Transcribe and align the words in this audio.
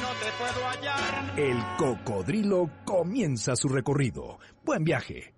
no 0.00 0.08
te 0.20 0.30
puedo 0.38 0.68
hallar. 0.68 1.38
El 1.38 1.76
Cocodrilo 1.76 2.70
comienza 2.84 3.56
su 3.56 3.68
recorrido. 3.68 4.38
Buen 4.64 4.84
viaje. 4.84 5.34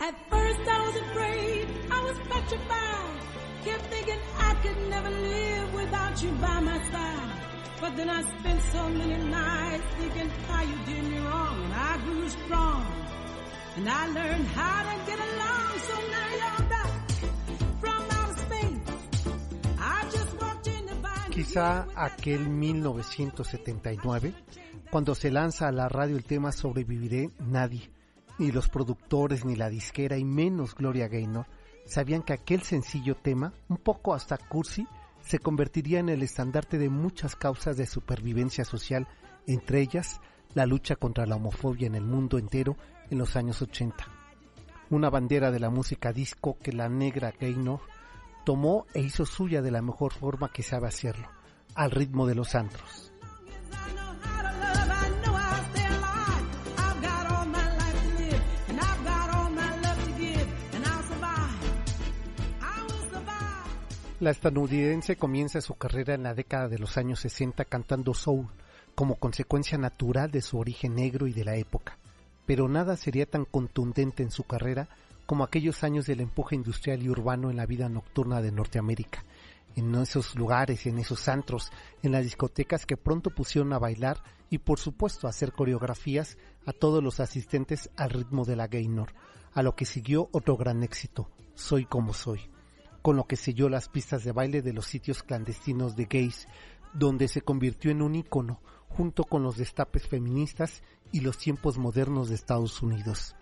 At 0.00 0.14
first 0.28 0.60
I 0.68 0.86
was 0.86 0.96
afraid, 0.96 1.68
I 1.90 2.04
was 2.04 2.18
petrified. 2.28 3.20
Kept 3.64 3.86
thinking 3.86 4.20
I 4.38 4.54
could 4.62 4.88
never 4.90 5.10
live 5.10 5.74
without 5.74 6.22
you 6.22 6.30
by 6.32 6.60
my 6.60 6.78
side. 6.90 7.44
But 7.80 7.96
then 7.96 8.10
I 8.10 8.22
spent 8.38 8.60
so 8.72 8.88
many 8.88 9.16
nights 9.24 9.84
thinking 9.98 10.30
how 10.48 10.62
you 10.62 10.76
did 10.84 11.04
me 11.10 11.18
wrong. 11.18 11.64
And 11.64 11.74
I 11.74 11.98
grew 12.04 12.28
strong. 12.28 12.86
And 13.76 13.88
I 13.88 14.06
learned 14.08 14.46
how 14.48 14.82
to 14.82 15.06
get 15.06 15.18
along. 15.18 15.78
So 15.88 15.94
now 15.94 16.28
you're 16.30 16.68
back 16.68 16.83
Quizá 21.34 21.88
aquel 21.96 22.48
1979, 22.48 24.32
cuando 24.88 25.16
se 25.16 25.32
lanza 25.32 25.66
a 25.66 25.72
la 25.72 25.88
radio 25.88 26.16
el 26.16 26.22
tema 26.22 26.52
Sobreviviré, 26.52 27.28
nadie, 27.40 27.90
ni 28.38 28.52
los 28.52 28.68
productores, 28.68 29.44
ni 29.44 29.56
la 29.56 29.68
disquera, 29.68 30.16
y 30.16 30.24
menos 30.24 30.76
Gloria 30.76 31.08
Gaynor, 31.08 31.46
sabían 31.86 32.22
que 32.22 32.34
aquel 32.34 32.62
sencillo 32.62 33.16
tema, 33.16 33.52
un 33.68 33.78
poco 33.78 34.14
hasta 34.14 34.38
cursi, 34.38 34.86
se 35.22 35.40
convertiría 35.40 35.98
en 35.98 36.08
el 36.08 36.22
estandarte 36.22 36.78
de 36.78 36.88
muchas 36.88 37.34
causas 37.34 37.76
de 37.76 37.86
supervivencia 37.86 38.64
social, 38.64 39.08
entre 39.48 39.80
ellas 39.80 40.20
la 40.54 40.66
lucha 40.66 40.94
contra 40.94 41.26
la 41.26 41.34
homofobia 41.34 41.88
en 41.88 41.96
el 41.96 42.04
mundo 42.04 42.38
entero 42.38 42.76
en 43.10 43.18
los 43.18 43.34
años 43.34 43.60
80. 43.60 44.06
Una 44.90 45.10
bandera 45.10 45.50
de 45.50 45.58
la 45.58 45.70
música 45.70 46.12
disco 46.12 46.58
que 46.62 46.72
la 46.72 46.88
negra 46.88 47.34
Gaynor 47.40 47.80
tomó 48.44 48.86
e 48.94 49.00
hizo 49.00 49.26
suya 49.26 49.62
de 49.62 49.70
la 49.70 49.82
mejor 49.82 50.12
forma 50.12 50.50
que 50.52 50.62
sabe 50.62 50.86
hacerlo, 50.86 51.28
al 51.74 51.90
ritmo 51.90 52.26
de 52.26 52.34
los 52.34 52.54
antros. 52.54 53.10
La 64.20 64.30
estadounidense 64.30 65.16
comienza 65.16 65.60
su 65.60 65.74
carrera 65.74 66.14
en 66.14 66.22
la 66.22 66.32
década 66.32 66.68
de 66.68 66.78
los 66.78 66.96
años 66.96 67.20
60 67.20 67.64
cantando 67.66 68.14
soul, 68.14 68.48
como 68.94 69.16
consecuencia 69.16 69.76
natural 69.76 70.30
de 70.30 70.40
su 70.40 70.58
origen 70.58 70.94
negro 70.94 71.26
y 71.26 71.32
de 71.32 71.44
la 71.44 71.56
época. 71.56 71.98
Pero 72.46 72.68
nada 72.68 72.96
sería 72.96 73.26
tan 73.26 73.44
contundente 73.44 74.22
en 74.22 74.30
su 74.30 74.44
carrera 74.44 74.88
como 75.26 75.44
aquellos 75.44 75.84
años 75.84 76.06
del 76.06 76.20
empuje 76.20 76.54
industrial 76.54 77.02
y 77.02 77.08
urbano 77.08 77.50
en 77.50 77.56
la 77.56 77.66
vida 77.66 77.88
nocturna 77.88 78.42
de 78.42 78.52
Norteamérica, 78.52 79.24
en 79.76 79.94
esos 79.94 80.34
lugares, 80.36 80.86
en 80.86 80.98
esos 80.98 81.28
antros, 81.28 81.72
en 82.02 82.12
las 82.12 82.24
discotecas 82.24 82.86
que 82.86 82.96
pronto 82.96 83.30
pusieron 83.30 83.72
a 83.72 83.78
bailar 83.78 84.22
y 84.50 84.58
por 84.58 84.78
supuesto 84.78 85.26
a 85.26 85.30
hacer 85.30 85.52
coreografías 85.52 86.38
a 86.66 86.72
todos 86.72 87.02
los 87.02 87.20
asistentes 87.20 87.90
al 87.96 88.10
ritmo 88.10 88.44
de 88.44 88.56
la 88.56 88.68
Gaynor, 88.68 89.12
a 89.52 89.62
lo 89.62 89.74
que 89.74 89.84
siguió 89.84 90.28
otro 90.32 90.56
gran 90.56 90.82
éxito, 90.82 91.28
Soy 91.54 91.84
como 91.84 92.14
soy 92.14 92.50
con 93.04 93.16
lo 93.16 93.24
que 93.24 93.36
selló 93.36 93.68
las 93.68 93.90
pistas 93.90 94.24
de 94.24 94.32
baile 94.32 94.62
de 94.62 94.72
los 94.72 94.86
sitios 94.86 95.22
clandestinos 95.22 95.94
de 95.94 96.06
gays, 96.06 96.48
donde 96.94 97.28
se 97.28 97.42
convirtió 97.42 97.90
en 97.90 98.00
un 98.00 98.14
ícono, 98.14 98.62
junto 98.88 99.24
con 99.24 99.42
los 99.42 99.58
destapes 99.58 100.08
feministas 100.08 100.82
y 101.12 101.20
los 101.20 101.36
tiempos 101.36 101.76
modernos 101.76 102.30
de 102.30 102.34
Estados 102.34 102.80
Unidos. 102.80 103.36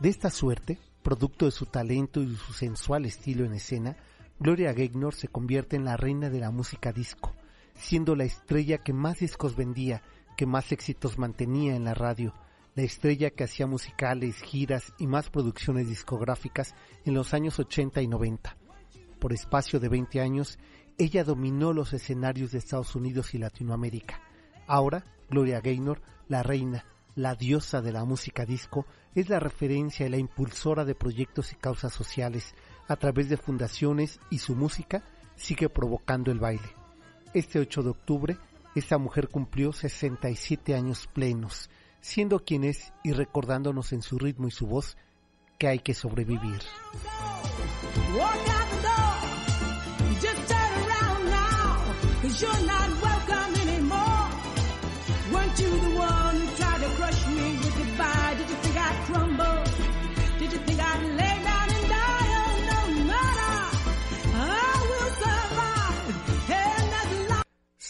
De 0.00 0.08
esta 0.08 0.28
suerte, 0.28 0.80
producto 1.06 1.44
de 1.44 1.52
su 1.52 1.66
talento 1.66 2.20
y 2.20 2.34
su 2.34 2.52
sensual 2.52 3.04
estilo 3.04 3.44
en 3.44 3.52
escena, 3.52 3.96
Gloria 4.40 4.72
Gaynor 4.72 5.14
se 5.14 5.28
convierte 5.28 5.76
en 5.76 5.84
la 5.84 5.96
reina 5.96 6.30
de 6.30 6.40
la 6.40 6.50
música 6.50 6.92
disco, 6.92 7.32
siendo 7.74 8.16
la 8.16 8.24
estrella 8.24 8.78
que 8.78 8.92
más 8.92 9.20
discos 9.20 9.54
vendía, 9.54 10.02
que 10.36 10.46
más 10.46 10.72
éxitos 10.72 11.16
mantenía 11.16 11.76
en 11.76 11.84
la 11.84 11.94
radio, 11.94 12.34
la 12.74 12.82
estrella 12.82 13.30
que 13.30 13.44
hacía 13.44 13.68
musicales, 13.68 14.42
giras 14.42 14.94
y 14.98 15.06
más 15.06 15.30
producciones 15.30 15.88
discográficas 15.88 16.74
en 17.04 17.14
los 17.14 17.34
años 17.34 17.60
80 17.60 18.02
y 18.02 18.08
90 18.08 18.56
por 19.20 19.32
espacio 19.32 19.78
de 19.78 19.88
20 19.88 20.20
años, 20.20 20.58
ella 20.98 21.22
dominó 21.22 21.72
los 21.72 21.92
escenarios 21.92 22.50
de 22.50 22.58
Estados 22.58 22.96
Unidos 22.96 23.32
y 23.32 23.38
Latinoamérica. 23.38 24.20
Ahora, 24.66 25.04
Gloria 25.30 25.60
Gaynor, 25.60 26.02
la 26.26 26.42
reina, 26.42 26.84
la 27.14 27.36
diosa 27.36 27.80
de 27.80 27.92
la 27.92 28.04
música 28.04 28.44
disco, 28.44 28.86
es 29.16 29.30
la 29.30 29.40
referencia 29.40 30.06
y 30.06 30.10
la 30.10 30.18
impulsora 30.18 30.84
de 30.84 30.94
proyectos 30.94 31.52
y 31.52 31.56
causas 31.56 31.92
sociales 31.92 32.54
a 32.86 32.96
través 32.96 33.30
de 33.30 33.38
fundaciones 33.38 34.20
y 34.30 34.38
su 34.38 34.54
música 34.54 35.02
sigue 35.36 35.70
provocando 35.70 36.30
el 36.30 36.38
baile. 36.38 36.68
Este 37.32 37.58
8 37.58 37.82
de 37.82 37.88
octubre, 37.88 38.38
esta 38.74 38.98
mujer 38.98 39.28
cumplió 39.28 39.72
67 39.72 40.74
años 40.74 41.08
plenos, 41.10 41.70
siendo 42.00 42.44
quien 42.44 42.64
es 42.64 42.92
y 43.02 43.12
recordándonos 43.12 43.94
en 43.94 44.02
su 44.02 44.18
ritmo 44.18 44.48
y 44.48 44.50
su 44.50 44.66
voz 44.66 44.98
que 45.58 45.68
hay 45.68 45.78
que 45.78 45.94
sobrevivir. 45.94 46.60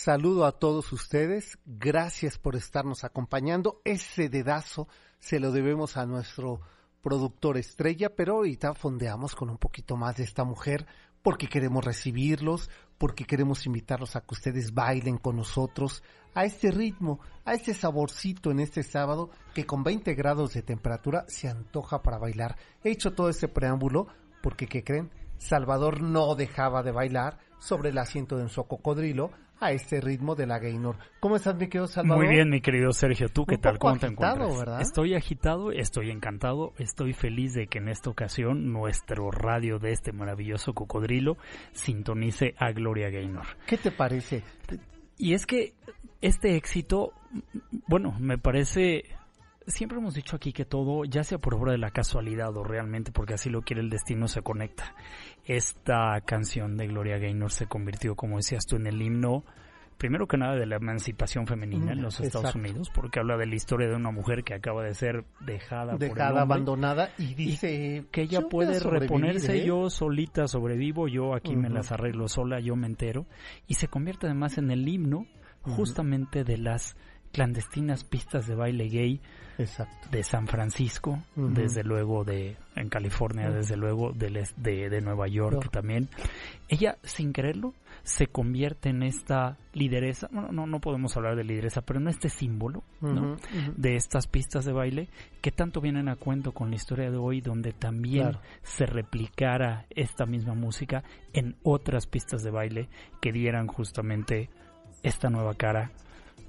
Saludo 0.07 0.45
a 0.45 0.53
todos 0.53 0.93
ustedes, 0.93 1.59
gracias 1.67 2.39
por 2.39 2.55
estarnos 2.55 3.03
acompañando. 3.03 3.81
Ese 3.85 4.29
dedazo 4.29 4.87
se 5.19 5.41
lo 5.41 5.51
debemos 5.51 5.97
a 5.97 6.07
nuestro 6.07 6.61
productor 7.03 7.57
estrella, 7.57 8.15
pero 8.15 8.35
ahorita 8.35 8.75
fondeamos 8.75 9.35
con 9.35 9.51
un 9.51 9.59
poquito 9.59 9.97
más 9.97 10.15
de 10.15 10.23
esta 10.23 10.45
mujer 10.45 10.87
porque 11.23 11.49
queremos 11.49 11.85
recibirlos, 11.85 12.71
porque 12.99 13.25
queremos 13.25 13.67
invitarlos 13.67 14.15
a 14.15 14.21
que 14.21 14.35
ustedes 14.35 14.73
bailen 14.73 15.19
con 15.19 15.35
nosotros 15.35 16.05
a 16.35 16.45
este 16.45 16.71
ritmo, 16.71 17.19
a 17.45 17.55
este 17.55 17.75
saborcito 17.75 18.53
en 18.53 18.61
este 18.61 18.85
sábado 18.85 19.31
que 19.55 19.67
con 19.67 19.83
20 19.83 20.15
grados 20.15 20.55
de 20.55 20.63
temperatura 20.63 21.25
se 21.27 21.49
antoja 21.49 22.05
para 22.05 22.19
bailar. 22.19 22.57
He 22.85 22.93
hecho 22.93 23.13
todo 23.15 23.29
este 23.29 23.49
preámbulo 23.49 24.07
porque, 24.41 24.69
¿qué 24.69 24.85
creen? 24.85 25.11
Salvador 25.39 26.01
no 26.01 26.37
dejaba 26.37 26.85
de 26.85 26.93
bailar 26.93 27.41
sobre 27.59 27.91
el 27.91 27.99
asiento 27.99 28.37
de 28.37 28.49
su 28.49 28.63
cocodrilo 28.69 29.33
a 29.59 29.73
este 29.73 30.01
ritmo 30.01 30.35
de 30.35 30.47
la 30.47 30.59
Gaynor. 30.59 30.97
¿Cómo 31.21 31.37
estás, 31.37 31.55
mi 31.57 31.69
querido 31.69 31.87
Salvador? 31.87 32.25
Muy 32.25 32.35
bien, 32.35 32.51
mi 32.51 32.61
querido 32.61 32.93
Sergio. 32.93 33.29
¿Tú 33.29 33.47
qué 33.47 33.55
Un 33.55 33.61
tal? 33.61 33.73
poco 33.75 33.89
¿Cómo 33.89 33.99
te 33.99 34.07
agitado, 34.07 34.35
encuentras? 34.35 34.59
¿verdad? 34.59 34.81
Estoy 34.83 35.15
agitado, 35.15 35.73
estoy 35.73 36.11
encantado, 36.11 36.73
estoy 36.79 37.13
feliz 37.13 37.55
de 37.55 37.67
que 37.67 37.79
en 37.79 37.89
esta 37.89 38.11
ocasión 38.11 38.73
nuestro 38.73 39.31
radio 39.31 39.79
de 39.79 39.93
este 39.93 40.13
maravilloso 40.13 40.75
cocodrilo 40.75 41.37
sintonice 41.73 42.55
a 42.59 42.73
Gloria 42.73 43.11
Gaynor. 43.11 43.47
¿Qué 43.67 43.79
te 43.79 43.91
parece? 43.91 44.43
Y 45.19 45.33
es 45.35 45.47
que 45.47 45.75
este 46.21 46.57
éxito, 46.57 47.13
bueno, 47.89 48.15
me 48.19 48.39
parece... 48.39 49.05
Siempre 49.67 49.99
hemos 49.99 50.15
dicho 50.15 50.37
aquí 50.37 50.53
que 50.53 50.65
todo, 50.65 51.05
ya 51.05 51.25
sea 51.25 51.39
por 51.39 51.55
obra 51.55 51.73
de 51.73 51.79
la 51.79 51.91
casualidad 51.91 52.57
o 52.57 52.63
realmente 52.63 53.11
porque 53.11 53.35
así 53.35 53.51
lo 53.51 53.63
quiere 53.63 53.83
el 53.83 53.91
destino, 53.91 54.29
se 54.29 54.43
conecta. 54.43 54.95
Esta 55.45 56.21
canción 56.25 56.77
de 56.77 56.87
Gloria 56.87 57.19
Gaynor 57.19 57.51
se 57.51 57.67
convirtió, 57.67 58.15
como 58.15 58.37
decías 58.37 58.65
tú, 58.67 58.77
en 58.77 58.87
el 58.87 59.03
himno 59.03 59.45
primero 59.99 60.27
que 60.27 60.37
nada 60.37 60.57
de 60.57 60.67
la 60.67 60.77
emancipación 60.77 61.47
femenina 61.47 61.93
en 61.93 62.03
los 62.03 62.21
Estados 62.21 62.51
Exacto. 62.51 62.59
Unidos, 62.59 62.91
porque 62.95 63.19
habla 63.19 63.37
de 63.37 63.47
la 63.47 63.55
historia 63.55 63.89
de 63.89 63.97
una 63.97 64.11
mujer 64.11 64.45
que 64.45 64.55
acaba 64.55 64.85
de 64.85 64.95
ser 64.95 65.25
dejada, 65.41 65.93
por 65.93 66.03
el 66.05 66.11
hombre, 66.11 66.23
abandonada 66.23 67.11
y 67.19 67.35
dice 67.35 68.05
que 68.11 68.23
ella 68.23 68.41
"Yo 68.41 68.49
voy 68.49 68.51
puede 68.67 68.81
reponerse, 68.81 69.57
¿eh?". 69.57 69.67
yo 69.67 69.89
solita 69.91 70.47
sobrevivo, 70.49 71.09
yo 71.09 71.35
aquí 71.35 71.57
me 71.57 71.71
las 71.71 71.93
arreglo 71.93 72.29
sola, 72.29 72.61
yo 72.61 72.77
me 72.77 72.87
entero, 72.87 73.27
y 73.67 73.75
se 73.75 73.89
convierte 73.89 74.27
además 74.27 74.59
en 74.59 74.71
el 74.71 74.87
himno 74.87 75.27
justamente 75.63 76.45
de 76.45 76.59
las 76.59 76.97
clandestinas 77.33 78.05
pistas 78.05 78.47
de 78.47 78.55
baile 78.55 78.89
gay 78.89 79.21
Exacto. 79.59 80.09
de 80.11 80.23
San 80.23 80.47
Francisco, 80.47 81.19
desde 81.35 81.83
luego 81.83 82.25
de 82.25 82.57
en 82.75 82.89
California, 82.91 83.51
desde 83.51 83.77
luego 83.77 84.13
es- 84.13 84.55
de, 84.63 84.91
de 84.91 85.01
Nueva 85.01 85.29
York 85.29 85.71
también. 85.71 86.09
Ella, 86.69 86.99
sin 87.03 87.33
quererlo, 87.33 87.73
se 88.03 88.27
convierte 88.27 88.91
en 88.91 89.03
esta 89.03 89.57
lideresa, 89.73 90.29
bueno, 90.31 90.53
no, 90.53 90.67
no 90.67 90.79
podemos 90.81 91.17
hablar 91.17 91.37
de 91.37 91.45
lideresa, 91.45 91.81
pero 91.81 91.99
en 92.01 92.09
este 92.09 92.29
símbolo, 92.29 92.83
de 93.77 93.97
estas 93.97 94.27
pistas 94.27 94.65
de 94.67 94.73
baile 94.73 95.09
que 95.41 95.51
tanto 95.53 95.81
vienen 95.81 96.09
a 96.11 96.17
cuento 96.17 96.53
con 96.53 96.69
la 96.71 96.77
historia 96.77 97.11
de 97.11 97.17
hoy 97.17 97.41
donde 97.41 97.73
también 97.73 98.25
Claro. 98.33 98.41
se 98.63 98.85
replicara 98.87 99.87
esta 99.91 100.27
misma 100.27 100.55
música 100.55 101.03
en 101.33 101.57
otras 101.63 102.07
pistas 102.07 102.43
de 102.43 102.51
baile 102.51 102.89
que 103.23 103.33
dieran 103.33 103.67
justamente 103.69 104.51
esta 105.03 105.31
nueva 105.31 105.55
cara 105.55 105.93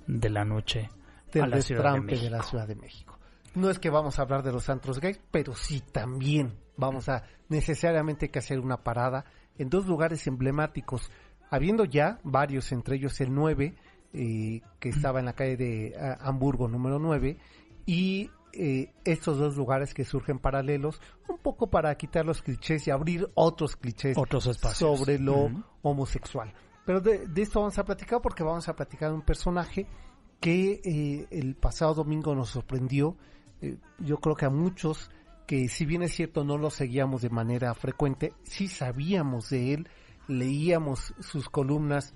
de 0.07 0.29
la 0.29 0.45
noche 0.45 0.89
del 1.31 1.43
a 1.43 1.47
la 1.47 1.61
Ciudad 1.61 2.01
de 2.01 2.29
la 2.29 2.43
Ciudad 2.43 2.67
de 2.67 2.75
México. 2.75 3.19
No 3.55 3.69
es 3.69 3.79
que 3.79 3.89
vamos 3.89 4.19
a 4.19 4.21
hablar 4.21 4.43
de 4.43 4.51
los 4.51 4.69
antros 4.69 4.99
gays, 4.99 5.19
pero 5.31 5.55
sí 5.55 5.81
también 5.91 6.57
vamos 6.77 7.09
a 7.09 7.23
necesariamente 7.49 8.29
que 8.29 8.39
hacer 8.39 8.59
una 8.59 8.83
parada 8.83 9.25
en 9.57 9.69
dos 9.69 9.87
lugares 9.87 10.27
emblemáticos, 10.27 11.11
habiendo 11.49 11.85
ya 11.85 12.19
varios, 12.23 12.71
entre 12.71 12.97
ellos 12.97 13.19
el 13.21 13.33
9, 13.33 13.75
eh, 14.13 14.61
que 14.79 14.89
estaba 14.89 15.19
en 15.19 15.25
la 15.25 15.33
calle 15.33 15.57
de 15.57 15.95
ah, 15.99 16.17
Hamburgo 16.21 16.67
número 16.67 16.99
9, 16.99 17.37
y 17.85 18.29
eh, 18.53 18.93
estos 19.03 19.37
dos 19.37 19.57
lugares 19.57 19.93
que 19.93 20.03
surgen 20.03 20.39
paralelos, 20.39 21.01
un 21.27 21.37
poco 21.37 21.67
para 21.67 21.95
quitar 21.95 22.25
los 22.25 22.41
clichés 22.41 22.87
y 22.87 22.91
abrir 22.91 23.29
otros 23.33 23.75
clichés 23.75 24.17
otros 24.17 24.47
espacios 24.47 24.99
sobre 24.99 25.19
lo 25.19 25.49
homosexual. 25.81 26.53
Pero 26.87 27.01
de, 27.01 27.27
de 27.27 27.41
esto 27.41 27.59
vamos 27.59 27.77
a 27.77 27.83
platicar 27.83 28.21
porque 28.21 28.43
vamos 28.43 28.69
a 28.69 28.75
platicar 28.75 29.09
de 29.09 29.15
un 29.15 29.21
personaje 29.21 29.85
que 30.39 30.79
eh, 30.85 31.27
el 31.31 31.55
pasado 31.55 31.95
domingo 31.95 32.33
nos 32.33 32.51
sorprendió. 32.51 33.17
Eh, 33.61 33.77
yo 33.99 34.17
creo 34.19 34.37
que 34.37 34.45
a 34.45 34.49
muchos 34.49 35.11
que 35.45 35.67
si 35.67 35.85
bien 35.85 36.01
es 36.01 36.13
cierto 36.13 36.45
no 36.45 36.57
lo 36.57 36.69
seguíamos 36.69 37.21
de 37.21 37.29
manera 37.29 37.73
frecuente, 37.73 38.33
sí 38.43 38.69
sabíamos 38.69 39.49
de 39.49 39.73
él, 39.73 39.89
leíamos 40.29 41.13
sus 41.19 41.49
columnas 41.49 42.13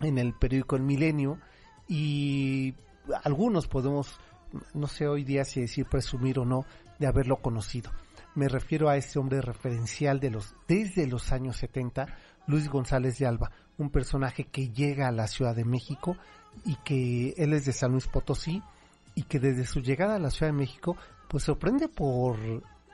en 0.00 0.16
el 0.18 0.32
periódico 0.32 0.76
El 0.76 0.82
Milenio 0.82 1.40
y 1.88 2.74
algunos 3.24 3.66
podemos, 3.66 4.20
no 4.74 4.86
sé 4.86 5.08
hoy 5.08 5.24
día 5.24 5.44
si 5.44 5.60
decir 5.60 5.86
presumir 5.86 6.38
o 6.38 6.44
no, 6.44 6.66
de 7.00 7.08
haberlo 7.08 7.38
conocido. 7.38 7.90
Me 8.36 8.48
refiero 8.48 8.88
a 8.88 8.96
este 8.96 9.18
hombre 9.18 9.40
referencial 9.40 10.20
de 10.20 10.30
los 10.30 10.54
desde 10.68 11.08
los 11.08 11.32
años 11.32 11.56
70, 11.56 12.06
Luis 12.46 12.68
González 12.68 13.18
de 13.18 13.26
Alba, 13.26 13.50
un 13.78 13.90
personaje 13.90 14.44
que 14.44 14.68
llega 14.70 15.08
a 15.08 15.12
la 15.12 15.26
Ciudad 15.26 15.54
de 15.54 15.64
México 15.64 16.16
y 16.64 16.76
que 16.84 17.34
él 17.36 17.52
es 17.52 17.64
de 17.64 17.72
San 17.72 17.92
Luis 17.92 18.08
Potosí 18.08 18.62
y 19.14 19.22
que 19.22 19.38
desde 19.38 19.64
su 19.64 19.80
llegada 19.80 20.16
a 20.16 20.20
la 20.20 20.30
Ciudad 20.30 20.52
de 20.52 20.58
México 20.58 20.96
pues 21.28 21.44
sorprende 21.44 21.88
por 21.88 22.36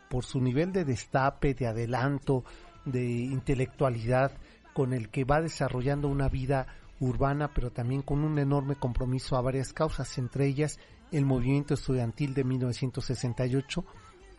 por 0.08 0.24
su 0.24 0.40
nivel 0.40 0.72
de 0.72 0.84
destape, 0.84 1.54
de 1.54 1.66
adelanto, 1.66 2.44
de 2.84 3.04
intelectualidad 3.04 4.30
con 4.72 4.92
el 4.92 5.08
que 5.08 5.24
va 5.24 5.40
desarrollando 5.40 6.08
una 6.08 6.28
vida 6.28 6.66
urbana, 7.00 7.50
pero 7.52 7.70
también 7.70 8.02
con 8.02 8.22
un 8.22 8.38
enorme 8.38 8.76
compromiso 8.76 9.36
a 9.36 9.40
varias 9.40 9.72
causas, 9.72 10.16
entre 10.18 10.46
ellas 10.46 10.78
el 11.10 11.24
movimiento 11.24 11.74
estudiantil 11.74 12.34
de 12.34 12.44
1968, 12.44 13.84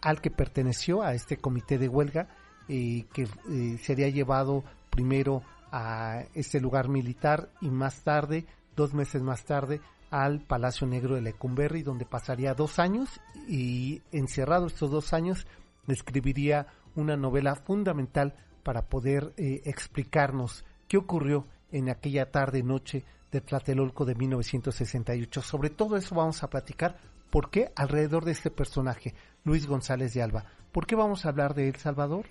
al 0.02 0.22
que 0.22 0.32
perteneció 0.32 1.02
a 1.02 1.14
este 1.14 1.38
comité 1.38 1.78
de 1.78 1.88
huelga, 1.88 2.30
eh, 2.68 3.06
que 3.14 3.24
eh, 3.50 3.78
sería 3.82 4.10
llevado 4.10 4.64
primero 4.90 5.44
a 5.72 6.24
este 6.34 6.60
lugar 6.60 6.90
militar 6.90 7.50
y 7.62 7.70
más 7.70 8.04
tarde, 8.04 8.46
dos 8.76 8.94
meses 8.94 9.22
más 9.22 9.44
tarde, 9.46 9.82
al 10.12 10.42
Palacio 10.42 10.88
Negro 10.88 11.16
de 11.16 11.22
Lecumberri, 11.22 11.84
donde 11.84 12.06
pasaría 12.06 12.54
dos 12.54 12.80
años 12.80 13.20
y 13.48 14.02
encerrado 14.12 14.68
estos 14.68 14.92
dos 14.92 15.14
años 15.14 15.46
escribiría 15.88 16.68
una 16.96 17.18
novela 17.18 17.56
fundamental 17.56 18.34
para 18.64 18.84
poder 18.84 19.34
eh, 19.38 19.62
explicarnos 19.66 20.66
qué 20.88 20.98
ocurrió 20.98 21.46
en 21.72 21.90
aquella 21.90 22.32
tarde 22.32 22.64
noche 22.64 23.04
de 23.32 23.42
Tlatelolco 23.42 24.06
de 24.06 24.16
1968. 24.16 25.42
Sobre 25.42 25.70
todo 25.70 25.98
eso 25.98 26.16
vamos 26.16 26.42
a 26.44 26.50
platicar. 26.50 26.98
¿Por 27.30 27.50
qué 27.50 27.72
alrededor 27.76 28.24
de 28.24 28.32
este 28.32 28.50
personaje, 28.50 29.14
Luis 29.44 29.68
González 29.68 30.14
de 30.14 30.22
Alba? 30.22 30.46
¿Por 30.72 30.88
qué 30.88 30.96
vamos 30.96 31.26
a 31.26 31.30
hablar 31.30 31.54
de 31.54 31.68
El 31.68 31.76
Salvador? 31.76 32.26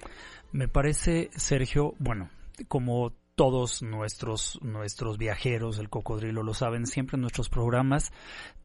Me 0.53 0.69
parece, 0.69 1.31
Sergio, 1.37 1.95
bueno, 1.99 2.31
como 2.69 3.13
todos 3.35 3.83
nuestros, 3.83 4.59
nuestros 4.63 5.19
viajeros 5.19 5.77
del 5.77 5.91
cocodrilo 5.91 6.43
lo 6.43 6.55
saben, 6.55 6.87
siempre 6.87 7.19
nuestros 7.19 7.49
programas 7.49 8.13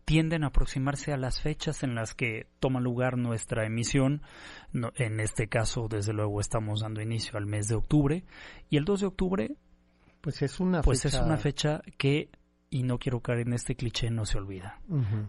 tienden 0.05 0.43
a 0.43 0.47
aproximarse 0.47 1.13
a 1.13 1.17
las 1.17 1.41
fechas 1.41 1.83
en 1.83 1.95
las 1.95 2.15
que 2.15 2.47
toma 2.59 2.79
lugar 2.79 3.17
nuestra 3.17 3.65
emisión. 3.65 4.21
No, 4.71 4.91
en 4.95 5.19
este 5.19 5.47
caso, 5.47 5.87
desde 5.87 6.13
luego, 6.13 6.41
estamos 6.41 6.81
dando 6.81 7.01
inicio 7.01 7.37
al 7.37 7.45
mes 7.45 7.67
de 7.67 7.75
octubre. 7.75 8.23
Y 8.69 8.77
el 8.77 8.85
2 8.85 9.01
de 9.01 9.05
octubre, 9.05 9.55
Pues 10.21 10.41
es 10.41 10.59
una 10.59 10.81
pues 10.81 11.03
fecha... 11.03 11.17
es 11.19 11.23
una 11.23 11.37
fecha 11.37 11.81
que, 11.97 12.29
y 12.71 12.83
no 12.83 12.97
quiero 12.97 13.19
caer 13.19 13.41
en 13.41 13.53
este 13.53 13.75
cliché, 13.75 14.09
no 14.09 14.25
se 14.25 14.37
olvida. 14.39 14.81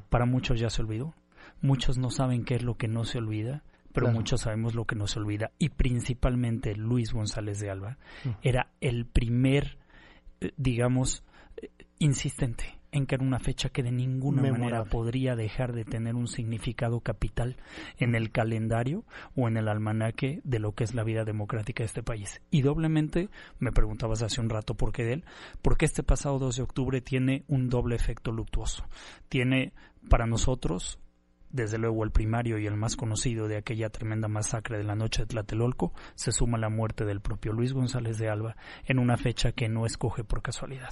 Para 0.09 0.25
muchos 0.25 0.59
ya 0.59 0.71
se 0.71 0.81
olvidó. 0.81 1.15
Muchos 1.61 1.99
no 1.99 2.11
saben 2.11 2.45
qué 2.45 2.55
es 2.55 2.63
lo 2.63 2.77
que 2.77 2.89
no 2.89 3.05
se 3.05 3.19
olvida, 3.19 3.63
pero 3.93 4.07
Claro. 4.07 4.19
muchos 4.19 4.41
sabemos 4.43 4.75
lo 4.75 4.85
que 4.85 4.95
no 4.97 5.07
se 5.07 5.19
olvida. 5.19 5.51
Y 5.59 5.71
principalmente 5.71 6.75
Luis 6.77 7.13
González 7.13 7.61
de 7.61 7.71
Alba 7.71 7.99
Ujú. 8.25 8.35
era 8.43 8.69
el 8.81 9.07
primer, 9.07 9.79
eh, 10.41 10.53
digamos, 10.57 11.25
eh, 11.57 11.69
insistente 11.99 12.79
en 12.93 13.07
que 13.07 13.15
era 13.15 13.25
una 13.25 13.39
fecha 13.39 13.69
que 13.69 13.85
de 13.85 13.93
ninguna 13.93 14.43
manera 14.43 14.85
podría 14.85 15.37
dejar 15.37 15.73
de 15.75 15.85
tener 15.85 16.17
un 16.17 16.27
significado 16.27 16.99
capital 16.99 17.57
en 17.99 18.17
el 18.17 18.33
calendario 18.33 19.05
o 19.37 19.47
en 19.47 19.57
el 19.57 19.69
almanaque 19.69 20.41
de 20.43 20.59
lo 20.59 20.73
que 20.73 20.83
es 20.83 20.93
la 20.93 21.05
vida 21.05 21.25
democrática 21.25 21.85
de 21.85 21.87
este 21.87 22.03
país. 22.03 22.41
Y 22.51 22.63
doblemente, 22.63 23.29
me 23.61 23.71
preguntabas 23.71 24.23
hace 24.23 24.41
un 24.41 24.51
rato 24.51 24.75
por 24.75 24.91
qué 24.91 25.05
de 25.05 25.13
él, 25.13 25.25
porque 25.63 25.85
este 25.85 26.03
pasado 26.03 26.41
2 26.41 26.57
de 26.57 26.63
octubre 26.63 27.01
tiene 27.01 27.45
un 27.47 27.69
doble 27.69 27.95
efecto 27.95 28.33
luctuoso. 28.33 28.85
Tiene 29.29 29.73
para 30.09 30.27
nosotros 30.27 30.99
desde 31.53 31.79
luego 31.79 32.05
el 32.05 32.11
primario 32.11 32.59
y 32.59 32.67
el 32.67 32.77
más 32.77 32.97
conocido 32.97 33.49
de 33.49 33.57
aquella 33.57 33.91
tremenda 33.91 34.29
masacre 34.29 34.79
de 34.79 34.85
la 34.85 34.95
noche 34.95 35.23
de 35.23 35.27
Tlatelolco, 35.27 35.93
se 36.15 36.33
suma 36.33 36.59
la 36.59 36.69
muerte 36.69 37.05
del 37.05 37.21
propio 37.21 37.53
Luis 37.53 37.73
González 37.73 38.19
de 38.19 38.29
Alba 38.29 38.57
en 38.85 38.99
una 38.99 39.17
fecha 39.17 39.53
que 39.53 39.69
no 39.69 39.87
escoge 39.87 40.25
por 40.25 40.43
casualidad. 40.43 40.91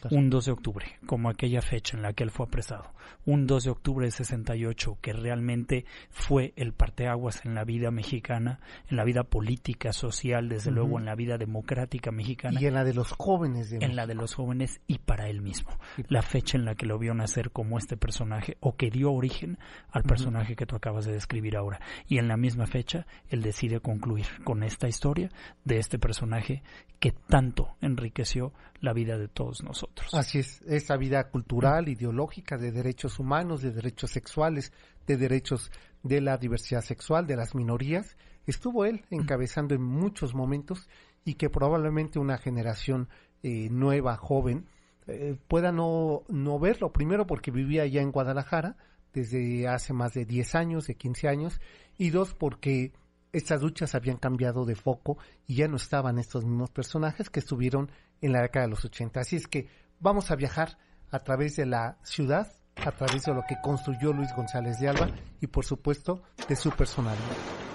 Claro. 0.00 0.16
Un 0.16 0.30
2 0.30 0.44
de 0.44 0.52
octubre, 0.52 0.86
como 1.06 1.28
aquella 1.28 1.60
fecha 1.60 1.96
en 1.96 2.02
la 2.02 2.12
que 2.12 2.22
él 2.22 2.30
fue 2.30 2.46
apresado. 2.46 2.92
Un 3.26 3.46
2 3.46 3.64
de 3.64 3.70
octubre 3.70 4.06
de 4.06 4.12
68 4.12 4.98
que 5.00 5.12
realmente 5.12 5.84
fue 6.10 6.52
el 6.56 6.72
parteaguas 6.72 7.44
en 7.44 7.54
la 7.54 7.64
vida 7.64 7.90
mexicana, 7.90 8.60
en 8.88 8.96
la 8.96 9.04
vida 9.04 9.24
política, 9.24 9.92
social, 9.92 10.48
desde 10.48 10.70
luego 10.70 10.98
en 10.98 11.04
la 11.04 11.14
vida 11.14 11.36
democrática 11.36 12.12
mexicana 12.12 12.60
Y 12.60 12.66
en 12.66 12.74
la 12.74 12.84
de 12.84 12.94
los 12.94 13.12
jóvenes 13.12 13.70
de 13.70 13.78
en 13.84 13.96
la 13.96 14.06
de 14.06 14.14
los 14.14 14.34
jóvenes 14.34 14.80
y 14.86 14.98
para 14.98 15.28
él 15.28 15.42
mismo. 15.42 15.70
La 16.08 16.22
fecha 16.22 16.56
en 16.56 16.64
la 16.64 16.74
que 16.74 16.86
lo 16.86 16.98
vio 16.98 17.14
nacer 17.14 17.50
como 17.50 17.76
este 17.78 17.96
personaje 17.96 18.56
o 18.60 18.76
que 18.76 18.90
dio 18.90 19.12
origen 19.12 19.58
al 19.98 20.04
personaje 20.04 20.56
que 20.56 20.66
tú 20.66 20.76
acabas 20.76 21.04
de 21.04 21.12
describir 21.12 21.56
ahora. 21.56 21.80
Y 22.06 22.18
en 22.18 22.28
la 22.28 22.36
misma 22.36 22.66
fecha, 22.66 23.06
él 23.28 23.42
decide 23.42 23.80
concluir 23.80 24.26
con 24.44 24.62
esta 24.62 24.88
historia 24.88 25.30
de 25.64 25.78
este 25.78 25.98
personaje 25.98 26.62
que 26.98 27.12
tanto 27.12 27.76
enriqueció 27.80 28.52
la 28.80 28.92
vida 28.92 29.18
de 29.18 29.28
todos 29.28 29.62
nosotros. 29.62 30.14
Así 30.14 30.38
es, 30.38 30.62
esa 30.62 30.96
vida 30.96 31.28
cultural, 31.30 31.88
ideológica, 31.88 32.56
de 32.56 32.72
derechos 32.72 33.18
humanos, 33.18 33.60
de 33.60 33.72
derechos 33.72 34.10
sexuales, 34.10 34.72
de 35.06 35.16
derechos 35.16 35.70
de 36.02 36.20
la 36.20 36.36
diversidad 36.38 36.82
sexual, 36.82 37.26
de 37.26 37.36
las 37.36 37.54
minorías, 37.54 38.16
estuvo 38.46 38.84
él 38.84 39.04
encabezando 39.10 39.74
en 39.74 39.82
muchos 39.82 40.34
momentos 40.34 40.88
y 41.24 41.34
que 41.34 41.50
probablemente 41.50 42.18
una 42.18 42.38
generación 42.38 43.08
eh, 43.42 43.68
nueva, 43.70 44.16
joven, 44.16 44.66
eh, 45.06 45.36
pueda 45.48 45.72
no, 45.72 46.22
no 46.28 46.58
verlo. 46.58 46.92
Primero 46.92 47.26
porque 47.26 47.50
vivía 47.50 47.86
ya 47.86 48.00
en 48.00 48.12
Guadalajara 48.12 48.76
desde 49.12 49.68
hace 49.68 49.92
más 49.92 50.14
de 50.14 50.24
10 50.24 50.54
años, 50.54 50.86
de 50.86 50.94
15 50.94 51.28
años, 51.28 51.60
y 51.96 52.10
dos 52.10 52.34
porque 52.34 52.92
estas 53.32 53.62
luchas 53.62 53.94
habían 53.94 54.16
cambiado 54.16 54.64
de 54.64 54.74
foco 54.74 55.18
y 55.46 55.56
ya 55.56 55.68
no 55.68 55.76
estaban 55.76 56.18
estos 56.18 56.44
mismos 56.44 56.70
personajes 56.70 57.30
que 57.30 57.40
estuvieron 57.40 57.90
en 58.20 58.32
la 58.32 58.42
década 58.42 58.66
de 58.66 58.70
los 58.70 58.84
80. 58.84 59.20
Así 59.20 59.36
es 59.36 59.46
que 59.46 59.68
vamos 60.00 60.30
a 60.30 60.36
viajar 60.36 60.78
a 61.10 61.18
través 61.20 61.56
de 61.56 61.66
la 61.66 61.98
ciudad, 62.02 62.52
a 62.76 62.92
través 62.92 63.24
de 63.24 63.34
lo 63.34 63.42
que 63.48 63.56
construyó 63.62 64.12
Luis 64.12 64.34
González 64.34 64.78
de 64.78 64.88
Alba 64.88 65.10
y 65.40 65.46
por 65.46 65.64
supuesto 65.64 66.22
de 66.48 66.56
su 66.56 66.70
personalidad. 66.70 67.67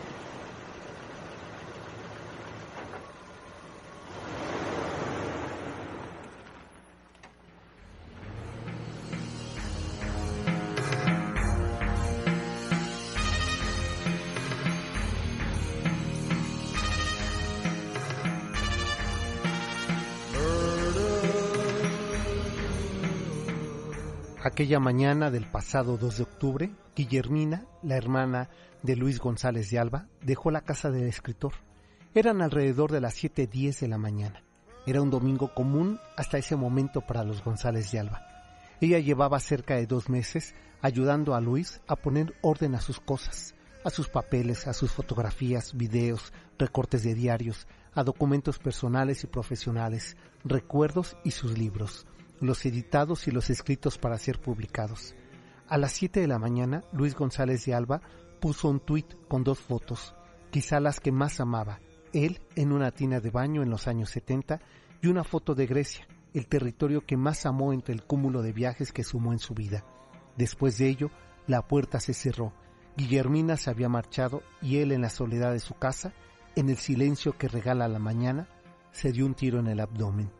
Aquella 24.53 24.79
mañana 24.79 25.31
del 25.31 25.47
pasado 25.47 25.97
2 25.97 26.17
de 26.17 26.23
octubre, 26.23 26.71
Guillermina, 26.95 27.65
la 27.81 27.97
hermana 27.97 28.51
de 28.83 28.95
Luis 28.95 29.17
González 29.17 29.71
de 29.71 29.79
Alba, 29.79 30.05
dejó 30.21 30.51
la 30.51 30.61
casa 30.61 30.91
del 30.91 31.07
escritor. 31.07 31.53
Eran 32.13 32.39
alrededor 32.39 32.91
de 32.91 33.01
las 33.01 33.15
7.10 33.15 33.79
de 33.79 33.87
la 33.87 33.97
mañana. 33.97 34.43
Era 34.85 35.01
un 35.01 35.09
domingo 35.09 35.55
común 35.55 35.99
hasta 36.15 36.37
ese 36.37 36.55
momento 36.55 37.01
para 37.01 37.23
los 37.23 37.43
González 37.43 37.91
de 37.91 37.97
Alba. 38.01 38.27
Ella 38.79 38.99
llevaba 38.99 39.39
cerca 39.39 39.73
de 39.75 39.87
dos 39.87 40.07
meses 40.07 40.53
ayudando 40.83 41.33
a 41.33 41.41
Luis 41.41 41.81
a 41.87 41.95
poner 41.95 42.35
orden 42.43 42.75
a 42.75 42.79
sus 42.79 42.99
cosas, 42.99 43.55
a 43.83 43.89
sus 43.89 44.07
papeles, 44.07 44.67
a 44.67 44.73
sus 44.73 44.91
fotografías, 44.91 45.75
videos, 45.75 46.31
recortes 46.59 47.01
de 47.01 47.15
diarios, 47.15 47.67
a 47.95 48.03
documentos 48.03 48.59
personales 48.59 49.23
y 49.23 49.27
profesionales, 49.27 50.15
recuerdos 50.43 51.17
y 51.23 51.31
sus 51.31 51.57
libros, 51.57 52.05
los 52.39 52.65
editados 52.65 53.27
y 53.27 53.31
los 53.31 53.49
escritos 53.49 53.97
para 53.97 54.17
ser 54.17 54.39
publicados. 54.39 55.15
A 55.67 55.77
las 55.77 55.93
7 55.93 56.19
de 56.19 56.27
la 56.27 56.39
mañana, 56.39 56.83
Luis 56.91 57.15
González 57.15 57.65
de 57.65 57.73
Alba 57.73 58.01
puso 58.39 58.69
un 58.69 58.79
tuit 58.79 59.07
con 59.27 59.43
dos 59.43 59.59
fotos, 59.59 60.13
quizá 60.51 60.79
las 60.79 60.99
que 60.99 61.11
más 61.11 61.39
amaba, 61.39 61.79
él 62.13 62.41
en 62.55 62.71
una 62.71 62.91
tina 62.91 63.19
de 63.19 63.31
baño 63.31 63.63
en 63.63 63.69
los 63.69 63.87
años 63.87 64.09
70 64.09 64.61
y 65.01 65.07
una 65.07 65.23
foto 65.23 65.55
de 65.55 65.65
Grecia, 65.65 66.07
el 66.33 66.47
territorio 66.47 67.05
que 67.05 67.17
más 67.17 67.45
amó 67.45 67.73
entre 67.73 67.93
el 67.93 68.03
cúmulo 68.03 68.41
de 68.41 68.53
viajes 68.53 68.91
que 68.91 69.03
sumó 69.03 69.33
en 69.33 69.39
su 69.39 69.53
vida. 69.53 69.85
Después 70.37 70.77
de 70.77 70.89
ello, 70.89 71.11
la 71.47 71.67
puerta 71.67 71.99
se 71.99 72.13
cerró, 72.13 72.53
Guillermina 72.95 73.57
se 73.57 73.69
había 73.69 73.89
marchado 73.89 74.43
y 74.61 74.77
él 74.77 74.91
en 74.91 75.01
la 75.01 75.09
soledad 75.09 75.51
de 75.51 75.59
su 75.59 75.73
casa, 75.73 76.13
en 76.55 76.69
el 76.69 76.77
silencio 76.77 77.37
que 77.37 77.47
regala 77.47 77.87
la 77.87 77.99
mañana, 77.99 78.47
se 78.91 79.11
dio 79.11 79.25
un 79.25 79.33
tiro 79.33 79.59
en 79.59 79.67
el 79.67 79.79
abdomen. 79.79 80.31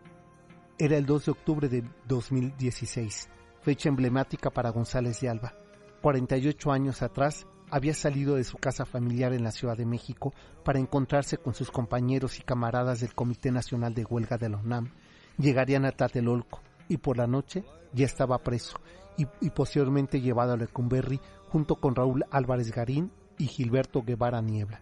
Era 0.80 0.98
el 0.98 1.06
2 1.06 1.25
de 1.25 1.32
octubre 1.32 1.70
de 1.70 1.84
2016, 2.08 3.30
fecha 3.62 3.89
emblemática 3.89 4.50
para 4.50 4.72
González 4.72 5.22
de 5.22 5.30
Alba. 5.30 5.53
48 6.01 6.72
años 6.72 7.03
atrás, 7.03 7.46
había 7.70 7.94
salido 7.94 8.36
de 8.36 8.44
su 8.44 8.58
casa 8.58 8.84
familiar 8.84 9.34
en 9.34 9.44
la 9.44 9.51
Ciudad 9.51 9.77
de 9.77 9.86
México 9.86 10.34
para 10.65 10.80
encontrarse 10.80 11.38
con 11.38 11.53
sus 11.53 11.70
compañeros 11.70 12.39
y 12.39 12.42
camaradas 12.42 13.01
del 13.01 13.13
Comité 13.13 13.51
Nacional 13.51 13.94
de 13.94 14.03
Huelga 14.03 14.39
de 14.39 14.50
la 14.50 14.58
UNAM. 14.58 14.92
Llegarían 15.38 15.86
a 15.86 15.92
Tlatelolco 15.92 16.62
y 16.88 16.98
por 16.98 17.18
la 17.18 17.27
noche 17.27 17.63
ya 17.94 18.08
estaba 18.08 18.39
preso 18.39 18.80
y, 19.15 19.50
posteriormente 19.51 20.22
llevado 20.22 20.53
a 20.53 20.58
Lecumberri 20.58 21.20
junto 21.50 21.75
con 21.75 21.94
Raúl 21.94 22.25
Álvarez 22.32 22.72
Garín 22.72 23.12
y 23.38 23.46
Gilberto 23.46 24.01
Guevara 24.01 24.42
Niebla. 24.42 24.82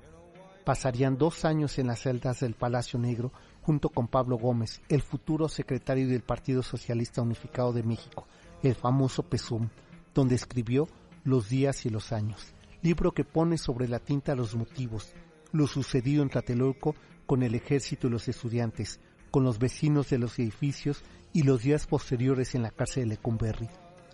Pasarían 0.63 1.17
dos 1.17 1.43
años 1.43 1.77
en 1.79 1.87
las 1.87 1.99
celdas 1.99 2.39
del 2.39 2.53
Palacio 2.53 2.97
Negro 2.97 3.33
junto 3.61 3.89
con 3.89 4.07
Pablo 4.07 4.37
Gómez, 4.37 4.81
el 4.89 5.01
futuro 5.01 5.49
secretario 5.49 6.07
del 6.07 6.21
Partido 6.21 6.63
Socialista 6.63 7.21
Unificado 7.21 7.73
de 7.73 7.83
México, 7.83 8.27
el 8.63 8.75
famoso 8.75 9.23
PESUM, 9.23 9.69
donde 10.13 10.35
escribió 10.35 10.87
Los 11.23 11.49
días 11.49 11.85
y 11.85 11.89
los 11.89 12.11
años 12.11 12.53
libro 12.81 13.11
que 13.11 13.23
pone 13.23 13.57
sobre 13.57 13.87
la 13.87 13.99
tinta 13.99 14.35
los 14.35 14.55
motivos, 14.55 15.13
lo 15.51 15.67
sucedido 15.67 16.23
en 16.23 16.29
Tlatelolco 16.29 16.95
con 17.25 17.43
el 17.43 17.55
ejército 17.55 18.07
y 18.07 18.09
los 18.09 18.27
estudiantes, 18.27 18.99
con 19.29 19.43
los 19.43 19.59
vecinos 19.59 20.09
de 20.09 20.17
los 20.17 20.37
edificios 20.39 21.03
y 21.31 21.43
los 21.43 21.61
días 21.61 21.87
posteriores 21.87 22.55
en 22.55 22.63
la 22.63 22.71
cárcel 22.71 23.03
de 23.03 23.15
Lecumberri. 23.15 23.69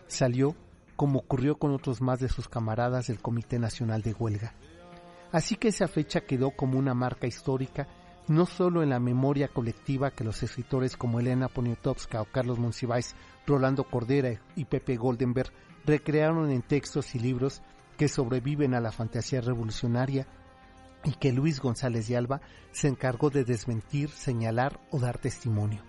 Salió 0.08 0.56
como 0.96 1.20
ocurrió 1.20 1.58
con 1.58 1.74
otros 1.74 2.02
más 2.02 2.20
de 2.20 2.30
sus 2.30 2.50
camaradas 2.50 3.08
del 3.08 3.22
Comité 3.22 3.60
Nacional 3.60 4.02
de 4.02 4.14
Huelga. 4.14 4.54
Así 5.32 5.56
que 5.56 5.68
esa 5.68 5.88
fecha 5.88 6.22
quedó 6.22 6.52
como 6.52 6.80
una 6.80 6.94
marca 6.94 7.28
histórica 7.28 7.88
no 8.28 8.46
solo 8.46 8.84
en 8.84 8.90
la 8.90 9.00
memoria 9.00 9.48
colectiva 9.48 10.12
que 10.12 10.24
los 10.24 10.44
escritores 10.44 10.98
como 10.98 11.20
Elena 11.20 11.48
Poniatowska 11.48 12.22
o 12.22 12.26
Carlos 12.26 12.60
Monsiváis, 12.60 13.16
Rolando 13.46 13.86
Cordera 13.86 14.42
y 14.56 14.66
Pepe 14.66 14.98
Goldenberg 14.98 15.52
recrearon 15.86 16.52
en 16.52 16.62
textos 16.62 17.16
y 17.16 17.20
libros, 17.20 17.62
que 17.98 18.08
sobreviven 18.08 18.76
a 18.76 18.82
la 18.82 18.92
fantasía 18.92 19.42
revolucionaria 19.42 20.28
y 21.04 21.14
que 21.14 21.32
Luis 21.32 21.60
González 21.60 22.08
de 22.08 22.18
Alba 22.18 22.42
se 22.72 22.88
encargó 22.88 23.30
de 23.30 23.44
desmentir, 23.44 24.10
señalar 24.10 24.80
o 24.92 25.00
dar 25.00 25.18
testimonio. 25.18 25.82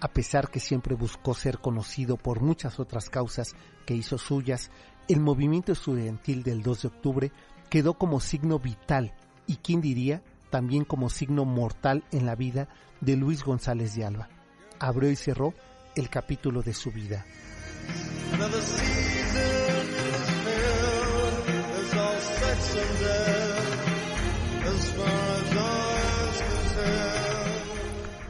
A 0.00 0.08
pesar 0.08 0.50
que 0.50 0.60
siempre 0.60 0.94
buscó 0.94 1.34
ser 1.34 1.58
conocido 1.58 2.16
por 2.16 2.40
muchas 2.40 2.80
otras 2.80 3.08
causas 3.10 3.54
que 3.86 3.94
hizo 3.94 4.18
suyas, 4.18 4.70
el 5.08 5.20
movimiento 5.20 5.72
estudiantil 5.72 6.42
del 6.42 6.62
2 6.62 6.82
de 6.82 6.88
octubre 6.88 7.32
quedó 7.70 7.94
como 7.94 8.20
signo 8.20 8.58
vital 8.58 9.14
y, 9.46 9.56
quién 9.56 9.80
diría, 9.80 10.22
también 10.56 10.86
como 10.86 11.10
signo 11.10 11.44
mortal 11.44 12.02
en 12.12 12.24
la 12.24 12.34
vida 12.34 12.66
de 13.02 13.14
Luis 13.14 13.44
González 13.44 13.94
de 13.94 14.06
Alba. 14.06 14.30
Abrió 14.78 15.10
y 15.10 15.14
cerró 15.14 15.52
el 15.94 16.08
capítulo 16.08 16.62
de 16.62 16.72
su 16.72 16.90
vida. 16.90 17.26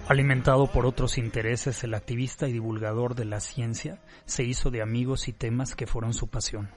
Alimentado 0.08 0.66
por 0.66 0.84
otros 0.84 1.18
intereses, 1.18 1.84
el 1.84 1.94
activista 1.94 2.48
y 2.48 2.52
divulgador 2.54 3.14
de 3.14 3.26
la 3.26 3.38
ciencia 3.38 4.02
se 4.24 4.42
hizo 4.42 4.72
de 4.72 4.82
amigos 4.82 5.28
y 5.28 5.32
temas 5.32 5.76
que 5.76 5.86
fueron 5.86 6.12
su 6.12 6.26
pasión. 6.26 6.70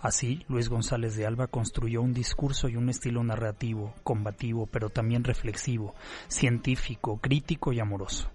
Así, 0.00 0.44
Luis 0.48 0.68
González 0.70 1.14
de 1.16 1.26
Alba 1.26 1.46
construyó 1.46 2.00
un 2.00 2.14
discurso 2.14 2.68
y 2.68 2.76
un 2.76 2.88
estilo 2.88 3.22
narrativo, 3.22 3.94
combativo, 4.02 4.66
pero 4.66 4.88
también 4.88 5.24
reflexivo, 5.24 5.94
científico, 6.28 7.18
crítico 7.20 7.72
y 7.72 7.80
amoroso. 7.80 8.30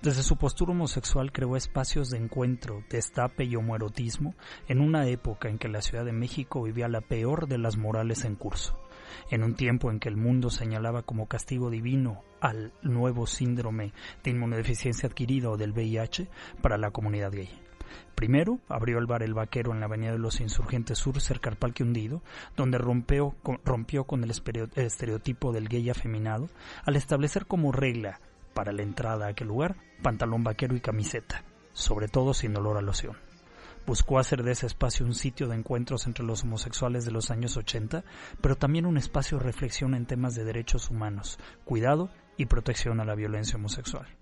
Desde 0.00 0.22
su 0.22 0.36
postura 0.36 0.72
homosexual 0.72 1.32
creó 1.32 1.56
espacios 1.56 2.10
de 2.10 2.18
encuentro, 2.18 2.84
destape 2.88 3.44
y 3.44 3.56
homoerotismo 3.56 4.34
en 4.68 4.80
una 4.80 5.08
época 5.08 5.48
en 5.48 5.58
que 5.58 5.68
la 5.68 5.82
Ciudad 5.82 6.04
de 6.04 6.12
México 6.12 6.62
vivía 6.62 6.88
la 6.88 7.00
peor 7.00 7.48
de 7.48 7.58
las 7.58 7.76
morales 7.76 8.24
en 8.24 8.36
curso 8.36 8.78
en 9.30 9.42
un 9.42 9.54
tiempo 9.54 9.90
en 9.90 10.00
que 10.00 10.08
el 10.08 10.16
mundo 10.16 10.50
señalaba 10.50 11.02
como 11.02 11.26
castigo 11.26 11.70
divino 11.70 12.22
al 12.40 12.72
nuevo 12.82 13.26
síndrome 13.26 13.92
de 14.22 14.30
inmunodeficiencia 14.30 15.08
adquirida 15.08 15.50
o 15.50 15.56
del 15.56 15.72
VIH 15.72 16.28
para 16.62 16.78
la 16.78 16.90
comunidad 16.90 17.32
gay. 17.32 17.67
Primero 18.14 18.58
abrió 18.68 18.98
el 18.98 19.06
bar 19.06 19.22
El 19.22 19.34
Vaquero 19.34 19.72
en 19.72 19.80
la 19.80 19.86
Avenida 19.86 20.12
de 20.12 20.18
los 20.18 20.40
Insurgentes 20.40 20.98
Sur, 20.98 21.20
cerca 21.20 21.50
al 21.50 21.56
Parque 21.56 21.82
Hundido, 21.82 22.22
donde 22.56 22.78
rompió 22.78 23.34
con, 24.04 24.24
el 24.24 24.30
estereotipo 24.76 25.52
del 25.52 25.68
gay 25.68 25.90
afeminado 25.90 26.48
al 26.84 26.96
establecer 26.96 27.46
como 27.46 27.72
regla 27.72 28.20
para 28.54 28.72
la 28.72 28.82
entrada 28.82 29.26
a 29.26 29.30
aquel 29.30 29.48
lugar 29.48 29.76
pantalón 30.02 30.44
vaquero 30.44 30.74
y 30.76 30.80
camiseta, 30.80 31.44
sobre 31.72 32.08
todo 32.08 32.34
sin 32.34 32.56
olor 32.56 32.76
a 32.76 32.82
loción 32.82 33.16
buscó 33.88 34.18
hacer 34.18 34.42
de 34.42 34.52
ese 34.52 34.66
espacio 34.66 35.06
un 35.06 35.14
sitio 35.14 35.48
de 35.48 35.56
encuentros 35.56 36.06
entre 36.06 36.22
los 36.22 36.42
homosexuales 36.42 37.06
de 37.06 37.10
los 37.10 37.30
años 37.30 37.56
80, 37.56 38.04
pero 38.42 38.54
también 38.54 38.84
un 38.84 38.98
espacio 38.98 39.38
de 39.38 39.44
reflexión 39.44 39.94
en 39.94 40.04
temas 40.04 40.34
de 40.34 40.44
derechos 40.44 40.90
humanos, 40.90 41.38
cuidado 41.64 42.10
y 42.36 42.44
protección 42.44 43.00
a 43.00 43.06
la 43.06 43.14
violencia 43.14 43.56
homosexual. 43.56 44.17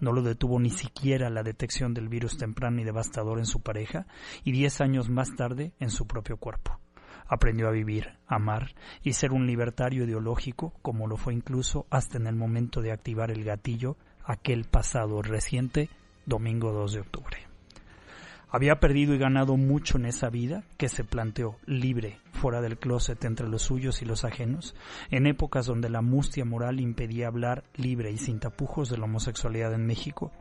No 0.00 0.12
lo 0.12 0.22
detuvo 0.22 0.58
ni 0.58 0.70
siquiera 0.70 1.30
la 1.30 1.42
detección 1.42 1.94
del 1.94 2.08
virus 2.08 2.36
temprano 2.38 2.80
y 2.80 2.84
devastador 2.84 3.38
en 3.38 3.46
su 3.46 3.60
pareja 3.60 4.06
y 4.44 4.52
diez 4.52 4.80
años 4.80 5.08
más 5.08 5.34
tarde 5.36 5.72
en 5.78 5.90
su 5.90 6.06
propio 6.06 6.36
cuerpo. 6.36 6.78
Aprendió 7.26 7.68
a 7.68 7.72
vivir, 7.72 8.18
amar 8.26 8.74
y 9.02 9.12
ser 9.12 9.32
un 9.32 9.46
libertario 9.46 10.04
ideológico, 10.04 10.74
como 10.82 11.06
lo 11.06 11.16
fue 11.16 11.34
incluso 11.34 11.86
hasta 11.90 12.18
en 12.18 12.26
el 12.26 12.34
momento 12.34 12.82
de 12.82 12.92
activar 12.92 13.30
el 13.30 13.44
gatillo 13.44 13.96
aquel 14.24 14.64
pasado 14.64 15.22
reciente 15.22 15.88
domingo 16.26 16.72
2 16.72 16.92
de 16.92 17.00
octubre. 17.00 17.51
Había 18.54 18.80
perdido 18.80 19.14
y 19.14 19.18
ganado 19.18 19.56
mucho 19.56 19.96
en 19.96 20.04
esa 20.04 20.28
vida 20.28 20.62
que 20.76 20.90
se 20.90 21.04
planteó 21.04 21.56
libre, 21.64 22.18
fuera 22.32 22.60
del 22.60 22.76
closet 22.76 23.24
entre 23.24 23.48
los 23.48 23.62
suyos 23.62 24.02
y 24.02 24.04
los 24.04 24.26
ajenos, 24.26 24.74
en 25.10 25.26
épocas 25.26 25.64
donde 25.64 25.88
la 25.88 26.02
mustia 26.02 26.44
moral 26.44 26.78
impedía 26.78 27.28
hablar 27.28 27.64
libre 27.76 28.10
y 28.10 28.18
sin 28.18 28.40
tapujos 28.40 28.90
de 28.90 28.98
la 28.98 29.06
homosexualidad 29.06 29.72
en 29.72 29.86
México, 29.86 30.32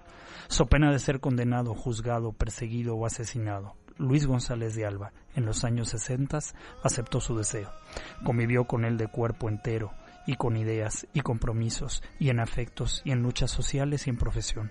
so 0.50 0.66
pena 0.66 0.92
de 0.92 1.00
ser 1.00 1.22
condenado, 1.22 1.74
juzgado, 1.74 2.34
perseguido 2.34 2.96
o 2.96 3.06
asesinado. 3.06 3.78
Luis 3.98 4.28
González 4.28 4.76
de 4.76 4.86
Alba, 4.86 5.14
en 5.34 5.46
los 5.46 5.64
años 5.64 5.88
60, 5.88 6.38
aceptó 6.84 7.22
su 7.22 7.38
deseo. 7.38 7.72
Convivió 8.26 8.66
con 8.66 8.84
él 8.84 8.98
de 8.98 9.08
cuerpo 9.08 9.48
entero, 9.48 9.94
y 10.28 10.36
con 10.36 10.58
ideas 10.58 11.08
y 11.14 11.22
compromisos, 11.22 12.04
y 12.20 12.28
en 12.28 12.42
afectos, 12.42 13.04
y 13.06 13.12
en 13.12 13.24
luchas 13.24 13.52
sociales 13.52 14.06
y 14.08 14.10
en 14.10 14.18
profesión, 14.18 14.70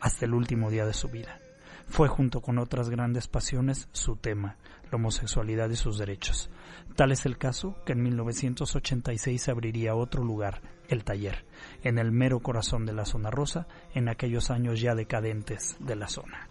hasta 0.00 0.24
el 0.24 0.34
último 0.34 0.70
día 0.70 0.86
de 0.86 0.94
su 0.94 1.08
vida 1.08 1.40
fue 1.88 2.08
junto 2.08 2.40
con 2.42 2.58
otras 2.58 2.90
grandes 2.90 3.28
pasiones 3.28 3.88
su 3.92 4.16
tema, 4.16 4.56
la 4.90 4.96
homosexualidad 4.96 5.70
y 5.70 5.76
sus 5.76 5.98
derechos. 5.98 6.50
Tal 6.94 7.12
es 7.12 7.26
el 7.26 7.38
caso 7.38 7.76
que 7.84 7.92
en 7.92 8.02
1986 8.02 9.42
se 9.42 9.50
abriría 9.50 9.94
otro 9.94 10.24
lugar, 10.24 10.62
el 10.88 11.04
taller, 11.04 11.44
en 11.82 11.98
el 11.98 12.12
mero 12.12 12.40
corazón 12.40 12.86
de 12.86 12.92
la 12.92 13.04
zona 13.04 13.30
rosa, 13.30 13.66
en 13.94 14.08
aquellos 14.08 14.50
años 14.50 14.80
ya 14.80 14.94
decadentes 14.94 15.76
de 15.80 15.96
la 15.96 16.08
zona. 16.08 16.48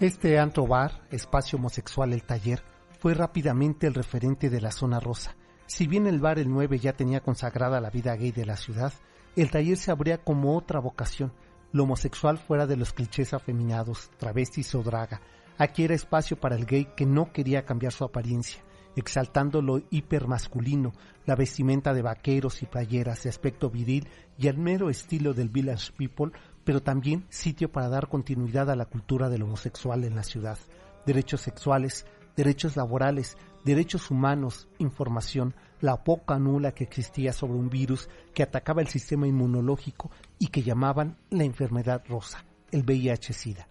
Este 0.00 0.38
antro 0.38 0.66
bar, 0.66 1.02
espacio 1.10 1.58
homosexual 1.58 2.12
El 2.12 2.22
Taller, 2.22 2.62
fue 3.00 3.14
rápidamente 3.14 3.88
el 3.88 3.94
referente 3.94 4.48
de 4.48 4.60
la 4.60 4.70
zona 4.70 5.00
rosa 5.00 5.34
Si 5.68 5.86
bien 5.86 6.06
el 6.06 6.18
bar 6.18 6.38
El 6.38 6.48
9 6.48 6.78
ya 6.78 6.94
tenía 6.94 7.20
consagrada 7.20 7.78
la 7.78 7.90
vida 7.90 8.16
gay 8.16 8.32
de 8.32 8.46
la 8.46 8.56
ciudad, 8.56 8.90
el 9.36 9.50
taller 9.50 9.76
se 9.76 9.90
abría 9.90 10.16
como 10.16 10.56
otra 10.56 10.80
vocación, 10.80 11.30
lo 11.72 11.82
homosexual 11.82 12.38
fuera 12.38 12.66
de 12.66 12.78
los 12.78 12.94
clichés 12.94 13.34
afeminados, 13.34 14.10
travestis 14.16 14.74
o 14.74 14.82
draga. 14.82 15.20
Aquí 15.58 15.84
era 15.84 15.94
espacio 15.94 16.40
para 16.40 16.56
el 16.56 16.64
gay 16.64 16.88
que 16.96 17.04
no 17.04 17.34
quería 17.34 17.66
cambiar 17.66 17.92
su 17.92 18.04
apariencia, 18.04 18.64
exaltando 18.96 19.60
lo 19.60 19.82
hipermasculino, 19.90 20.94
la 21.26 21.36
vestimenta 21.36 21.92
de 21.92 22.00
vaqueros 22.00 22.62
y 22.62 22.66
playeras 22.66 23.24
de 23.24 23.28
aspecto 23.28 23.68
viril 23.68 24.08
y 24.38 24.46
el 24.46 24.56
mero 24.56 24.88
estilo 24.88 25.34
del 25.34 25.50
village 25.50 25.92
people, 25.92 26.32
pero 26.64 26.82
también 26.82 27.26
sitio 27.28 27.70
para 27.70 27.90
dar 27.90 28.08
continuidad 28.08 28.70
a 28.70 28.76
la 28.76 28.86
cultura 28.86 29.28
del 29.28 29.42
homosexual 29.42 30.04
en 30.04 30.16
la 30.16 30.22
ciudad. 30.22 30.58
Derechos 31.04 31.42
sexuales, 31.42 32.06
derechos 32.38 32.76
laborales, 32.76 33.36
derechos 33.68 34.10
humanos, 34.10 34.66
información, 34.78 35.54
la 35.82 36.02
poca 36.02 36.38
nula 36.38 36.72
que 36.72 36.84
existía 36.84 37.34
sobre 37.34 37.58
un 37.58 37.68
virus 37.68 38.08
que 38.32 38.42
atacaba 38.42 38.80
el 38.80 38.88
sistema 38.88 39.28
inmunológico 39.28 40.10
y 40.38 40.46
que 40.46 40.62
llamaban 40.62 41.18
la 41.28 41.44
enfermedad 41.44 42.02
rosa, 42.08 42.46
el 42.72 42.82
VIH-Sida. 42.82 43.68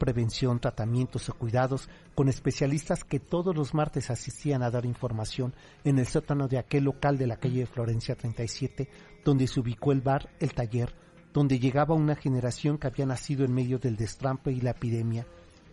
Prevención, 0.00 0.58
tratamientos 0.58 1.28
o 1.28 1.34
cuidados 1.34 1.88
con 2.16 2.28
especialistas 2.28 3.04
que 3.04 3.20
todos 3.20 3.54
los 3.54 3.72
martes 3.72 4.10
asistían 4.10 4.64
a 4.64 4.70
dar 4.70 4.84
información 4.84 5.54
en 5.84 6.00
el 6.00 6.08
sótano 6.08 6.48
de 6.48 6.58
aquel 6.58 6.82
local 6.82 7.16
de 7.16 7.28
la 7.28 7.36
calle 7.36 7.60
de 7.60 7.66
Florencia 7.66 8.16
37, 8.16 8.90
donde 9.24 9.46
se 9.46 9.60
ubicó 9.60 9.92
el 9.92 10.00
bar 10.00 10.28
El 10.40 10.54
Taller, 10.54 10.92
donde 11.32 11.60
llegaba 11.60 11.94
una 11.94 12.16
generación 12.16 12.78
que 12.78 12.88
había 12.88 13.06
nacido 13.06 13.44
en 13.44 13.54
medio 13.54 13.78
del 13.78 13.96
destrampe 13.96 14.50
y 14.50 14.60
la 14.60 14.70
epidemia. 14.70 15.24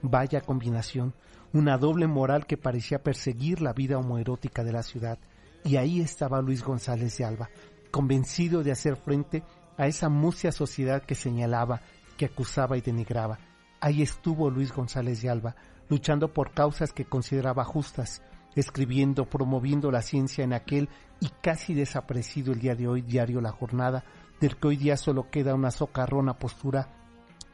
Vaya 0.03 0.41
combinación, 0.41 1.13
una 1.53 1.77
doble 1.77 2.07
moral 2.07 2.45
que 2.45 2.57
parecía 2.57 3.01
perseguir 3.01 3.62
la 3.62 3.72
vida 3.72 3.98
homoerótica 3.98 4.63
de 4.63 4.74
la 4.74 4.83
ciudad. 4.83 5.17
Y 5.63 5.77
ahí 5.77 6.01
estaba 6.01 6.41
Luis 6.41 6.62
González 6.62 7.17
de 7.17 7.24
Alba, 7.24 7.50
convencido 7.89 8.63
de 8.63 8.74
hacer 8.74 8.98
frente 8.98 9.43
a 9.77 9.88
esa 9.88 10.10
mucia 10.10 10.51
sociedad 10.51 11.03
que 11.03 11.15
señalaba, 11.15 11.81
que 12.17 12.25
acusaba 12.25 12.77
y 12.77 12.81
denigraba. 12.81 13.39
Ahí 13.79 14.01
estuvo 14.01 14.50
Luis 14.50 14.74
González 14.74 15.22
de 15.22 15.29
Alba, 15.29 15.55
luchando 15.89 16.33
por 16.33 16.51
causas 16.51 16.91
que 16.91 17.05
consideraba 17.05 17.63
justas, 17.63 18.22
escribiendo, 18.55 19.29
promoviendo 19.29 19.89
la 19.89 20.01
ciencia 20.01 20.43
en 20.43 20.53
aquel 20.53 20.89
y 21.22 21.29
casi 21.41 21.74
desaparecido 21.74 22.51
el 22.51 22.60
día 22.60 22.75
de 22.75 22.89
hoy 22.89 23.01
diario 23.01 23.39
La 23.39 23.51
Jornada, 23.51 24.03
del 24.41 24.57
que 24.57 24.67
hoy 24.67 24.75
día 24.75 24.98
solo 24.98 25.29
queda 25.29 25.55
una 25.55 25.72
socarrona 25.72 26.38
postura 26.38 26.89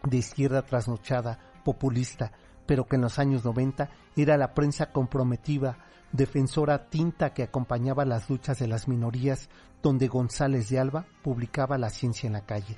de 0.03 0.18
izquierda 0.18 0.63
trasnochada, 0.63 1.39
populista, 1.63 2.32
pero 2.66 2.86
que 2.86 2.96
en 2.96 3.01
los 3.01 3.20
años 3.20 3.44
90 3.44 3.89
era 4.16 4.38
la 4.38 4.54
prensa 4.54 4.92
comprometida, 4.92 5.78
defensora 6.12 6.89
tinta 6.89 7.34
que 7.34 7.44
acompañaba 7.44 8.06
las 8.06 8.30
luchas 8.30 8.60
de 8.60 8.68
las 8.68 8.88
minorías, 8.88 9.50
donde 9.82 10.08
González 10.08 10.70
de 10.70 10.80
Alba 10.80 11.06
publicaba 11.24 11.78
La 11.78 11.89
ciencia 11.89 12.28
en 12.28 12.34
la 12.34 12.46
calle. 12.46 12.78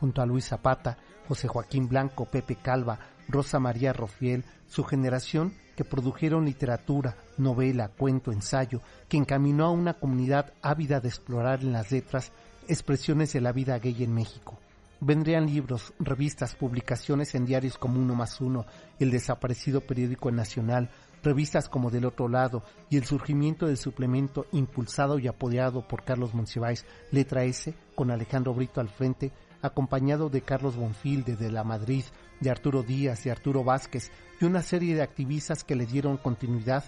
Junto 0.00 0.22
a 0.22 0.26
Luis 0.26 0.46
Zapata, 0.46 0.98
José 1.26 1.48
Joaquín 1.48 1.88
Blanco, 1.88 2.24
Pepe 2.26 2.56
Calva, 2.56 2.98
Rosa 3.28 3.58
María 3.58 3.92
Rofiel, 3.92 4.44
su 4.66 4.84
generación 4.84 5.52
que 5.76 5.84
produjeron 5.84 6.44
literatura, 6.44 7.16
novela, 7.36 7.88
cuento, 7.88 8.32
ensayo, 8.32 8.80
que 9.08 9.16
encaminó 9.16 9.66
a 9.66 9.70
una 9.70 9.94
comunidad 9.94 10.52
ávida 10.62 11.00
de 11.00 11.08
explorar 11.08 11.60
en 11.60 11.72
las 11.72 11.92
letras 11.92 12.32
expresiones 12.66 13.32
de 13.32 13.40
la 13.40 13.52
vida 13.52 13.78
gay 13.78 14.02
en 14.02 14.14
México. 14.14 14.58
Vendrían 15.00 15.46
libros, 15.46 15.94
revistas, 16.00 16.56
publicaciones 16.56 17.36
en 17.36 17.46
diarios 17.46 17.78
como 17.78 18.00
Uno 18.00 18.16
más 18.16 18.40
Uno, 18.40 18.66
el 18.98 19.12
desaparecido 19.12 19.80
periódico 19.80 20.32
Nacional, 20.32 20.90
revistas 21.22 21.68
como 21.68 21.90
Del 21.90 22.04
Otro 22.04 22.28
Lado 22.28 22.64
y 22.90 22.96
el 22.96 23.04
surgimiento 23.04 23.66
del 23.66 23.76
suplemento 23.76 24.46
impulsado 24.50 25.20
y 25.20 25.28
apoyado 25.28 25.86
por 25.86 26.02
Carlos 26.02 26.34
Monsiváis, 26.34 26.84
Letra 27.12 27.44
S, 27.44 27.74
con 27.94 28.10
Alejandro 28.10 28.54
Brito 28.54 28.80
al 28.80 28.88
frente, 28.88 29.30
acompañado 29.62 30.30
de 30.30 30.42
Carlos 30.42 30.76
Bonfil, 30.76 31.24
de 31.24 31.50
La 31.52 31.62
Madrid, 31.62 32.04
de 32.40 32.50
Arturo 32.50 32.82
Díaz, 32.82 33.22
de 33.22 33.30
Arturo 33.30 33.62
Vázquez 33.62 34.10
y 34.40 34.44
una 34.44 34.62
serie 34.62 34.96
de 34.96 35.02
activistas 35.02 35.62
que 35.62 35.76
le 35.76 35.86
dieron 35.86 36.16
continuidad 36.16 36.84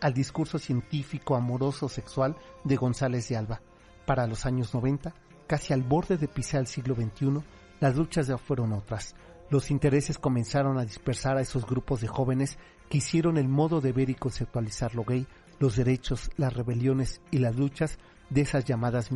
al 0.00 0.14
discurso 0.14 0.58
científico 0.58 1.36
amoroso 1.36 1.88
sexual 1.88 2.36
de 2.64 2.76
González 2.76 3.28
de 3.28 3.36
Alba. 3.36 3.60
Para 4.04 4.26
los 4.26 4.46
años 4.46 4.74
90, 4.74 5.14
casi 5.52 5.74
al 5.74 5.82
borde 5.82 6.16
de 6.16 6.28
pisar 6.28 6.62
el 6.62 6.66
siglo 6.66 6.94
XXI, 6.94 7.42
las 7.78 7.94
luchas 7.94 8.26
ya 8.26 8.38
fueron 8.38 8.72
otras. 8.72 9.14
Los 9.50 9.70
intereses 9.70 10.16
comenzaron 10.16 10.78
a 10.78 10.86
dispersar 10.86 11.36
a 11.36 11.42
esos 11.42 11.66
grupos 11.66 12.00
de 12.00 12.08
jóvenes 12.08 12.56
que 12.88 12.96
hicieron 12.96 13.36
el 13.36 13.48
modo 13.48 13.82
de 13.82 13.92
ver 13.92 14.08
y 14.08 14.14
conceptualizar 14.14 14.94
lo 14.94 15.04
gay, 15.04 15.26
los 15.58 15.76
derechos, 15.76 16.30
las 16.38 16.54
rebeliones 16.54 17.20
y 17.30 17.36
las 17.36 17.54
luchas 17.54 17.98
de 18.30 18.40
esas 18.40 18.64
llamadas 18.64 19.10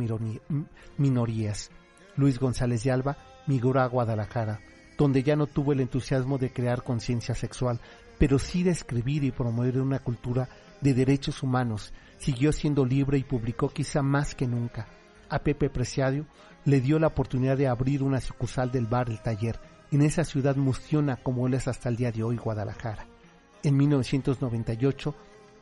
minorías. 0.97 1.71
Luis 2.17 2.37
González 2.37 2.83
de 2.83 2.91
Alba 2.91 3.17
migró 3.47 3.81
a 3.81 3.87
Guadalajara, 3.87 4.59
donde 4.95 5.23
ya 5.23 5.35
no 5.35 5.47
tuvo 5.47 5.73
el 5.73 5.79
entusiasmo 5.79 6.37
de 6.37 6.53
crear 6.53 6.83
conciencia 6.83 7.33
sexual, 7.33 7.81
pero 8.19 8.37
sí 8.37 8.61
de 8.61 8.69
escribir 8.69 9.23
y 9.23 9.31
promover 9.31 9.81
una 9.81 9.97
cultura 9.97 10.47
de 10.81 10.93
derechos 10.93 11.41
humanos. 11.41 11.93
Siguió 12.19 12.51
siendo 12.51 12.85
libre 12.85 13.17
y 13.17 13.23
publicó 13.23 13.69
quizá 13.69 14.03
más 14.03 14.35
que 14.35 14.45
nunca 14.45 14.87
a 15.29 15.39
Pepe 15.39 15.69
Preciadio 15.69 16.25
le 16.65 16.81
dio 16.81 16.99
la 16.99 17.07
oportunidad 17.07 17.57
de 17.57 17.67
abrir 17.67 18.03
una 18.03 18.19
sucursal 18.19 18.71
del 18.71 18.87
bar 18.87 19.09
El 19.09 19.21
Taller 19.21 19.59
en 19.91 20.01
esa 20.01 20.23
ciudad 20.23 20.55
mustiona 20.55 21.15
como 21.15 21.47
él 21.47 21.53
es 21.53 21.67
hasta 21.67 21.89
el 21.89 21.95
día 21.95 22.11
de 22.11 22.23
hoy 22.23 22.37
Guadalajara. 22.37 23.07
En 23.63 23.77
1998, 23.77 25.15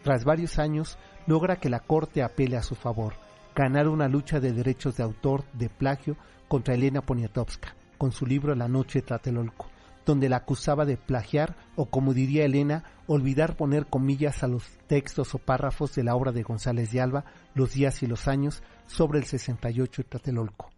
tras 0.04 0.23
varios 0.23 0.58
años, 0.58 0.97
logra 1.28 1.58
que 1.58 1.69
la 1.69 1.80
Corte 1.80 2.23
apele 2.23 2.58
a 2.58 2.63
su 2.63 2.75
favor, 2.75 3.13
ganar 3.56 3.88
una 3.88 4.08
lucha 4.08 4.39
de 4.39 4.51
derechos 4.51 4.97
de 4.97 5.04
autor 5.04 5.43
de 5.54 5.69
plagio 5.69 6.17
contra 6.47 6.73
Elena 6.73 7.01
Poniatowska, 7.01 7.75
con 7.97 8.12
su 8.12 8.25
libro 8.25 8.56
La 8.56 8.67
noche 8.67 8.99
de 8.99 9.08
Tlatelolco 9.08 9.69
donde 10.06 10.30
la 10.30 10.38
acusaba 10.38 10.86
de 10.86 10.97
plagiar 10.97 11.56
o, 11.75 11.88
como 11.88 12.13
diría 12.13 12.45
Elena, 12.45 12.84
olvidar 13.08 13.58
poner 13.58 13.88
comillas 13.88 14.43
a 14.43 14.47
los 14.47 14.63
textos 14.88 15.34
o 15.34 15.39
párrafos 15.39 15.95
de 15.95 16.04
la 16.04 16.15
obra 16.15 16.32
de 16.32 16.43
González 16.43 16.91
de 16.91 17.01
Alba, 17.01 17.25
Los 17.56 17.73
días 17.73 18.04
y 18.04 18.08
los 18.08 18.28
años, 18.28 18.62
sobre 18.88 19.19
el 19.19 19.26
68 19.26 20.02
y 20.02 20.04
Tlatelolco. 20.06 20.69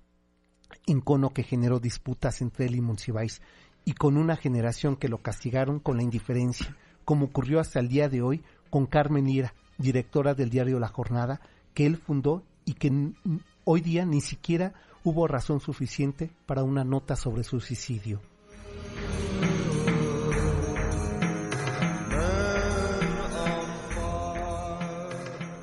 Incono 0.85 1.33
que 1.33 1.43
generó 1.43 1.79
disputas 1.79 2.41
entre 2.41 2.65
él 2.65 2.75
y 2.75 2.81
Monsiváis, 2.81 3.41
y 3.85 3.93
con 3.93 4.17
una 4.17 4.35
generación 4.35 4.95
que 4.95 5.07
lo 5.07 5.19
castigaron 5.19 5.79
con 5.79 5.97
la 5.97 6.03
indiferencia, 6.03 6.75
como 7.05 7.27
ocurrió 7.27 7.59
hasta 7.59 7.79
el 7.79 7.87
día 7.87 8.09
de 8.09 8.21
hoy 8.21 8.43
con 8.69 8.85
Carmen 8.85 9.27
Ira, 9.27 9.53
directora 9.77 10.33
del 10.33 10.49
diario 10.49 10.79
La 10.79 10.89
Jornada, 10.89 11.39
que 11.73 11.85
él 11.85 11.97
fundó 11.97 12.43
y 12.65 12.73
que 12.73 13.13
hoy 13.63 13.81
día 13.81 14.05
ni 14.05 14.19
siquiera 14.19 14.73
hubo 15.03 15.27
razón 15.27 15.61
suficiente 15.61 16.31
para 16.45 16.63
una 16.63 16.83
nota 16.83 17.15
sobre 17.15 17.43
su 17.43 17.61
suicidio. 17.61 18.19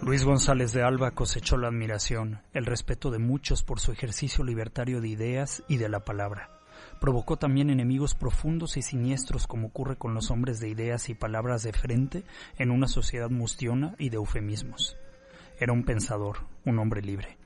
Luis 0.04 0.22
González 0.22 0.74
de 0.74 0.82
Alba 0.82 1.12
cosechó 1.12 1.56
la 1.56 1.68
admiración, 1.68 2.42
el 2.52 2.66
respeto 2.66 3.10
de 3.10 3.18
muchos 3.18 3.62
por 3.62 3.80
su 3.80 3.90
ejercicio 3.90 4.44
libertario 4.44 5.00
de 5.00 5.08
ideas 5.08 5.62
y 5.66 5.78
de 5.78 5.88
la 5.88 6.00
palabra. 6.00 6.50
Provocó 7.00 7.38
también 7.38 7.70
enemigos 7.70 8.14
profundos 8.14 8.76
y 8.76 8.82
siniestros 8.82 9.46
como 9.46 9.68
ocurre 9.68 9.96
con 9.96 10.12
los 10.12 10.30
hombres 10.30 10.60
de 10.60 10.68
ideas 10.68 11.08
y 11.08 11.14
palabras 11.14 11.62
de 11.62 11.72
frente 11.72 12.22
en 12.58 12.70
una 12.70 12.86
sociedad 12.86 13.30
mustiona 13.30 13.94
y 13.98 14.10
de 14.10 14.16
eufemismos. 14.16 14.98
Era 15.58 15.72
un 15.72 15.84
pensador, 15.84 16.36
un 16.66 16.80
hombre 16.80 17.00
libre. 17.00 17.38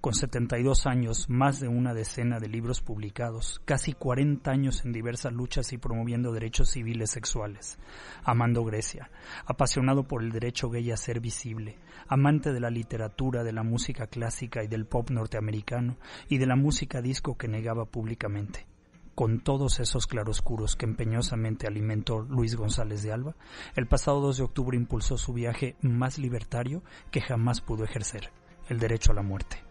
Con 0.00 0.14
72 0.14 0.86
años, 0.86 1.28
más 1.28 1.60
de 1.60 1.68
una 1.68 1.94
decena 1.94 2.40
de 2.40 2.48
libros 2.48 2.80
publicados, 2.80 3.60
casi 3.64 3.92
40 3.92 4.50
años 4.50 4.84
en 4.84 4.92
diversas 4.92 5.32
luchas 5.32 5.72
y 5.72 5.78
promoviendo 5.78 6.32
derechos 6.32 6.70
civiles 6.70 7.10
sexuales, 7.10 7.78
amando 8.24 8.64
Grecia, 8.64 9.10
apasionado 9.46 10.04
por 10.04 10.22
el 10.22 10.32
derecho 10.32 10.70
gay 10.70 10.90
a 10.90 10.96
ser 10.96 11.20
visible, 11.20 11.78
amante 12.08 12.52
de 12.52 12.60
la 12.60 12.70
literatura, 12.70 13.44
de 13.44 13.52
la 13.52 13.62
música 13.62 14.06
clásica 14.06 14.62
y 14.64 14.68
del 14.68 14.86
pop 14.86 15.10
norteamericano 15.10 15.96
y 16.28 16.38
de 16.38 16.46
la 16.46 16.56
música 16.56 17.00
disco 17.00 17.36
que 17.36 17.48
negaba 17.48 17.84
públicamente. 17.84 18.66
Con 19.14 19.40
todos 19.40 19.78
esos 19.78 20.06
claroscuros 20.06 20.74
que 20.74 20.86
empeñosamente 20.86 21.66
alimentó 21.66 22.20
Luis 22.20 22.56
González 22.56 23.02
de 23.02 23.12
Alba, 23.12 23.36
el 23.76 23.86
pasado 23.86 24.20
2 24.20 24.38
de 24.38 24.42
octubre 24.44 24.76
impulsó 24.76 25.18
su 25.18 25.34
viaje 25.34 25.76
más 25.82 26.18
libertario 26.18 26.82
que 27.10 27.20
jamás 27.20 27.60
pudo 27.60 27.84
ejercer, 27.84 28.30
el 28.70 28.78
derecho 28.78 29.12
a 29.12 29.14
la 29.14 29.22
muerte 29.22 29.61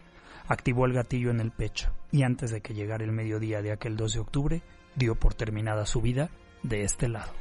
activó 0.46 0.86
el 0.86 0.92
gatillo 0.92 1.30
en 1.30 1.40
el 1.40 1.50
pecho 1.50 1.90
y 2.10 2.22
antes 2.22 2.50
de 2.50 2.60
que 2.60 2.74
llegara 2.74 3.04
el 3.04 3.12
mediodía 3.12 3.62
de 3.62 3.72
aquel 3.72 3.96
2 3.96 4.12
de 4.12 4.20
octubre, 4.20 4.62
dio 4.94 5.14
por 5.14 5.34
terminada 5.34 5.86
su 5.86 6.00
vida 6.00 6.30
de 6.62 6.82
este 6.82 7.08
lado. 7.08 7.32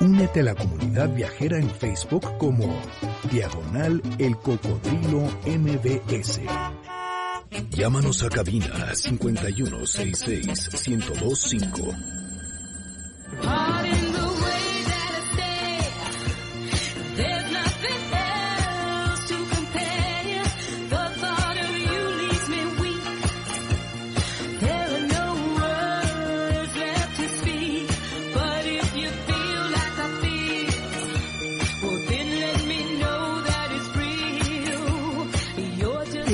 Únete 0.00 0.40
a 0.40 0.44
la 0.44 0.54
comunidad 0.54 1.14
viajera 1.14 1.58
en 1.58 1.68
Facebook 1.68 2.38
como 2.38 2.74
Diagonal 3.30 4.00
El 4.18 4.34
Cocodrilo 4.38 5.28
MBS. 5.44 6.40
Llámanos 7.70 8.22
a 8.22 8.30
cabina 8.30 8.94
5166 8.94 10.88
1025. 10.88 11.94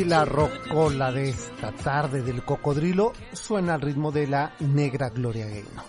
La 0.06 0.24
rocola 0.24 1.10
de 1.10 1.30
esta 1.30 1.72
tarde 1.72 2.22
del 2.22 2.44
cocodrilo 2.44 3.12
suena 3.32 3.74
al 3.74 3.80
ritmo 3.80 4.12
de 4.12 4.28
la 4.28 4.52
negra 4.60 5.08
Gloria 5.10 5.46
Gaynor. 5.46 5.84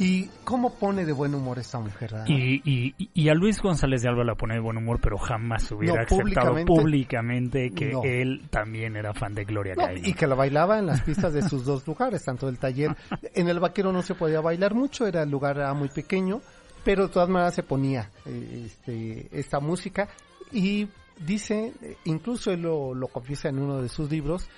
¿Y 0.00 0.28
cómo 0.42 0.74
pone 0.74 1.04
de 1.04 1.12
buen 1.12 1.32
humor 1.32 1.60
esta 1.60 1.78
mujer? 1.78 2.12
Y, 2.26 2.92
y, 3.14 3.28
a 3.28 3.34
Luis 3.34 3.62
González 3.62 4.02
de 4.02 4.08
Alba 4.08 4.24
la 4.24 4.34
pone 4.34 4.54
de 4.54 4.60
buen 4.60 4.78
humor, 4.78 4.98
pero 5.00 5.16
jamás 5.16 5.70
hubiera 5.70 6.02
aceptado 6.02 6.56
públicamente, 6.64 7.70
que 7.70 7.92
él 8.20 8.48
también 8.50 8.96
era 8.96 9.14
fan 9.14 9.32
de 9.32 9.44
Gloria 9.44 9.74
Gaynor. 9.76 10.08
Y 10.08 10.14
que 10.14 10.26
la 10.26 10.34
bailaba 10.34 10.80
en 10.80 10.86
las 10.86 11.02
pistas 11.02 11.32
de 11.32 11.42
sus 11.42 11.64
dos 11.64 11.86
lugares, 11.86 12.24
tanto 12.24 12.48
el 12.48 12.58
taller. 12.58 12.96
En 13.34 13.48
el 13.48 13.60
vaquero 13.60 13.92
no 13.92 14.02
se 14.02 14.16
podía 14.16 14.40
bailar 14.40 14.74
mucho, 14.74 15.06
era 15.06 15.22
el 15.22 15.30
lugar 15.30 15.72
muy 15.74 15.88
pequeño, 15.88 16.40
pero 16.84 17.06
de 17.06 17.12
todas 17.12 17.28
maneras 17.28 17.54
se 17.54 17.62
ponía 17.62 18.10
eh, 18.26 18.66
este, 18.66 19.28
esta 19.30 19.60
música 19.60 20.08
y 20.50 20.88
dice, 21.18 21.72
incluso 22.04 22.50
él 22.50 22.62
lo, 22.62 22.94
lo, 22.94 23.08
confiesa 23.08 23.48
en 23.48 23.58
uno 23.58 23.82
de 23.82 23.88
sus 23.88 24.10
libros, 24.10 24.48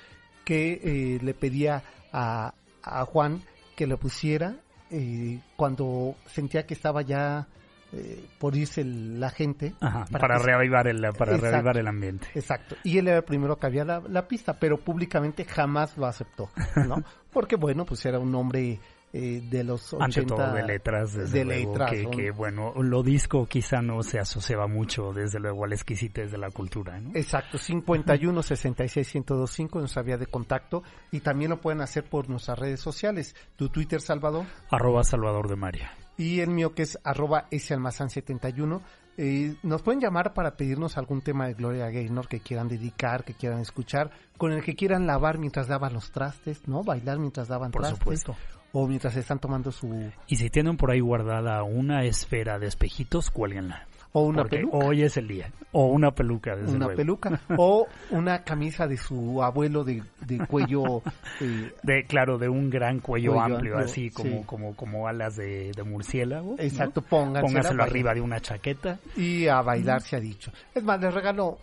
que 0.44 0.80
eh, 0.82 1.18
le 1.22 1.34
pedía 1.34 1.82
a, 2.12 2.54
a, 2.82 3.04
Juan 3.06 3.42
que 3.76 3.86
le 3.86 3.96
pusiera 3.96 4.56
eh, 4.90 5.40
cuando 5.56 6.16
sentía 6.26 6.66
que 6.66 6.74
estaba 6.74 7.02
ya 7.02 7.48
eh, 7.92 8.26
por 8.38 8.56
irse 8.56 8.84
la 8.84 9.30
gente. 9.30 9.74
para, 10.10 10.38
reavivar 10.38 10.86
el, 10.88 11.00
para 11.16 11.36
reavivar 11.36 11.78
el 11.78 11.88
ambiente. 11.88 12.28
Exacto. 12.34 12.76
Y 12.84 12.98
él 12.98 13.08
era 13.08 13.18
el 13.18 13.24
primero 13.24 13.56
que 13.56 13.66
había 13.66 13.84
la, 13.84 14.00
la 14.00 14.28
pista, 14.28 14.58
pero 14.58 14.78
públicamente 14.78 15.44
jamás 15.44 15.96
lo 15.96 16.06
aceptó, 16.06 16.50
¿no? 16.86 16.96
Porque 17.32 17.56
bueno, 17.56 17.84
pues 17.84 18.04
era 18.04 18.18
un 18.18 18.34
hombre 18.34 18.80
eh, 19.16 19.40
de 19.48 19.62
los 19.62 19.92
80 19.92 20.04
Ante 20.04 20.22
todo 20.24 20.52
de 20.52 20.64
letras, 20.64 21.14
desde 21.14 21.38
de 21.38 21.44
luego, 21.44 21.70
letras, 21.70 21.92
que, 22.10 22.32
bueno, 22.32 22.72
lo 22.82 23.04
disco 23.04 23.46
quizá 23.46 23.80
no 23.80 24.02
se 24.02 24.18
asociaba 24.18 24.66
mucho, 24.66 25.12
desde 25.12 25.38
luego, 25.38 25.64
al 25.64 25.72
exquisitez 25.72 26.32
de 26.32 26.38
la 26.38 26.50
cultura, 26.50 27.00
¿no? 27.00 27.10
Exacto, 27.14 27.56
51 27.56 28.42
66 28.42 29.14
1025 29.14 29.80
nos 29.80 29.96
había 29.96 30.16
de 30.16 30.26
contacto 30.26 30.82
y 31.12 31.20
también 31.20 31.50
lo 31.50 31.60
pueden 31.60 31.80
hacer 31.80 32.02
por 32.02 32.28
nuestras 32.28 32.58
redes 32.58 32.80
sociales. 32.80 33.36
Tu 33.54 33.68
Twitter, 33.68 34.00
Salvador. 34.00 34.46
Arroba 34.68 35.04
Salvador 35.04 35.48
de 35.48 35.54
María. 35.54 35.92
Y 36.16 36.40
el 36.40 36.50
mío 36.50 36.74
que 36.74 36.82
es 36.82 36.98
arroba 37.04 37.46
71 37.52 38.82
eh, 39.16 39.54
nos 39.62 39.82
pueden 39.82 40.00
llamar 40.00 40.34
para 40.34 40.56
pedirnos 40.56 40.98
algún 40.98 41.22
tema 41.22 41.46
de 41.46 41.54
Gloria 41.54 41.88
Gaynor 41.88 42.26
que 42.26 42.40
quieran 42.40 42.66
dedicar, 42.66 43.22
que 43.22 43.34
quieran 43.34 43.60
escuchar, 43.60 44.10
con 44.36 44.50
el 44.50 44.64
que 44.64 44.74
quieran 44.74 45.06
lavar 45.06 45.38
mientras 45.38 45.68
daban 45.68 45.92
los 45.92 46.10
trastes, 46.10 46.66
¿no? 46.66 46.82
Bailar 46.82 47.20
mientras 47.20 47.46
daban 47.46 47.70
Por 47.70 47.82
trastes. 47.82 48.00
Supuesto 48.00 48.36
o 48.74 48.88
mientras 48.88 49.14
están 49.16 49.38
tomando 49.38 49.70
su... 49.70 50.10
Y 50.26 50.34
si 50.34 50.50
tienen 50.50 50.76
por 50.76 50.90
ahí 50.90 50.98
guardada 50.98 51.62
una 51.62 52.02
esfera 52.02 52.58
de 52.58 52.66
espejitos, 52.66 53.30
cuélguenla. 53.30 53.86
O 54.10 54.22
una 54.22 54.44
peluca. 54.44 54.76
Hoy 54.76 55.02
es 55.02 55.16
el 55.16 55.28
día. 55.28 55.52
O 55.70 55.86
una 55.86 56.10
peluca, 56.10 56.56
desde 56.56 56.74
Una 56.74 56.88
peluca. 56.88 57.40
O 57.56 57.86
una 58.10 58.42
camisa 58.42 58.88
de 58.88 58.96
su 58.96 59.40
abuelo 59.44 59.84
de, 59.84 60.02
cuello... 60.48 61.02
Eh, 61.40 61.72
de 61.84 62.04
Claro, 62.04 62.36
de 62.36 62.48
un 62.48 62.68
gran 62.68 62.98
cuello, 62.98 63.40
amplio, 63.40 63.78
así 63.78 64.10
como, 64.10 64.44
como, 64.44 64.74
como 64.74 65.06
alas 65.06 65.36
de, 65.36 65.72
murciélago. 65.86 66.56
Exacto, 66.58 67.00
pónganselo 67.00 67.80
arriba 67.80 68.12
de 68.12 68.22
una 68.22 68.40
chaqueta. 68.40 68.98
Y 69.16 69.46
a 69.46 69.62
bailar 69.62 70.02
se 70.02 70.16
ha 70.16 70.20
dicho. 70.20 70.50
Es 70.74 70.82
más, 70.82 71.00
les 71.00 71.14
regalo 71.14 71.58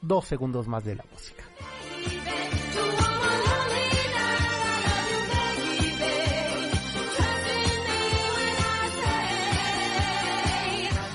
dos 0.00 0.24
segundos 0.24 0.66
más 0.66 0.82
de 0.82 0.96
la 0.96 1.04
música. 1.12 1.44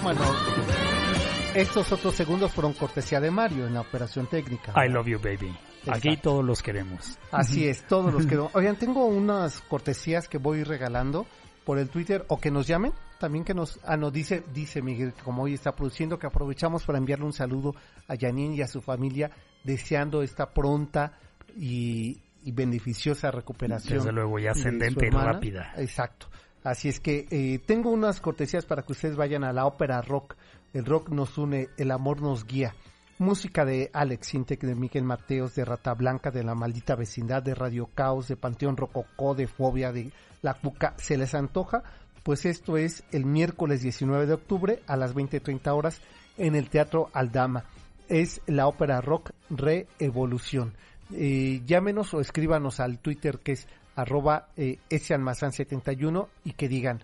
Bueno, 0.09 0.25
estos 1.53 1.91
otros 1.91 2.15
segundos 2.15 2.51
fueron 2.51 2.73
cortesía 2.73 3.19
de 3.19 3.29
Mario 3.29 3.67
en 3.67 3.75
la 3.75 3.81
operación 3.81 4.25
técnica. 4.25 4.73
I 4.75 4.89
love 4.89 5.05
you, 5.05 5.19
baby. 5.19 5.55
Aquí 5.87 6.17
todos 6.17 6.43
los 6.43 6.63
queremos. 6.63 7.19
Así 7.31 7.67
es, 7.67 7.85
todos 7.85 8.11
los 8.11 8.25
queremos. 8.27 8.49
Oigan, 8.55 8.75
tengo 8.75 9.05
unas 9.05 9.61
cortesías 9.61 10.27
que 10.27 10.39
voy 10.39 10.63
regalando 10.63 11.27
por 11.63 11.77
el 11.77 11.89
Twitter 11.89 12.25
o 12.27 12.39
que 12.39 12.49
nos 12.49 12.65
llamen. 12.65 12.91
También 13.19 13.45
que 13.45 13.53
nos, 13.53 13.79
ah, 13.83 13.97
nos 13.97 14.11
dice, 14.11 14.43
dice 14.51 14.81
Miguel, 14.81 15.13
que 15.13 15.21
como 15.21 15.43
hoy 15.43 15.53
está 15.53 15.73
produciendo, 15.75 16.17
que 16.17 16.25
aprovechamos 16.25 16.85
para 16.85 16.97
enviarle 16.97 17.25
un 17.25 17.33
saludo 17.33 17.75
a 18.07 18.15
Janine 18.17 18.55
y 18.55 18.61
a 18.63 18.67
su 18.67 18.81
familia, 18.81 19.29
deseando 19.63 20.23
esta 20.23 20.49
pronta 20.49 21.19
y, 21.55 22.19
beneficiosa 22.51 23.29
recuperación. 23.29 23.99
Desde 23.99 24.11
luego, 24.11 24.39
y 24.39 24.47
ascendente 24.47 25.05
y 25.05 25.09
rápida. 25.11 25.71
Exacto. 25.77 26.29
Así 26.63 26.89
es 26.89 26.99
que 26.99 27.27
eh, 27.31 27.59
tengo 27.65 27.89
unas 27.89 28.19
cortesías 28.19 28.65
para 28.65 28.81
que 28.83 28.91
ustedes 28.91 29.15
vayan 29.15 29.43
a 29.43 29.53
la 29.53 29.65
ópera 29.65 30.01
rock. 30.01 30.35
El 30.73 30.85
rock 30.85 31.09
nos 31.09 31.37
une, 31.37 31.69
el 31.77 31.91
amor 31.91 32.21
nos 32.21 32.45
guía. 32.45 32.73
Música 33.17 33.65
de 33.65 33.89
Alex 33.93 34.27
Sintec, 34.27 34.61
de 34.61 34.75
Miguel 34.75 35.03
Mateos, 35.03 35.55
de 35.55 35.65
Rata 35.65 35.93
Blanca, 35.93 36.31
de 36.31 36.43
La 36.43 36.55
Maldita 36.55 36.95
Vecindad, 36.95 37.43
de 37.43 37.55
Radio 37.55 37.89
Caos, 37.93 38.27
de 38.27 38.35
Panteón 38.35 38.77
Rococó, 38.77 39.35
de 39.35 39.47
Fobia, 39.47 39.91
de 39.91 40.11
La 40.41 40.53
Cuca. 40.53 40.93
¿Se 40.97 41.17
les 41.17 41.33
antoja? 41.33 41.83
Pues 42.23 42.45
esto 42.45 42.77
es 42.77 43.03
el 43.11 43.25
miércoles 43.25 43.81
19 43.81 44.25
de 44.25 44.33
octubre 44.33 44.83
a 44.87 44.95
las 44.95 45.15
20.30 45.15 45.75
horas 45.75 46.01
en 46.37 46.55
el 46.55 46.69
Teatro 46.69 47.09
Aldama. 47.13 47.65
Es 48.07 48.41
la 48.47 48.67
ópera 48.67 49.01
rock 49.01 49.31
Reevolución. 49.49 50.73
Eh, 51.11 51.61
llámenos 51.65 52.13
o 52.13 52.21
escríbanos 52.21 52.79
al 52.79 52.99
Twitter 52.99 53.39
que 53.39 53.53
es 53.53 53.67
arroba 53.99 54.47
eh, 54.55 54.79
ese 54.89 55.13
almazán 55.13 55.51
71 55.51 56.29
y 56.45 56.53
que 56.53 56.67
digan, 56.67 57.01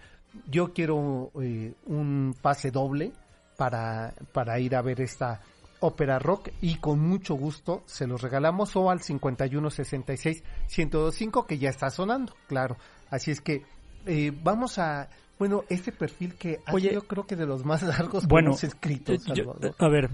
yo 0.50 0.74
quiero 0.74 1.32
eh, 1.42 1.74
un 1.86 2.36
pase 2.42 2.72
doble 2.72 3.12
para, 3.58 4.14
para 4.34 4.60
ir 4.60 4.76
a 4.76 4.82
ver 4.82 5.02
esta 5.02 5.42
ópera 5.80 6.20
rock 6.20 6.50
y 6.62 6.76
con 6.76 7.00
mucho 7.00 7.36
gusto 7.36 7.84
se 7.86 8.08
los 8.08 8.22
regalamos 8.22 8.76
o 8.76 8.90
al 8.90 9.02
5166 9.02 10.44
1025 10.78 11.46
que 11.46 11.58
ya 11.58 11.70
está 11.70 11.90
sonando, 11.90 12.34
claro. 12.48 12.78
Así 13.10 13.32
es 13.32 13.42
que 13.42 13.64
eh, 14.06 14.32
vamos 14.44 14.80
a 14.80 15.10
bueno, 15.38 15.66
este 15.68 15.92
perfil 15.92 16.36
que 16.36 16.62
Oye, 16.72 16.90
sido 16.90 17.02
creo 17.02 17.28
que 17.28 17.36
de 17.36 17.46
los 17.46 17.66
más 17.66 17.84
largos 17.84 18.26
bueno, 18.26 18.52
que 18.52 18.52
hemos 18.52 18.64
escrito. 18.64 19.14
a 19.78 19.90
ver, 19.90 20.10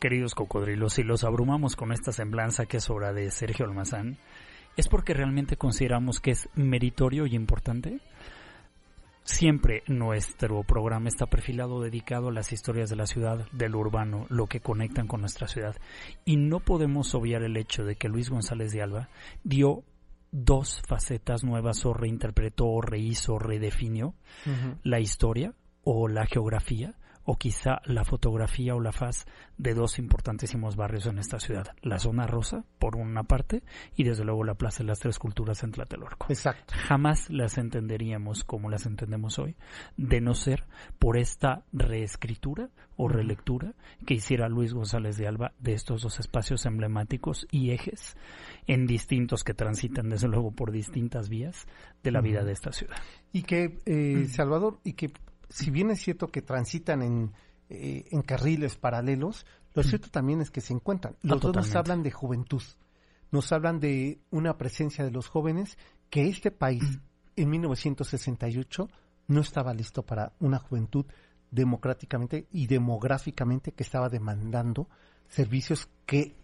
queridos 0.00 0.34
cocodrilos, 0.34 0.94
si 0.94 1.04
los 1.04 1.22
abrumamos 1.22 1.76
con 1.76 1.92
esta 1.92 2.10
semblanza 2.10 2.66
que 2.66 2.78
es 2.78 2.90
obra 2.90 3.12
de 3.12 3.30
Sergio 3.30 3.66
Almazán, 3.66 4.18
¿Es 4.76 4.88
porque 4.88 5.14
realmente 5.14 5.56
consideramos 5.56 6.20
que 6.20 6.32
es 6.32 6.48
meritorio 6.54 7.26
y 7.26 7.34
importante? 7.34 8.00
Siempre 9.24 9.82
nuestro 9.86 10.62
programa 10.62 11.08
está 11.08 11.26
perfilado 11.26 11.80
dedicado 11.80 12.28
a 12.28 12.32
las 12.32 12.52
historias 12.52 12.88
de 12.88 12.96
la 12.96 13.06
ciudad, 13.06 13.46
del 13.52 13.76
urbano, 13.76 14.26
lo 14.28 14.46
que 14.46 14.60
conectan 14.60 15.06
con 15.06 15.20
nuestra 15.20 15.46
ciudad. 15.46 15.76
Y 16.24 16.36
no 16.36 16.60
podemos 16.60 17.14
obviar 17.14 17.42
el 17.42 17.56
hecho 17.56 17.84
de 17.84 17.96
que 17.96 18.08
Luis 18.08 18.30
González 18.30 18.72
de 18.72 18.82
Alba 18.82 19.08
dio 19.44 19.84
dos 20.32 20.82
facetas 20.86 21.44
nuevas 21.44 21.84
o 21.84 21.92
reinterpretó 21.92 22.66
o 22.66 22.80
rehizo 22.80 23.34
o 23.34 23.38
redefinió 23.38 24.14
la 24.82 25.00
historia 25.00 25.54
o 25.82 26.08
la 26.08 26.26
geografía 26.26 26.94
o 27.24 27.36
quizá 27.36 27.80
la 27.84 28.04
fotografía 28.04 28.74
o 28.74 28.80
la 28.80 28.92
faz 28.92 29.26
de 29.58 29.74
dos 29.74 29.98
importantísimos 29.98 30.76
barrios 30.76 31.06
en 31.06 31.18
esta 31.18 31.38
ciudad. 31.38 31.74
La 31.82 31.98
zona 31.98 32.26
rosa, 32.26 32.64
por 32.78 32.96
una 32.96 33.24
parte, 33.24 33.62
y 33.94 34.04
desde 34.04 34.24
luego 34.24 34.44
la 34.44 34.54
Plaza 34.54 34.82
de 34.82 34.88
las 34.88 35.00
Tres 35.00 35.18
Culturas 35.18 35.62
en 35.62 35.72
Tlatelolco. 35.72 36.26
Exacto. 36.30 36.74
Jamás 36.76 37.28
las 37.30 37.58
entenderíamos 37.58 38.44
como 38.44 38.70
las 38.70 38.86
entendemos 38.86 39.38
hoy, 39.38 39.56
de 39.96 40.20
no 40.20 40.34
ser 40.34 40.64
por 40.98 41.18
esta 41.18 41.64
reescritura 41.72 42.70
o 42.96 43.08
relectura 43.08 43.74
que 44.06 44.14
hiciera 44.14 44.48
Luis 44.48 44.74
González 44.74 45.16
de 45.16 45.26
Alba 45.26 45.52
de 45.58 45.72
estos 45.72 46.02
dos 46.02 46.20
espacios 46.20 46.66
emblemáticos 46.66 47.46
y 47.50 47.70
ejes 47.70 48.16
en 48.66 48.86
distintos 48.86 49.44
que 49.44 49.54
transitan 49.54 50.08
desde 50.08 50.28
luego 50.28 50.52
por 50.52 50.70
distintas 50.70 51.28
vías 51.28 51.66
de 52.02 52.10
la 52.10 52.20
vida 52.20 52.44
de 52.44 52.52
esta 52.52 52.72
ciudad. 52.72 52.96
Y 53.32 53.42
que, 53.42 53.78
eh, 53.86 54.26
Salvador, 54.28 54.80
y 54.84 54.94
que 54.94 55.12
si 55.50 55.70
bien 55.70 55.90
es 55.90 56.00
cierto 56.00 56.28
que 56.28 56.42
transitan 56.42 57.02
en, 57.02 57.32
eh, 57.68 58.06
en 58.10 58.22
carriles 58.22 58.76
paralelos, 58.76 59.44
lo 59.74 59.82
cierto 59.82 60.08
también 60.10 60.40
es 60.40 60.50
que 60.50 60.60
se 60.60 60.72
encuentran. 60.72 61.16
Los 61.22 61.40
dos 61.40 61.54
nos 61.54 61.74
hablan 61.76 62.02
de 62.02 62.10
juventud, 62.10 62.62
nos 63.30 63.52
hablan 63.52 63.78
de 63.78 64.20
una 64.30 64.56
presencia 64.56 65.04
de 65.04 65.10
los 65.10 65.28
jóvenes 65.28 65.76
que 66.08 66.28
este 66.28 66.50
país 66.50 66.82
en 67.36 67.50
1968 67.50 68.88
no 69.28 69.40
estaba 69.40 69.74
listo 69.74 70.02
para 70.02 70.32
una 70.40 70.58
juventud 70.58 71.06
democráticamente 71.50 72.46
y 72.50 72.66
demográficamente 72.66 73.72
que 73.72 73.82
estaba 73.82 74.08
demandando 74.08 74.88
servicios 75.28 75.88
que 76.06 76.34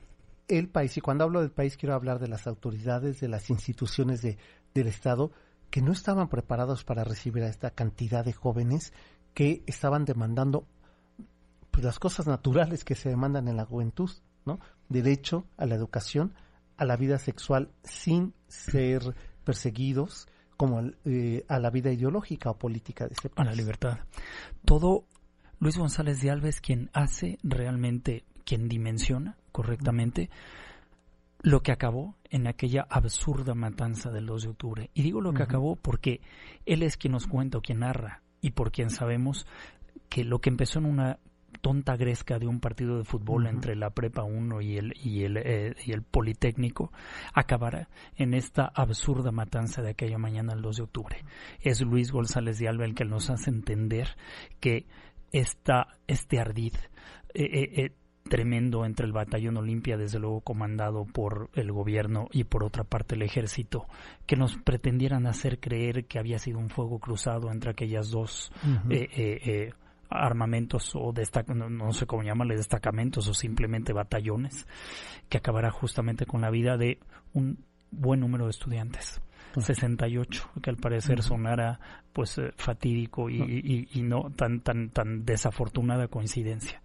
el 0.49 0.69
país, 0.69 0.97
y 0.97 1.01
cuando 1.01 1.25
hablo 1.25 1.40
del 1.40 1.51
país 1.51 1.77
quiero 1.77 1.95
hablar 1.95 2.21
de 2.21 2.29
las 2.29 2.47
autoridades, 2.47 3.19
de 3.21 3.29
las 3.29 3.51
instituciones 3.51 4.23
de, 4.23 4.38
del 4.75 4.87
Estado, 4.87 5.33
que 5.70 5.83
no 5.83 5.92
estaban 5.92 6.29
preparados 6.29 6.85
para 6.85 7.05
recibir 7.05 7.42
a 7.42 7.48
esta 7.48 7.70
cantidad 7.70 8.24
de 8.24 8.33
jóvenes 8.33 8.92
que 9.35 9.62
estaban 9.66 10.05
demandando 10.05 10.66
pues, 11.70 11.85
las 11.85 11.98
cosas 11.98 12.26
naturales 12.26 12.85
que 12.85 12.94
se 12.94 13.09
demandan 13.11 13.48
en 13.48 13.57
la 13.57 13.66
juventud, 13.66 14.11
¿no? 14.44 14.61
Derecho 14.88 15.46
a 15.57 15.66
la 15.66 15.74
educación, 15.74 16.35
a 16.76 16.85
la 16.85 16.96
vida 16.96 17.18
sexual 17.18 17.70
sin 17.83 18.33
ser 18.48 19.14
perseguidos, 19.44 20.29
como 20.57 20.81
eh, 21.05 21.44
a 21.48 21.59
la 21.59 21.70
vida 21.70 21.92
ideológica 21.92 22.50
o 22.50 22.59
política 22.59 23.07
de 23.07 23.12
ese 23.12 23.29
país. 23.29 23.46
A 23.46 23.50
la 23.50 23.57
libertad. 23.57 23.98
Todo 24.64 25.05
Luis 25.59 25.76
González 25.76 26.20
de 26.22 26.31
Alves 26.31 26.61
quien 26.61 26.90
hace 26.92 27.38
realmente, 27.42 28.24
quien 28.44 28.68
dimensiona 28.68 29.37
correctamente 29.52 30.31
lo 31.42 31.62
que 31.62 31.72
acabó 31.72 32.16
en 32.31 32.46
aquella 32.46 32.87
absurda 32.88 33.55
matanza 33.55 34.11
del 34.11 34.27
2 34.27 34.42
de 34.42 34.49
octubre. 34.49 34.90
Y 34.94 35.03
digo 35.03 35.20
lo 35.20 35.33
que 35.33 35.42
acabó 35.42 35.77
porque 35.77 36.20
él 36.64 36.83
es 36.83 36.96
quien 36.96 37.12
nos 37.12 37.27
cuenta 37.27 37.59
o 37.59 37.62
quien 37.62 37.81
narra 37.81 38.22
y 38.40 38.51
por 38.53 38.72
quien 38.72 38.90
sabemos 38.90 39.46
que 40.09 40.25
lo 40.25 40.40
que 40.40 40.51
empezó 40.51 40.79
en 40.79 40.87
una 40.87 41.18
tonta 41.61 41.96
gresca 41.96 42.38
de 42.38 42.46
un 42.46 42.61
partido 42.61 42.99
de 42.99 43.05
fútbol 43.05 43.46
entre 43.46 43.77
la 43.77 43.90
Prepa 43.90 44.22
1 44.22 44.61
y 44.61 44.77
el, 44.77 44.94
y 45.03 45.25
el, 45.25 45.37
eh, 45.38 45.75
y 45.85 45.92
el 45.92 46.03
Politécnico 46.03 46.92
acabará 47.33 47.88
en 48.16 48.35
esta 48.35 48.70
absurda 48.75 49.33
matanza 49.33 49.83
de 49.83 49.90
aquella 49.90 50.18
mañana 50.18 50.53
el 50.53 50.62
2 50.62 50.77
de 50.77 50.83
octubre. 50.83 51.25
Es 51.61 51.81
Luis 51.81 52.12
González 52.12 52.59
de 52.59 52.68
Alba 52.68 52.85
el 52.85 52.94
que 52.94 53.05
nos 53.05 53.31
hace 53.31 53.51
entender 53.51 54.16
que 54.61 54.87
esta, 55.33 55.88
este 56.07 56.38
ardid 56.38 56.75
eh, 57.35 57.85
eh, 57.85 57.92
tremendo 58.29 58.85
entre 58.85 59.07
el 59.07 59.12
batallón 59.12 59.57
Olimpia, 59.57 59.97
desde 59.97 60.19
luego 60.19 60.41
comandado 60.41 61.05
por 61.05 61.51
el 61.55 61.73
gobierno 61.73 62.29
y 62.33 62.45
por 62.45 62.65
otra 62.65 62.85
parte 62.85 63.15
el 63.15 63.23
ejército, 63.23 63.87
que 64.27 64.37
nos 64.37 64.57
pretendieran 64.57 65.27
hacer 65.27 65.61
creer 65.61 66.07
que 66.07 66.19
había 66.19 66.39
sido 66.39 66.59
un 66.59 66.69
fuego 66.69 66.99
cruzado 66.99 67.51
entre 67.51 67.71
aquellas 67.71 68.11
dos 68.11 68.53
armamentos 70.09 70.93
o 70.95 71.12
destac 71.12 71.49
no, 71.49 71.93
sé 71.93 72.07
cómo 72.07 72.23
llamarle 72.23 72.57
destacamentos 72.57 73.29
o 73.29 73.35
simplemente 73.35 73.93
batallones 73.93 74.67
que 75.29 75.39
acabará 75.39 75.71
justamente 75.71 76.27
con 76.27 76.41
la 76.41 76.51
vida 76.51 76.77
de 76.77 77.01
un 77.33 77.65
buen 77.91 78.21
número 78.21 78.45
de 78.45 78.51
estudiantes. 78.51 79.21
68, 79.59 80.51
que 80.62 80.69
al 80.69 80.77
parecer 80.77 81.23
sonara 81.23 81.81
pues 82.12 82.37
eh, 82.37 82.53
fatídico 82.57 83.31
y, 83.31 83.89
y, 83.91 84.03
no 84.03 84.31
tan 84.37 84.61
tan 84.61 84.91
tan 84.91 85.25
desafortunada 85.25 86.09
coincidencia. 86.09 86.83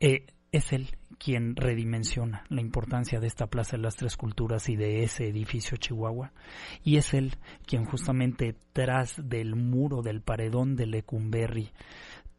Eh, 0.00 0.24
es 0.52 0.72
él 0.72 0.90
quien 1.18 1.56
redimensiona 1.56 2.44
la 2.48 2.60
importancia 2.60 3.20
de 3.20 3.26
esta 3.26 3.46
Plaza 3.46 3.76
de 3.76 3.82
las 3.82 3.96
Tres 3.96 4.16
Culturas 4.16 4.68
y 4.68 4.76
de 4.76 5.02
ese 5.02 5.26
edificio 5.28 5.76
Chihuahua. 5.78 6.32
Y 6.84 6.96
es 6.96 7.14
él 7.14 7.36
quien 7.66 7.84
justamente 7.84 8.54
tras 8.72 9.28
del 9.28 9.56
muro 9.56 10.02
del 10.02 10.20
paredón 10.20 10.76
de 10.76 10.86
Lecumberri 10.86 11.70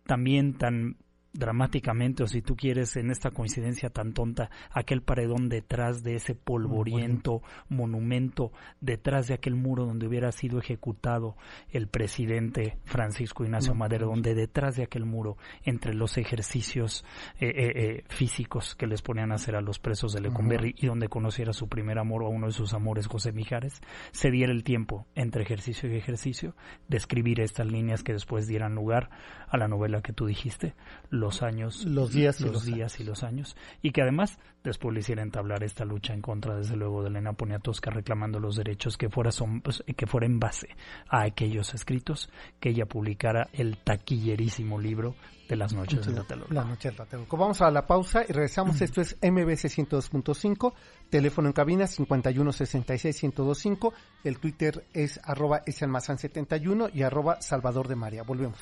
también 0.05 0.57
tan 0.57 0.97
dramáticamente, 1.33 2.23
o 2.23 2.27
si 2.27 2.41
tú 2.41 2.55
quieres, 2.55 2.95
en 2.95 3.09
esta 3.09 3.31
coincidencia 3.31 3.89
tan 3.89 4.13
tonta, 4.13 4.51
aquel 4.71 5.01
paredón 5.01 5.49
detrás 5.49 6.03
de 6.03 6.15
ese 6.15 6.35
polvoriento 6.35 7.41
monumento, 7.69 8.51
detrás 8.81 9.27
de 9.27 9.33
aquel 9.33 9.55
muro 9.55 9.85
donde 9.85 10.07
hubiera 10.07 10.31
sido 10.31 10.59
ejecutado 10.59 11.35
el 11.71 11.87
presidente 11.87 12.77
Francisco 12.85 13.43
Ignacio 13.43 13.73
Madero, 13.73 14.07
donde 14.07 14.35
detrás 14.35 14.75
de 14.75 14.83
aquel 14.83 15.05
muro, 15.05 15.37
entre 15.63 15.95
los 15.95 16.17
ejercicios 16.17 17.03
eh, 17.39 17.47
eh, 17.47 17.71
eh, 17.75 18.03
físicos 18.09 18.75
que 18.75 18.85
les 18.85 19.01
ponían 19.01 19.31
a 19.31 19.35
hacer 19.35 19.55
a 19.55 19.61
los 19.61 19.79
presos 19.79 20.13
de 20.13 20.21
Lecumberri 20.21 20.75
y 20.77 20.85
donde 20.85 21.09
conociera 21.09 21.51
su 21.53 21.67
primer 21.67 21.97
amor 21.97 22.23
o 22.23 22.29
uno 22.29 22.47
de 22.47 22.53
sus 22.53 22.73
amores, 22.73 23.07
José 23.07 23.31
Mijares, 23.31 23.81
se 24.11 24.29
diera 24.29 24.51
el 24.51 24.63
tiempo 24.63 25.07
entre 25.15 25.43
ejercicio 25.43 25.91
y 25.91 25.95
ejercicio 25.95 26.55
de 26.87 26.97
escribir 26.97 27.39
estas 27.39 27.67
líneas 27.67 28.03
que 28.03 28.13
después 28.13 28.47
dieran 28.47 28.75
lugar 28.75 29.09
a 29.47 29.57
la 29.57 29.67
novela 29.67 30.01
que 30.01 30.13
tú 30.13 30.25
dijiste, 30.25 30.75
los 31.23 31.41
años, 31.41 31.85
los 31.85 32.11
días, 32.11 32.41
y 32.41 32.43
los, 32.43 32.65
días 32.65 32.99
y 32.99 33.05
los 33.05 33.23
años, 33.23 33.55
y 33.81 33.91
que 33.91 34.01
además 34.01 34.37
después 34.61 34.93
le 34.93 34.99
hiciera 34.99 35.23
entablar 35.23 35.63
esta 35.63 35.85
lucha 35.85 36.13
en 36.13 36.21
contra, 36.21 36.57
desde 36.57 36.75
luego, 36.75 37.01
de 37.01 37.07
Elena 37.07 37.31
Poniatowska 37.31 37.91
reclamando 37.91 38.41
los 38.41 38.57
derechos 38.57 38.97
que 38.97 39.07
fuera, 39.09 39.31
son, 39.31 39.61
pues, 39.61 39.81
que 39.95 40.05
fuera 40.05 40.25
en 40.25 40.37
base 40.39 40.67
a 41.07 41.23
aquellos 41.23 41.73
escritos, 41.73 42.29
que 42.59 42.71
ella 42.71 42.85
publicara 42.85 43.47
el 43.53 43.77
taquillerísimo 43.77 44.77
libro 44.79 45.15
de 45.47 45.55
las 45.55 45.71
noches 45.73 46.05
de 46.05 46.11
La 46.49 46.65
noche 46.65 46.91
Vamos 47.29 47.61
a 47.61 47.71
la 47.71 47.87
pausa 47.87 48.23
y 48.27 48.33
regresamos. 48.33 48.81
Esto 48.81 48.99
es 48.99 49.15
MBC 49.21 49.69
102.5, 49.69 50.73
teléfono 51.09 51.47
en 51.47 51.53
cabina 51.53 51.85
5166-1025, 51.85 53.93
el 54.25 54.39
Twitter 54.39 54.83
es 54.93 55.21
arroba 55.23 55.61
71 55.65 56.89
y 56.93 57.03
arroba 57.03 57.41
Salvador 57.41 57.87
de 57.87 57.95
María. 57.95 58.23
Volvemos. 58.23 58.59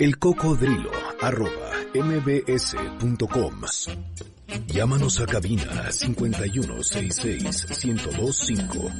El 0.00 0.18
cocodrilo 0.18 0.90
arroba 1.20 1.72
mbs.com. 1.92 3.60
Llámanos 4.66 5.20
a 5.20 5.26
cabina 5.26 5.92
5166 5.92 7.84
1025. 7.84 8.90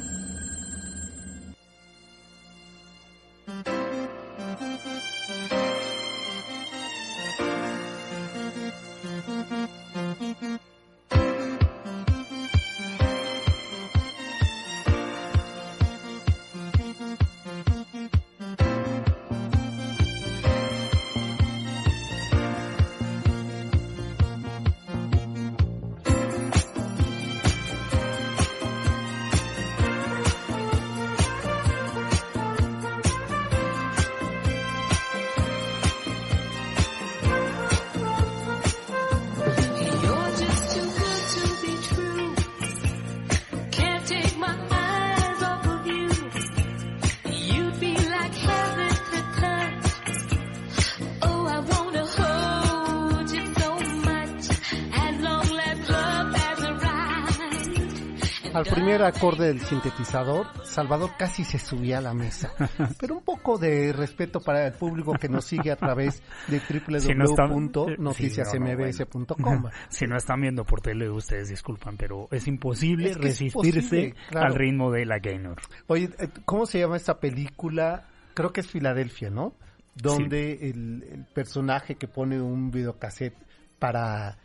Al 58.61 58.75
primer 58.75 59.01
acorde 59.01 59.47
del 59.47 59.59
sintetizador, 59.59 60.45
Salvador 60.63 61.09
casi 61.17 61.43
se 61.43 61.57
subía 61.57 61.97
a 61.97 62.01
la 62.01 62.13
mesa. 62.13 62.53
Pero 62.99 63.17
un 63.17 63.23
poco 63.23 63.57
de 63.57 63.91
respeto 63.91 64.39
para 64.39 64.67
el 64.67 64.73
público 64.73 65.13
que 65.13 65.27
nos 65.27 65.45
sigue 65.45 65.71
a 65.71 65.75
través 65.75 66.21
de 66.47 66.61
www.noticiasmbs.com. 66.69 69.63
Si 69.89 70.05
no 70.05 70.15
están 70.15 70.41
viendo 70.41 70.63
por 70.63 70.81
tele, 70.81 71.09
ustedes 71.09 71.49
disculpan, 71.49 71.97
pero 71.97 72.27
es 72.29 72.47
imposible 72.47 73.15
resistirse 73.15 74.13
al 74.35 74.53
ritmo 74.53 74.91
de 74.91 75.07
la 75.07 75.17
Gaynor. 75.17 75.59
Oye, 75.87 76.11
eh, 76.19 76.27
¿cómo 76.45 76.67
se 76.67 76.77
llama 76.79 76.97
esta 76.97 77.19
película? 77.19 78.09
Creo 78.35 78.53
que 78.53 78.61
es 78.61 78.67
Filadelfia, 78.67 79.31
¿no? 79.31 79.55
Donde 79.95 80.69
el, 80.69 81.03
el 81.11 81.25
personaje 81.33 81.95
que 81.95 82.07
pone 82.07 82.39
un 82.39 82.69
videocassette 82.69 83.33
para 83.79 84.37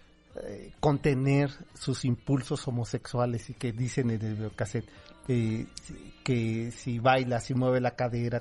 eh, 0.44 0.72
contener 0.80 1.50
sus 1.74 2.04
impulsos 2.04 2.66
homosexuales 2.68 3.48
y 3.50 3.54
que 3.54 3.72
dicen 3.72 4.10
en 4.10 4.22
el 4.22 4.34
videocassette 4.34 4.88
que 5.26 6.70
si 6.72 6.98
baila, 6.98 7.40
si 7.40 7.54
mueve 7.54 7.80
la 7.80 7.92
cadera, 7.92 8.40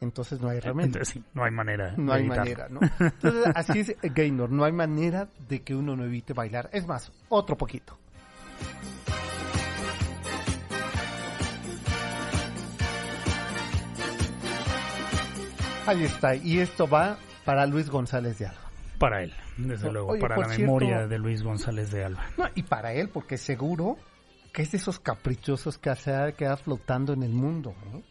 entonces 0.00 0.40
no 0.40 0.48
hay 0.48 0.60
remedio. 0.60 1.00
No 1.34 1.44
hay 1.44 1.50
manera. 1.50 1.94
No 1.96 2.12
hay 2.12 2.24
manera, 2.24 2.68
¿no? 2.68 2.80
Así 3.54 3.80
es 3.80 3.90
eh, 3.90 3.96
Gaynor, 4.02 4.50
no 4.50 4.64
hay 4.64 4.72
manera 4.72 5.28
de 5.48 5.62
que 5.62 5.74
uno 5.74 5.94
no 5.96 6.04
evite 6.04 6.32
bailar. 6.32 6.70
Es 6.72 6.86
más, 6.86 7.12
otro 7.28 7.56
poquito. 7.56 7.98
Ahí 15.86 16.04
está, 16.04 16.34
y 16.34 16.60
esto 16.60 16.88
va 16.88 17.18
para 17.44 17.66
Luis 17.66 17.90
González 17.90 18.38
de 18.38 18.46
Alba. 18.46 18.70
Para 18.98 19.22
él 19.22 19.32
desde 19.56 19.92
luego, 19.92 20.08
Oye, 20.12 20.20
para 20.20 20.36
la 20.36 20.44
cierto- 20.46 20.60
memoria 20.62 21.06
de 21.06 21.18
Luis 21.18 21.42
González 21.42 21.90
de 21.90 22.04
Alba. 22.04 22.26
No, 22.36 22.44
y 22.54 22.62
para 22.64 22.92
él, 22.92 23.08
porque 23.08 23.38
seguro 23.38 23.96
que 24.52 24.62
es 24.62 24.70
de 24.72 24.78
esos 24.78 24.98
caprichosos 25.00 25.78
que 25.78 25.94
se 25.96 26.14
ha 26.14 26.32
quedado 26.32 26.56
flotando 26.58 27.12
en 27.12 27.22
el 27.22 27.32
mundo. 27.32 27.74
¿no? 27.92 28.02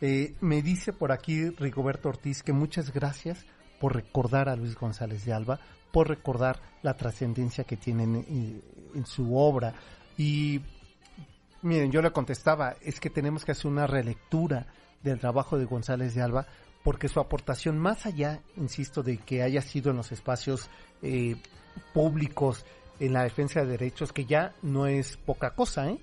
Eh, 0.00 0.34
me 0.40 0.62
dice 0.62 0.92
por 0.92 1.12
aquí 1.12 1.50
Rigoberto 1.50 2.08
Ortiz 2.08 2.42
que 2.42 2.52
muchas 2.52 2.92
gracias 2.92 3.44
por 3.80 3.94
recordar 3.94 4.48
a 4.48 4.56
Luis 4.56 4.74
González 4.76 5.24
de 5.24 5.32
Alba, 5.32 5.60
por 5.92 6.08
recordar 6.08 6.60
la 6.82 6.96
trascendencia 6.96 7.64
que 7.64 7.76
tiene 7.76 8.04
en, 8.04 8.14
en- 8.16 8.62
en 8.94 9.06
su 9.06 9.36
obra. 9.36 9.74
Y 10.16 10.60
miren, 11.62 11.90
yo 11.92 12.02
le 12.02 12.10
contestaba, 12.10 12.74
es 12.80 12.98
que 13.00 13.10
tenemos 13.10 13.44
que 13.44 13.52
hacer 13.52 13.70
una 13.70 13.86
relectura 13.86 14.66
del 15.02 15.18
trabajo 15.18 15.58
de 15.58 15.64
González 15.64 16.14
de 16.14 16.22
Alba, 16.22 16.46
porque 16.82 17.08
su 17.08 17.20
aportación, 17.20 17.78
más 17.78 18.06
allá, 18.06 18.40
insisto, 18.56 19.02
de 19.02 19.18
que 19.18 19.42
haya 19.42 19.62
sido 19.62 19.90
en 19.90 19.96
los 19.96 20.12
espacios 20.12 20.68
eh, 21.02 21.36
públicos, 21.94 22.64
en 22.98 23.12
la 23.12 23.24
defensa 23.24 23.60
de 23.60 23.66
derechos, 23.66 24.12
que 24.12 24.24
ya 24.24 24.54
no 24.62 24.86
es 24.86 25.16
poca 25.16 25.54
cosa, 25.54 25.88
¿eh? 25.88 25.98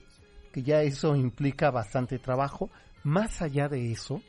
que 0.52 0.64
ya 0.64 0.82
eso 0.82 1.16
implica 1.16 1.72
bastante 1.72 2.20
trabajo, 2.20 2.70
más 3.04 3.42
allá 3.42 3.68
de 3.68 3.92
eso, 3.92 4.22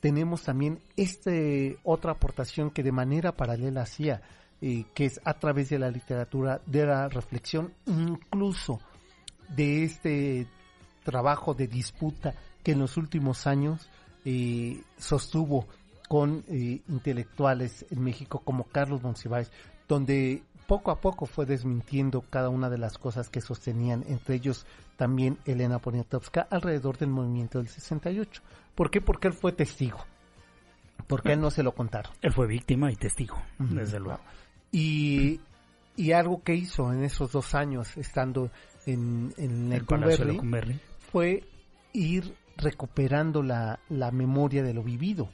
tenemos 0.00 0.42
también 0.42 0.80
este 0.96 1.78
otra 1.82 2.12
aportación 2.12 2.70
que 2.70 2.82
de 2.82 2.92
manera 2.92 3.32
paralela 3.32 3.82
hacía, 3.82 4.22
eh, 4.60 4.84
que 4.94 5.06
es 5.06 5.20
a 5.24 5.34
través 5.34 5.68
de 5.70 5.78
la 5.78 5.90
literatura, 5.90 6.60
de 6.66 6.86
la 6.86 7.08
reflexión, 7.08 7.72
incluso 7.86 8.80
de 9.48 9.84
este 9.84 10.46
trabajo 11.04 11.54
de 11.54 11.68
disputa 11.68 12.34
que 12.62 12.72
en 12.72 12.80
los 12.80 12.96
últimos 12.96 13.46
años 13.46 13.88
eh, 14.24 14.82
sostuvo 14.98 15.66
con 16.08 16.44
eh, 16.48 16.80
intelectuales 16.88 17.86
en 17.90 18.02
México 18.02 18.40
como 18.44 18.64
Carlos 18.64 19.02
Monsiváis, 19.02 19.50
donde 19.88 20.42
poco 20.66 20.90
a 20.90 21.00
poco 21.00 21.26
fue 21.26 21.46
desmintiendo 21.46 22.22
cada 22.22 22.48
una 22.48 22.68
de 22.68 22.78
las 22.78 22.98
cosas 22.98 23.28
que 23.28 23.40
sostenían, 23.40 24.04
entre 24.08 24.36
ellos 24.36 24.66
también 24.96 25.38
Elena 25.44 25.78
Poniatowska, 25.78 26.46
alrededor 26.50 26.98
del 26.98 27.10
movimiento 27.10 27.58
del 27.58 27.68
68. 27.68 28.42
¿Por 28.74 28.90
qué? 28.90 29.00
Porque 29.00 29.28
él 29.28 29.34
fue 29.34 29.52
testigo. 29.52 29.98
Porque 31.06 31.32
él 31.32 31.40
no 31.40 31.50
se 31.50 31.62
lo 31.62 31.72
contaron. 31.72 32.12
Él 32.22 32.32
fue 32.32 32.46
víctima 32.46 32.90
y 32.90 32.96
testigo, 32.96 33.36
desde 33.58 34.00
luego. 34.00 34.20
Y, 34.72 35.40
y 35.94 36.12
algo 36.12 36.42
que 36.42 36.54
hizo 36.54 36.92
en 36.92 37.04
esos 37.04 37.30
dos 37.30 37.54
años 37.54 37.96
estando 37.96 38.50
en, 38.86 39.32
en 39.36 39.72
El 39.72 39.86
Lecumberri. 40.26 40.80
fue 40.98 41.44
ir 41.92 42.34
recuperando 42.56 43.42
la, 43.42 43.78
la 43.88 44.10
memoria 44.10 44.62
de 44.62 44.74
lo 44.74 44.82
vivido, 44.82 45.28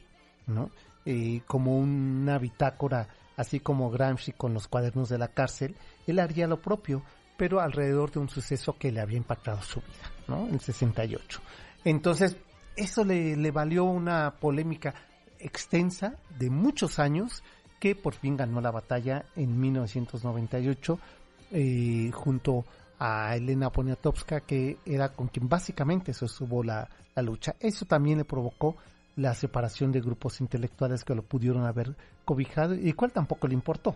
¿no? 0.47 0.69
Eh, 1.05 1.41
como 1.47 1.77
una 1.77 2.37
bitácora, 2.37 3.07
así 3.35 3.59
como 3.59 3.91
Gramsci 3.91 4.31
con 4.31 4.53
los 4.53 4.67
cuadernos 4.67 5.09
de 5.09 5.17
la 5.17 5.27
cárcel, 5.27 5.75
él 6.07 6.19
haría 6.19 6.47
lo 6.47 6.61
propio, 6.61 7.03
pero 7.37 7.59
alrededor 7.59 8.11
de 8.11 8.19
un 8.19 8.29
suceso 8.29 8.77
que 8.77 8.91
le 8.91 9.01
había 9.01 9.17
impactado 9.17 9.61
su 9.61 9.81
vida, 9.81 10.11
¿no? 10.27 10.47
El 10.47 10.59
68. 10.59 11.41
Entonces, 11.83 12.37
eso 12.75 13.03
le, 13.03 13.35
le 13.35 13.51
valió 13.51 13.83
una 13.83 14.31
polémica 14.39 14.93
extensa 15.39 16.15
de 16.37 16.49
muchos 16.49 16.99
años 16.99 17.43
que 17.79 17.95
por 17.95 18.13
fin 18.13 18.37
ganó 18.37 18.61
la 18.61 18.71
batalla 18.71 19.25
en 19.35 19.59
1998 19.59 20.99
eh, 21.51 22.11
junto 22.13 22.63
a 22.97 23.35
Elena 23.35 23.69
Poniatowska 23.69 24.39
que 24.41 24.77
era 24.85 25.09
con 25.09 25.27
quien 25.27 25.49
básicamente 25.49 26.13
sostuvo 26.13 26.63
la, 26.63 26.89
la 27.13 27.21
lucha. 27.21 27.55
Eso 27.59 27.85
también 27.85 28.19
le 28.19 28.25
provocó 28.25 28.77
la 29.15 29.33
separación 29.33 29.91
de 29.91 30.01
grupos 30.01 30.41
intelectuales 30.41 31.03
que 31.03 31.15
lo 31.15 31.23
pudieron 31.23 31.65
haber 31.65 31.95
cobijado 32.25 32.75
y 32.75 32.93
cual 32.93 33.11
tampoco 33.11 33.47
le 33.47 33.53
importó. 33.53 33.95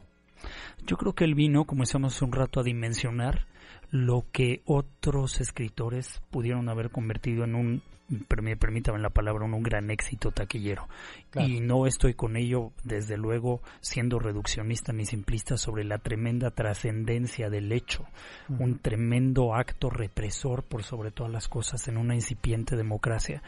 Yo 0.85 0.97
creo 0.97 1.13
que 1.13 1.23
él 1.23 1.33
vino, 1.33 1.65
hace 2.07 2.23
un 2.23 2.31
rato, 2.31 2.59
a 2.59 2.63
dimensionar 2.63 3.47
lo 3.89 4.25
que 4.31 4.61
otros 4.65 5.41
escritores 5.41 6.21
pudieron 6.29 6.69
haber 6.69 6.91
convertido 6.91 7.43
en 7.43 7.55
un, 7.55 7.81
permítame 8.27 8.99
la 8.99 9.09
palabra, 9.09 9.45
un 9.45 9.63
gran 9.63 9.89
éxito 9.91 10.31
taquillero. 10.31 10.87
Claro. 11.29 11.47
Y 11.47 11.59
no 11.59 11.87
estoy 11.87 12.13
con 12.13 12.37
ello, 12.37 12.71
desde 12.83 13.17
luego, 13.17 13.61
siendo 13.81 14.19
reduccionista 14.19 14.93
ni 14.93 15.05
simplista 15.05 15.57
sobre 15.57 15.83
la 15.83 15.97
tremenda 15.97 16.51
trascendencia 16.51 17.49
del 17.49 17.71
hecho, 17.71 18.05
un 18.49 18.79
tremendo 18.79 19.55
acto 19.55 19.89
represor 19.89 20.63
por 20.63 20.83
sobre 20.83 21.11
todas 21.11 21.31
las 21.31 21.47
cosas 21.47 21.87
en 21.87 21.97
una 21.97 22.15
incipiente 22.15 22.75
democracia 22.75 23.41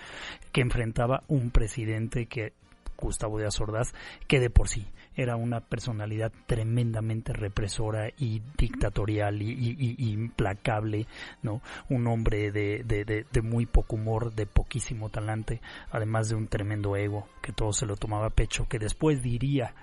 que 0.51 0.61
enfrentaba 0.61 1.23
un 1.27 1.51
presidente 1.51 2.25
que 2.25 2.53
Gustavo 2.97 3.39
de 3.39 3.47
Ordaz, 3.59 3.93
que 4.27 4.39
de 4.39 4.49
por 4.49 4.67
sí 4.67 4.87
era 5.21 5.35
una 5.35 5.59
personalidad 5.59 6.31
tremendamente 6.45 7.33
represora 7.33 8.09
y 8.17 8.41
dictatorial 8.57 9.41
y, 9.41 9.95
implacable, 10.11 11.07
¿no? 11.41 11.61
Un 11.89 12.07
hombre 12.07 12.51
de, 12.51 12.83
de- 12.83 13.05
de- 13.05 13.25
de 13.31 13.41
muy 13.41 13.65
poco 13.65 13.95
humor, 13.95 14.33
de 14.33 14.45
poquísimo 14.45 15.09
talante, 15.09 15.61
además 15.91 16.29
de 16.29 16.35
un 16.35 16.47
tremendo 16.47 16.95
ego, 16.95 17.27
que 17.41 17.51
todo 17.51 17.73
se 17.73 17.85
lo 17.85 17.95
tomaba 17.95 18.27
a 18.27 18.31
pecho, 18.31 18.67
que 18.67 18.79
después 18.79 19.21
diría, 19.21 19.73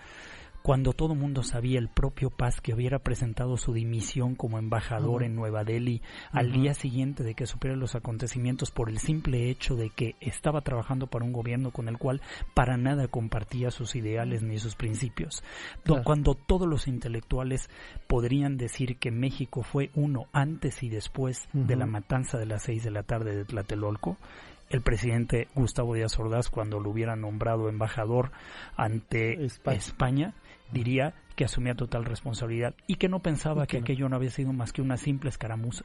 cuando 0.66 0.94
todo 0.94 1.12
el 1.12 1.20
mundo 1.20 1.44
sabía 1.44 1.79
el 1.79 1.87
propio 1.87 2.29
Paz 2.29 2.61
que 2.61 2.74
hubiera 2.74 2.98
presentado 2.98 3.57
su 3.57 3.72
dimisión 3.72 4.35
como 4.35 4.59
embajador 4.59 5.22
en 5.22 5.37
Nueva 5.37 5.62
Delhi 5.62 6.02
al 6.33 6.50
día 6.50 6.74
siguiente 6.74 7.22
de 7.22 7.35
que 7.35 7.46
supiera 7.46 7.76
los 7.76 7.94
acontecimientos 7.94 8.72
por 8.72 8.88
el 8.88 8.98
simple 8.98 9.48
hecho 9.48 9.76
de 9.76 9.90
que 9.90 10.16
estaba 10.18 10.62
trabajando 10.62 11.07
para 11.07 11.24
un 11.24 11.33
gobierno 11.33 11.70
con 11.70 11.87
el 11.87 11.98
cual 11.98 12.20
para 12.52 12.76
nada 12.76 13.07
compartía 13.07 13.70
sus 13.70 13.94
ideales 13.94 14.42
ni 14.42 14.59
sus 14.59 14.74
principios. 14.74 15.44
Claro. 15.85 16.02
Cuando 16.02 16.35
todos 16.35 16.66
los 16.66 16.88
intelectuales 16.88 17.70
podrían 18.09 18.57
decir 18.57 18.96
que 18.96 19.12
México 19.12 19.62
fue 19.62 19.90
uno 19.94 20.26
antes 20.33 20.83
y 20.83 20.88
después 20.88 21.48
de 21.52 21.76
la 21.76 21.87
matanza 21.87 22.38
de 22.38 22.46
las 22.46 22.64
seis 22.64 22.83
de 22.83 22.90
la 22.90 23.05
tarde 23.05 23.37
de 23.37 23.44
Tlatelolco, 23.44 24.16
el 24.70 24.83
presidente 24.83 25.48
Gustavo 25.55 25.94
Díaz 25.94 26.18
Ordaz, 26.18 26.50
cuando 26.50 26.81
lo 26.81 26.90
hubiera 26.90 27.14
nombrado 27.14 27.68
embajador 27.68 28.33
ante 28.76 29.44
España. 29.44 29.76
España, 29.76 30.35
diría 30.72 31.14
que 31.35 31.44
asumía 31.44 31.74
total 31.74 32.05
responsabilidad 32.05 32.74
y 32.87 32.96
que 32.96 33.09
no 33.09 33.20
pensaba 33.20 33.64
Y 33.64 33.66
que 33.66 33.70
que 33.76 33.79
no. 33.81 33.85
aquello 33.85 34.09
no 34.09 34.16
había 34.16 34.31
sido 34.31 34.52
más 34.52 34.72
que 34.72 34.83
una 34.83 34.96
simple 34.96 35.29
escaramuza 35.31 35.85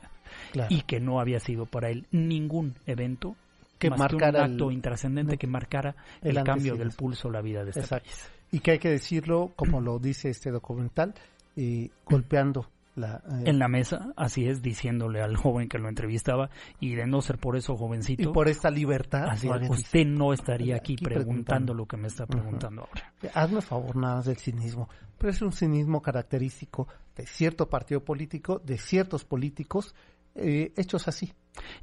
Claro. 0.51 0.73
y 0.73 0.81
que 0.83 0.99
no 0.99 1.19
había 1.19 1.39
sido 1.39 1.65
para 1.65 1.89
él 1.89 2.07
ningún 2.11 2.75
evento 2.85 3.35
Que 3.79 3.89
más 3.89 3.99
marcara 3.99 4.31
que 4.31 4.37
un 4.39 4.45
el- 4.45 4.51
acto 4.53 4.71
intrascendente 4.71 5.33
no. 5.33 5.39
que 5.39 5.47
marcara 5.47 5.95
El 6.21 6.37
el, 6.37 6.43
cambio 6.43 6.73
el 6.73 6.79
del 6.79 6.91
pulso 6.91 7.29
la 7.29 7.41
vida 7.41 7.63
de 7.63 7.71
este 7.71 7.81
Exacto. 7.81 8.07
país. 8.09 8.29
Y 8.53 8.59
que 8.59 8.71
hay 8.71 8.79
que 8.79 8.89
decirlo, 8.89 9.51
como 9.55 9.81
lo 9.81 9.97
dice 9.99 10.29
este 10.29 10.51
documental, 10.51 11.13
eh, 11.55 11.89
golpeando 12.05 12.69
la... 12.95 13.21
eh, 13.29 13.43
En 13.45 13.59
la 13.59 13.67
mesa, 13.67 14.13
así 14.15 14.47
es, 14.47 14.61
diciéndole 14.61 15.21
al 15.21 15.35
joven 15.37 15.67
que 15.69 15.79
lo 15.79 15.89
entrevistaba 15.89 16.49
y 16.79 16.95
de 16.95 17.07
no 17.07 17.21
ser 17.21 17.37
por 17.37 17.55
eso 17.55 17.73
y 17.73 17.77
jovencito, 17.77 18.33
por 18.33 18.47
esta 18.49 18.69
libertad, 18.69 19.25
así 19.29 19.47
es, 19.49 19.69
usted 19.69 20.05
no 20.05 20.33
estaría 20.33 20.75
aquí, 20.75 20.93
Aquí 20.93 21.03
preguntando, 21.03 21.33
preguntando. 21.33 21.73
lo 21.73 21.85
que 21.85 21.97
me 21.97 22.07
está 22.07 22.25
preguntando 22.25 22.81
ahora. 22.81 23.13
Hazme 23.33 23.61
favor 23.61 23.95
nada 23.95 24.15
más 24.17 24.25
del 24.25 24.37
cinismo. 24.37 24.89
Pero 25.17 25.31
es 25.31 25.41
un 25.41 25.51
cinismo 25.51 26.01
característico 26.01 26.87
de 27.15 27.25
cierto 27.27 27.69
partido 27.69 28.03
político, 28.03 28.59
de 28.59 28.77
ciertos 28.77 29.23
políticos, 29.23 29.93
eh, 30.35 30.73
hechos 30.75 31.07
así. 31.07 31.33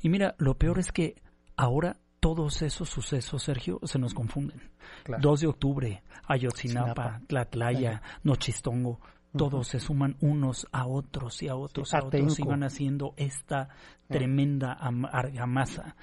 Y 0.03 0.09
mira, 0.09 0.35
lo 0.39 0.57
peor 0.59 0.79
es 0.81 0.91
que 0.91 1.15
ahora 1.57 1.97
todos 2.21 2.63
esos 2.63 2.89
sucesos, 2.89 3.45
Sergio, 3.45 3.79
se 3.85 3.99
nos 4.01 4.13
confunden. 4.13 4.61
Claro. 5.05 5.23
2 5.23 5.41
de 5.41 5.47
octubre, 5.47 6.03
Ayotzinapa. 6.27 7.21
Tlatlaya, 7.29 8.03
Nochistongo, 8.25 9.01
todos 9.37 9.69
se 9.69 9.79
suman 9.81 10.17
unos 10.21 10.67
a 10.73 10.87
otros 10.87 11.43
y 11.43 11.49
a 11.49 11.55
otros 11.57 11.91
Sí, 11.91 11.97
a 11.97 12.01
otros 12.05 12.39
y 12.39 12.43
Atenco. 12.43 12.51
van 12.51 12.63
haciendo 12.65 13.15
esta 13.17 13.69
tremenda 14.09 14.73
am- 14.73 15.05
argamasa 15.05 15.97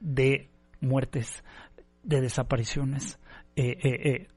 de 0.00 0.48
muertes, 0.80 1.44
de 2.02 2.20
desapariciones, 2.20 3.18
eh, 3.56 3.76
eh, 3.82 4.08
eh, 4.10 4.28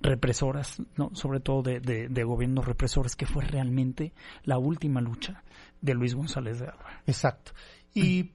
represoras, 0.00 0.80
¿no? 0.96 1.10
sobre 1.14 1.40
todo 1.40 1.62
de, 1.62 1.80
de- 1.80 2.08
de 2.08 2.24
gobiernos 2.24 2.64
represores, 2.66 3.16
que 3.16 3.26
fue 3.26 3.44
realmente 3.44 4.12
la 4.44 4.58
última 4.58 5.00
lucha 5.00 5.42
de 5.80 5.94
Luis 5.94 6.14
González 6.14 6.60
de 6.60 6.66
Alba. 6.68 7.02
Exacto. 7.06 7.52
Y 7.94 8.30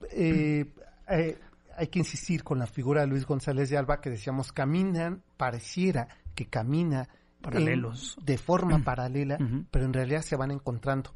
hay 1.76 1.88
que 1.88 1.98
insistir 1.98 2.44
con 2.44 2.58
la 2.58 2.66
figura 2.66 3.00
de 3.00 3.06
Luis 3.08 3.26
González 3.26 3.70
de 3.70 3.76
Alba, 3.78 4.00
que 4.00 4.10
decíamos, 4.10 4.52
caminan, 4.52 5.22
pareciera 5.36 6.08
que 6.34 6.46
camina 6.46 7.08
en- 7.44 7.52
Paralelos. 7.52 8.16
de 8.24 8.38
forma 8.38 8.78
paralela, 8.84 9.38
pero 9.70 9.84
en 9.84 9.92
realidad 9.92 10.22
se 10.22 10.36
van 10.36 10.50
encontrando. 10.50 11.10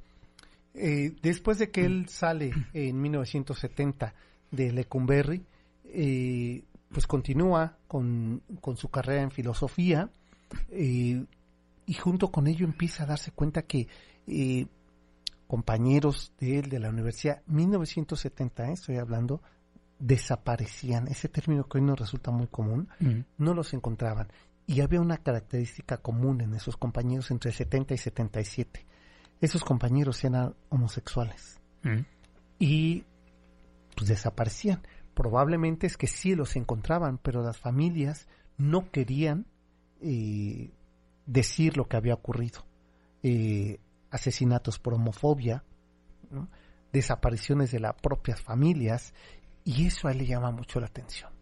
Eh, 0.74 1.14
después 1.22 1.58
de 1.58 1.70
que 1.70 1.84
él 1.84 2.08
sale 2.08 2.52
en 2.72 3.00
1970 3.00 4.14
de 4.50 4.72
Lecumberri, 4.72 5.44
eh, 5.84 6.62
pues 6.92 7.06
continúa 7.06 7.76
con, 7.88 8.42
con 8.60 8.76
su 8.76 8.88
carrera 8.88 9.22
en 9.22 9.30
filosofía 9.30 10.10
eh, 10.70 11.24
y 11.86 11.94
junto 11.94 12.30
con 12.30 12.46
ello 12.46 12.64
empieza 12.66 13.02
a 13.02 13.06
darse 13.06 13.30
cuenta 13.32 13.62
que 13.62 13.88
eh, 14.26 14.66
compañeros 15.46 16.32
de 16.38 16.58
él 16.58 16.68
de 16.68 16.78
la 16.78 16.90
universidad, 16.90 17.42
1970, 17.46 18.68
eh, 18.68 18.72
estoy 18.72 18.96
hablando, 18.96 19.40
desaparecían, 19.98 21.08
ese 21.08 21.28
término 21.28 21.64
que 21.64 21.78
hoy 21.78 21.84
nos 21.84 21.98
resulta 21.98 22.30
muy 22.30 22.46
común, 22.46 22.88
no 23.38 23.54
los 23.54 23.72
encontraban. 23.74 24.28
Y 24.68 24.82
había 24.82 25.00
una 25.00 25.16
característica 25.16 25.96
común 25.96 26.42
en 26.42 26.54
esos 26.54 26.76
compañeros 26.76 27.30
entre 27.32 27.50
70 27.50 27.94
y 27.94 27.98
77. 27.98 28.86
Esos 29.40 29.64
compañeros 29.64 30.22
eran 30.22 30.54
homosexuales 30.68 31.58
Mm. 31.82 32.00
y 32.58 33.04
pues 33.96 34.08
desaparecían. 34.08 34.82
Probablemente 35.14 35.86
es 35.86 35.96
que 35.96 36.06
sí 36.06 36.34
los 36.34 36.54
encontraban, 36.56 37.18
pero 37.18 37.42
las 37.42 37.56
familias 37.56 38.28
no 38.56 38.90
querían 38.90 39.46
eh, 40.00 40.70
decir 41.26 41.76
lo 41.76 41.88
que 41.88 41.96
había 41.96 42.14
ocurrido. 42.14 42.64
Eh, 43.22 43.80
asesinatos 44.10 44.78
por 44.78 44.94
homofobia, 44.94 45.64
¿no? 46.30 46.48
desapariciones 46.92 47.70
de 47.72 47.80
las 47.80 47.94
propias 47.94 48.40
familias, 48.40 49.14
y 49.64 49.86
eso 49.86 50.08
a 50.08 50.12
él 50.12 50.18
le 50.18 50.26
llama 50.26 50.50
mucho 50.50 50.78
la 50.78 50.86
atención. 50.86 51.37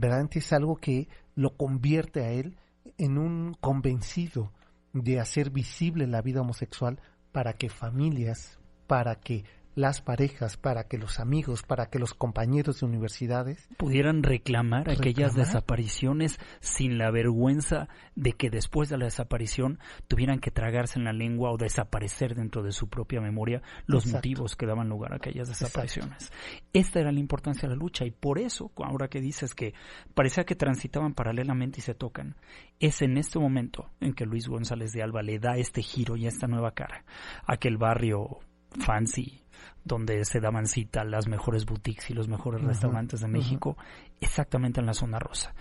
Verdaderamente 0.00 0.38
es 0.38 0.52
algo 0.54 0.76
que 0.76 1.08
lo 1.34 1.56
convierte 1.56 2.24
a 2.24 2.30
él 2.30 2.56
en 2.96 3.18
un 3.18 3.54
convencido 3.60 4.50
de 4.94 5.20
hacer 5.20 5.50
visible 5.50 6.06
la 6.06 6.22
vida 6.22 6.40
homosexual 6.40 6.98
para 7.32 7.52
que 7.52 7.68
familias, 7.68 8.58
para 8.86 9.16
que 9.16 9.44
las 9.80 10.02
parejas, 10.02 10.56
para 10.56 10.84
que 10.84 10.98
los 10.98 11.18
amigos, 11.20 11.62
para 11.62 11.86
que 11.86 11.98
los 11.98 12.14
compañeros 12.14 12.80
de 12.80 12.86
universidades 12.86 13.68
pudieran 13.76 14.22
reclamar, 14.22 14.90
aquellas 14.90 15.34
desapariciones 15.34 16.38
sin 16.60 16.98
la 16.98 17.10
vergüenza 17.10 17.88
de 18.14 18.32
que 18.32 18.50
después 18.50 18.88
de 18.88 18.98
la 18.98 19.06
desaparición 19.06 19.78
tuvieran 20.08 20.40
que 20.40 20.50
tragarse 20.50 20.98
en 20.98 21.04
la 21.04 21.12
lengua 21.12 21.50
o 21.50 21.56
desaparecer 21.56 22.34
dentro 22.34 22.62
de 22.62 22.72
su 22.72 22.88
propia 22.88 23.20
memoria 23.20 23.62
los 23.86 24.04
Exacto. 24.04 24.18
motivos 24.18 24.56
que 24.56 24.66
daban 24.66 24.88
lugar 24.88 25.12
a 25.12 25.16
aquellas 25.16 25.48
desapariciones. 25.48 26.30
Esta 26.72 27.00
era 27.00 27.12
la 27.12 27.20
importancia 27.20 27.68
de 27.68 27.74
la 27.74 27.80
lucha 27.80 28.04
y 28.04 28.10
por 28.10 28.38
eso, 28.38 28.70
ahora 28.76 29.08
que 29.08 29.20
dices 29.20 29.54
que 29.54 29.74
parecía 30.14 30.44
que 30.44 30.54
transitaban 30.54 31.14
paralelamente 31.14 31.80
y 31.80 31.82
se 31.82 31.94
tocan, 31.94 32.36
es 32.78 33.02
en 33.02 33.16
este 33.16 33.38
momento 33.38 33.90
en 34.00 34.12
que 34.12 34.26
Luis 34.26 34.48
González 34.48 34.92
de 34.92 35.02
Alba 35.02 35.22
le 35.22 35.38
da 35.38 35.56
este 35.56 35.82
giro 35.82 36.16
y 36.16 36.26
esta 36.26 36.46
nueva 36.46 36.72
cara. 36.72 37.04
Aquel 37.46 37.76
barrio 37.78 38.40
fancy 38.78 39.40
donde 39.84 40.24
se 40.24 40.40
daban 40.40 40.66
cita 40.66 41.04
las 41.04 41.26
mejores 41.26 41.64
boutiques 41.66 42.10
y 42.10 42.14
los 42.14 42.28
mejores 42.28 42.62
restaurantes 42.62 43.20
de. 43.20 43.28
México, 43.28 43.76
exactamente 44.20 44.80
en 44.80 44.86
la 44.86 44.94
zona 44.94 45.18
rosa. 45.18 45.54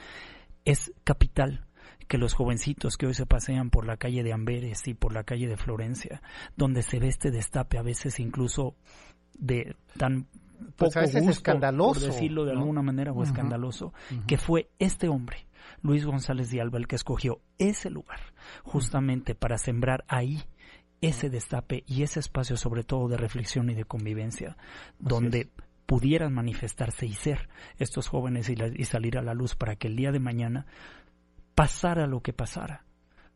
Es 0.66 0.91
capital 1.03 1.66
que 2.07 2.18
los 2.18 2.34
jovencitos 2.34 2.97
que 2.97 3.05
hoy 3.05 3.14
se 3.14 3.26
pasean 3.26 3.70
por 3.70 3.86
la 3.86 3.97
calle 3.97 4.24
de 4.24 4.34
Amberes 4.34 4.88
y 4.88 4.93
por 4.93 5.14
la 5.14 5.24
calle 5.24 5.47
de 5.47 5.57
Florencia, 5.57 6.22
donde 6.57 6.82
se 6.82 6.99
ve 6.99 7.07
este 7.07 7.32
destape 7.32 7.78
a 7.78 7.84
veces 7.84 8.20
incluso 8.20 8.76
de 9.38 9.76
tan 9.97 10.28
Pues 10.76 10.91
poco 10.91 10.99
a 10.99 11.01
veces 11.03 11.22
gusto, 11.22 11.32
escandaloso, 11.32 12.01
por 12.01 12.10
decirlo 12.10 12.45
de 12.45 12.53
¿no? 12.53 12.60
alguna 12.60 12.82
manera, 12.82 13.12
o 13.12 13.24
escandaloso, 13.24 13.93
que 14.28 14.38
fue 14.38 14.70
este 14.80 15.07
hombre, 15.07 15.45
Luis 15.82 16.05
González 16.05 16.49
de 16.49 16.62
Alba, 16.62 16.80
el 16.80 16.88
que 16.88 16.95
escogió 16.95 17.41
ese 17.57 17.89
lugar, 17.89 18.20
justamente 18.64 19.36
para 19.36 19.57
sembrar 19.57 20.03
ahí 20.07 20.43
ese 21.02 21.30
destape 21.30 21.84
y 21.88 22.04
ese 22.04 22.20
espacio 22.20 22.58
sobre 22.58 22.84
todo 22.84 23.08
de 23.08 23.18
reflexión 23.18 23.70
y 23.70 23.74
de 23.76 23.86
convivencia, 23.86 24.58
donde 25.00 25.50
pudieran 25.86 26.34
manifestarse 26.34 27.06
y 27.06 27.14
ser 27.14 27.50
estos 27.78 28.08
jóvenes 28.08 28.50
y, 28.50 28.56
la- 28.56 28.68
y 28.68 28.84
salir 28.86 29.18
a 29.18 29.22
la 29.24 29.34
luz 29.34 29.56
para 29.56 29.76
que 29.76 29.88
el 29.88 29.95
día 29.95 30.12
de 30.12 30.20
mañana 30.20 30.66
pasara 31.56 32.06
lo 32.08 32.22
que 32.22 32.34
pasara, 32.34 32.84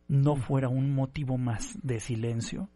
no 0.07 0.35
fuera 0.35 0.69
un 0.69 0.93
motivo 0.93 1.37
más 1.37 1.77
de 1.81 1.99
silencio 1.99 2.69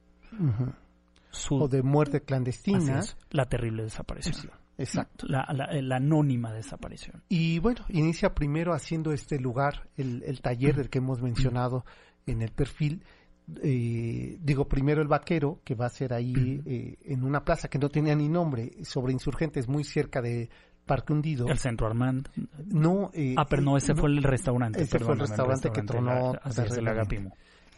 su, 1.29 1.55
o 1.61 1.67
de 1.67 1.83
muerte 1.83 2.21
clandestina. 2.21 2.99
es, 2.99 3.17
la 3.31 3.45
terrible 3.45 3.83
desaparición, 3.83 4.51
Exacto. 4.77 5.25
la, 5.27 5.45
la- 5.53 5.69
la 5.81 5.95
anónima 5.97 6.51
desaparición. 6.53 7.21
Y 7.29 7.59
bueno, 7.59 7.85
inicia 7.89 8.33
primero 8.33 8.73
haciendo 8.73 9.11
este 9.11 9.39
lugar, 9.39 9.89
el, 9.97 10.23
el 10.23 10.41
taller 10.41 10.75
del 10.75 10.89
que 10.89 10.99
hemos 10.99 11.21
mencionado 11.21 11.85
en 12.25 12.41
el 12.41 12.51
perfil. 12.51 13.03
Eh, 13.63 14.37
digo, 14.41 14.67
primero 14.67 15.01
el 15.01 15.07
vaquero, 15.07 15.61
que 15.63 15.73
va 15.75 15.85
a 15.85 15.89
ser 15.89 16.13
ahí 16.13 16.61
eh, 16.65 16.97
en 17.05 17.23
una 17.23 17.43
plaza 17.45 17.69
que 17.69 17.79
no 17.79 17.89
tenía 17.89 18.13
ni 18.15 18.27
nombre, 18.27 18.73
sobre 18.83 19.13
insurgentes, 19.13 19.67
muy 19.69 19.83
cerca 19.85 20.21
de 20.21 20.49
Parque 20.85 21.13
Hundido. 21.13 21.47
El 21.47 21.57
Centro 21.57 21.87
Armand. 21.87 22.27
No, 22.65 23.09
eh, 23.13 23.35
Ah, 23.37 23.45
pero 23.49 23.61
no, 23.61 23.77
ese 23.77 23.93
no, 23.93 24.01
fue 24.01 24.09
el 24.09 24.21
restaurante. 24.23 24.81
ese 24.81 24.99
fue 24.99 25.13
el 25.13 25.19
perdóname, 25.19 25.27
restaurante 25.29 25.69
que 25.71 25.81
tronó 25.83 26.33
es, 26.45 26.77
el. 26.77 26.87
Agapimo. 26.87 27.33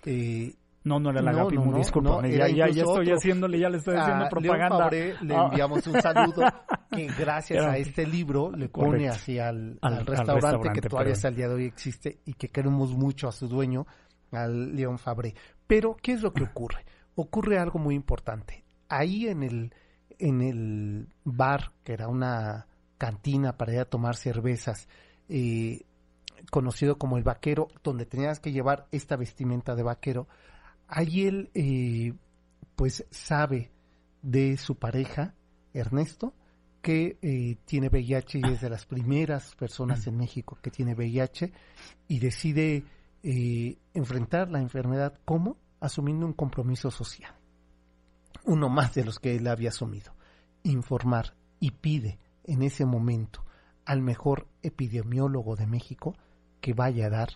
eh, 0.06 0.54
No, 0.84 1.00
no 1.00 1.12
era 1.12 1.20
el 1.20 1.28
Agapimo, 1.28 1.66
no, 1.66 1.72
no, 1.72 1.78
discúlpame. 1.78 2.32
ya, 2.36 2.48
ya, 2.48 2.68
ya 2.70 2.84
estoy 2.84 3.12
haciéndole, 3.12 3.60
ya 3.60 3.70
le 3.70 3.78
estoy 3.78 3.96
haciendo 3.98 4.26
a 4.26 4.30
propaganda. 4.30 4.90
Le 4.90 5.36
Ah. 5.36 5.48
enviamos 5.52 5.86
un 5.88 6.02
saludo 6.02 6.42
que 6.92 7.08
gracias 7.20 7.64
a 7.66 7.78
este 7.78 8.08
libro 8.08 8.52
le 8.52 8.70
pone 8.70 8.88
Correcto. 8.90 9.14
así 9.14 9.38
al, 9.38 9.78
Al- 9.82 9.94
al 9.94 10.00
al 10.00 10.06
restaurante, 10.08 10.34
restaurante, 10.34 10.82
que 10.82 10.90
todavía 10.90 11.06
perdón. 11.06 11.14
hasta 11.18 11.28
el 11.28 11.36
día 11.36 11.48
de 11.48 11.54
hoy 11.54 11.66
existe 11.66 12.20
y 12.26 12.34
que 12.34 12.48
queremos 12.48 12.94
mucho 12.96 13.28
a 13.28 13.32
su 13.32 13.48
dueño, 13.48 13.86
al 14.32 14.76
León 14.76 14.98
Fabré. 15.00 15.34
Pero, 15.70 15.96
¿qué 16.02 16.14
es 16.14 16.24
lo 16.24 16.34
que 16.34 16.42
ocurre? 16.42 16.84
Ocurre 17.14 17.60
algo 17.60 17.78
muy 17.78 17.94
importante. 17.94 18.64
Ahí 18.88 19.28
en 19.28 19.44
el, 19.44 19.72
en 20.18 20.42
el 20.42 21.08
bar, 21.24 21.74
que 21.84 21.94
era 21.94 22.08
una 22.08 22.66
cantina 22.98 23.56
para 23.56 23.74
ir 23.74 23.80
a 23.80 23.86
tomar 23.86 24.16
cervezas, 24.16 24.88
eh, 25.28 25.84
conocido 26.50 26.98
como 26.98 27.18
el 27.20 27.24
vaquero, 27.24 27.68
donde 27.84 28.08
tenías 28.08 28.40
que 28.40 28.52
llevar 28.52 28.88
esta 28.92 29.16
vestimenta 29.16 29.76
de 29.76 29.84
vaquero, 29.84 30.28
ahí 30.88 31.28
él 31.28 31.52
eh, 31.54 32.16
pues 32.76 33.06
sabe 33.12 33.70
de 34.24 34.58
su 34.58 34.74
pareja, 34.74 35.36
Ernesto, 35.72 36.34
que 36.82 37.20
eh, 37.22 37.58
tiene 37.66 37.90
VIH 37.90 38.40
y 38.40 38.54
es 38.54 38.62
de 38.62 38.72
las 38.72 38.88
primeras 38.88 39.56
personas 39.56 40.08
en 40.08 40.18
México 40.18 40.58
que 40.64 40.72
tiene 40.72 40.96
VIH 40.96 41.54
y 42.08 42.18
decide 42.18 42.86
eh, 43.24 43.78
enfrentar 43.94 44.50
la 44.50 44.60
enfermedad 44.60 45.20
como 45.26 45.58
asumiendo 45.80 46.26
un 46.26 46.34
compromiso 46.34 46.92
social. 46.92 47.34
Uno 48.46 48.70
más 48.70 48.94
de 48.94 49.04
los 49.04 49.20
que 49.20 49.36
él 49.36 49.48
había 49.48 49.70
asumido. 49.70 50.14
Informar 50.64 51.34
y 51.60 51.72
pide 51.72 52.20
en 52.44 52.62
ese 52.64 52.86
momento 52.86 53.46
al 53.86 54.02
mejor 54.02 54.48
epidemiólogo 54.62 55.56
de 55.56 55.68
México 55.68 56.16
que 56.62 56.74
vaya 56.74 57.08
a 57.08 57.10
dar 57.10 57.30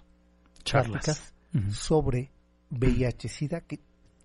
Charlas. 0.64 1.34
sobre 1.72 2.32
VIH-Sida 2.72 3.62
que 3.62 3.80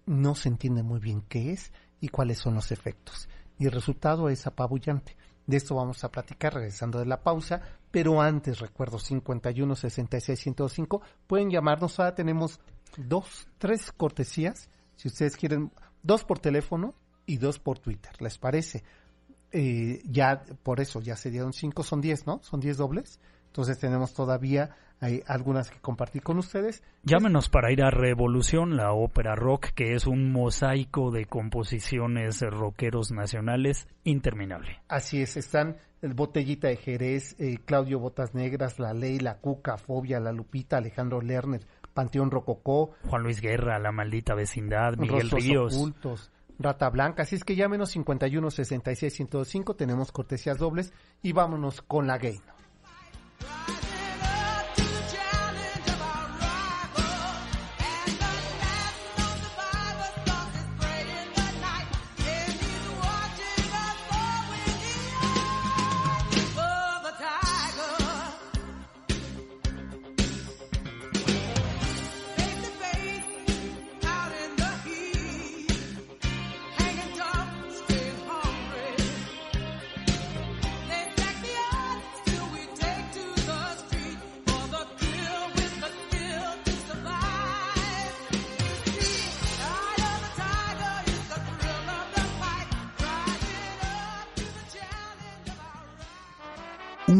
no 0.06 0.34
se 0.34 0.48
entiende 0.48 0.82
muy 0.82 1.00
bien 1.00 1.22
qué 1.28 1.52
es 1.52 1.72
y 2.00 2.08
cuáles 2.08 2.38
son 2.38 2.54
los 2.54 2.72
efectos. 2.72 3.28
Y 3.58 3.66
el 3.66 3.72
resultado 3.72 4.28
es 4.28 4.46
apabullante. 4.46 5.16
De 5.46 5.56
esto 5.56 5.74
vamos 5.74 6.04
a 6.04 6.10
platicar 6.10 6.54
regresando 6.54 6.98
de 6.98 7.06
la 7.06 7.22
pausa, 7.22 7.62
pero 7.90 8.20
antes 8.20 8.60
recuerdo 8.60 8.98
51 8.98 9.74
66 9.74 10.38
105 10.38 11.02
pueden 11.26 11.50
llamarnos, 11.50 11.98
ahora 11.98 12.14
tenemos 12.14 12.60
dos, 12.96 13.48
tres 13.58 13.92
cortesías, 13.92 14.70
si 14.96 15.08
ustedes 15.08 15.36
quieren, 15.36 15.72
dos 16.02 16.24
por 16.24 16.38
teléfono 16.38 16.94
y 17.26 17.36
dos 17.36 17.58
por 17.58 17.78
Twitter, 17.78 18.12
¿les 18.20 18.38
parece? 18.38 18.82
Eh, 19.50 20.02
ya 20.04 20.42
por 20.62 20.80
eso 20.80 21.00
ya 21.00 21.16
se 21.16 21.30
dieron 21.30 21.52
cinco, 21.52 21.82
son 21.82 22.00
diez, 22.00 22.26
¿no? 22.26 22.40
Son 22.42 22.60
diez 22.60 22.76
dobles. 22.76 23.20
Entonces 23.46 23.78
tenemos 23.78 24.12
todavía 24.12 24.76
hay 25.00 25.22
algunas 25.26 25.70
que 25.70 25.78
compartir 25.80 26.22
con 26.22 26.38
ustedes. 26.38 26.82
Llámenos 27.02 27.48
para 27.48 27.72
ir 27.72 27.82
a 27.82 27.90
Revolución, 27.90 28.76
la 28.76 28.92
ópera 28.92 29.34
rock, 29.34 29.66
que 29.74 29.94
es 29.94 30.06
un 30.06 30.32
mosaico 30.32 31.10
de 31.10 31.26
composiciones 31.26 32.40
rockeros 32.40 33.12
nacionales 33.12 33.86
interminable. 34.04 34.80
Así 34.88 35.22
es, 35.22 35.36
están 35.36 35.76
el 36.02 36.14
Botellita 36.14 36.68
de 36.68 36.76
Jerez, 36.76 37.36
eh, 37.38 37.58
Claudio 37.64 37.98
Botas 37.98 38.34
Negras, 38.34 38.78
La 38.78 38.92
Ley, 38.92 39.18
La 39.18 39.38
Cuca, 39.38 39.76
Fobia, 39.76 40.20
La 40.20 40.32
Lupita, 40.32 40.78
Alejandro 40.78 41.20
Lerner, 41.20 41.66
Panteón 41.92 42.30
Rococó, 42.30 42.92
Juan 43.08 43.22
Luis 43.22 43.40
Guerra, 43.40 43.78
La 43.78 43.90
Maldita 43.90 44.34
Vecindad, 44.34 44.96
Miguel 44.96 45.22
Rostros 45.22 45.44
Ríos. 45.44 45.76
Ocultos, 45.76 46.30
Rata 46.58 46.90
Blanca. 46.90 47.22
Así 47.22 47.36
es 47.36 47.44
que 47.44 47.56
llámenos 47.56 47.90
51 47.90 48.50
66 48.50 49.12
105, 49.12 49.74
tenemos 49.76 50.12
cortesías 50.12 50.58
dobles 50.58 50.92
y 51.22 51.32
vámonos 51.32 51.82
con 51.82 52.06
la 52.06 52.18
gay. 52.18 52.40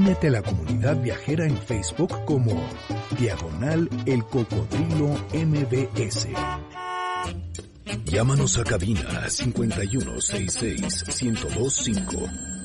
Únete 0.08 0.28
a 0.28 0.30
la 0.30 0.42
comunidad 0.42 0.96
viajera 1.02 1.44
en 1.44 1.58
Facebook 1.58 2.24
como 2.24 2.58
Diagonal 3.18 3.90
El 4.06 4.24
Cocodrilo 4.24 5.08
MBS. 5.34 6.28
Llámanos 8.06 8.56
a 8.56 8.64
cabina 8.64 9.28
5166 9.28 11.22
1025. 11.22 12.57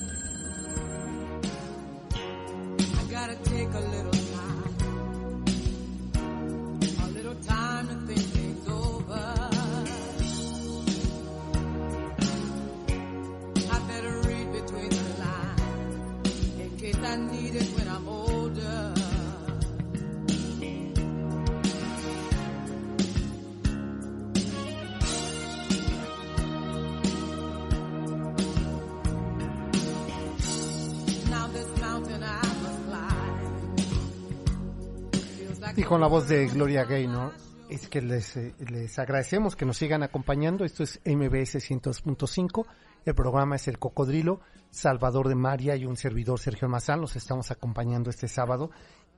De 36.22 36.46
Gloria 36.46 36.84
Gaynor, 36.84 37.32
es 37.68 37.88
que 37.88 38.00
les, 38.00 38.36
eh, 38.36 38.54
les 38.70 38.98
agradecemos 39.00 39.56
que 39.56 39.64
nos 39.64 39.76
sigan 39.76 40.04
acompañando. 40.04 40.64
Esto 40.64 40.84
es 40.84 41.00
MBS 41.04 41.56
102.5. 41.56 42.66
El 43.04 43.14
programa 43.16 43.56
es 43.56 43.66
El 43.66 43.80
Cocodrilo, 43.80 44.40
Salvador 44.70 45.26
de 45.26 45.34
María 45.34 45.74
y 45.74 45.86
un 45.86 45.96
servidor 45.96 46.38
Sergio 46.38 46.68
Mazán. 46.68 47.00
Los 47.00 47.16
estamos 47.16 47.50
acompañando 47.50 48.10
este 48.10 48.28
sábado. 48.28 48.70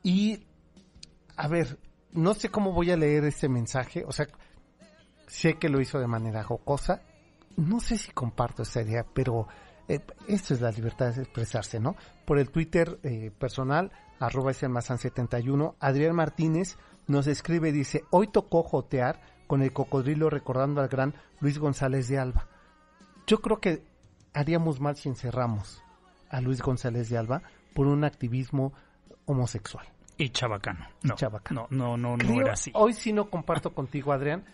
Y, 0.03 0.47
a 1.37 1.49
ver, 1.49 1.79
no 2.13 2.33
sé 2.33 2.49
cómo 2.49 2.73
voy 2.73 2.91
a 2.91 2.97
leer 2.97 3.25
este 3.25 3.51
mensaje. 3.51 4.03
O 4.07 4.13
sea, 4.13 4.27
sé 5.27 5.59
que 5.59 5.69
lo 5.69 5.83
hizo 5.83 5.99
de 5.99 6.07
manera 6.07 6.45
jocosa. 6.45 7.03
No 7.57 7.79
sé 7.79 7.99
si 7.99 8.11
comparto 8.13 8.63
esta 8.63 8.81
idea, 8.81 9.05
pero 9.13 9.49
eh, 9.89 10.01
esto 10.29 10.55
es 10.55 10.61
la 10.61 10.71
libertad 10.71 11.15
de 11.15 11.23
expresarse, 11.23 11.81
¿no? 11.81 11.97
Por 12.25 12.39
el 12.39 12.51
Twitter 12.51 12.99
eh, 13.03 13.31
personal, 13.39 13.93
arroba 14.19 14.51
es 14.51 14.63
el 14.63 14.73
71, 14.81 15.77
Adrián 15.81 16.15
Martínez 16.15 16.77
nos 17.07 17.27
escribe, 17.27 17.73
dice, 17.73 18.03
hoy 18.11 18.29
tocó 18.29 18.63
jotear 18.63 19.21
con 19.47 19.63
el 19.63 19.73
cocodrilo 19.73 20.29
recordando 20.29 20.81
al 20.81 20.89
gran 20.89 21.15
Luis 21.41 21.59
González 21.59 22.09
de 22.09 22.19
Alba. 22.19 22.49
Yo 23.27 23.41
creo 23.41 23.61
que 23.61 23.85
haríamos 24.35 24.81
mal 24.81 24.97
si 24.97 25.09
encerramos 25.09 25.83
a 26.29 26.41
Luis 26.41 26.63
González 26.63 27.09
de 27.09 27.19
Alba 27.19 27.43
por 27.75 27.87
un 27.87 28.05
activismo 28.05 28.73
homosexual. 29.27 29.87
Y 30.19 30.31
chabacano. 30.31 30.87
No, 31.03 31.15
chabacano. 31.15 31.69
no, 31.71 31.97
no, 31.97 32.17
no, 32.17 32.25
no 32.25 32.41
era 32.41 32.55
así. 32.55 32.73
Hoy 32.75 32.95
sí 32.95 33.13
no 33.13 33.29
comparto 33.29 33.75
contigo, 33.75 34.13
Adrián. 34.13 34.45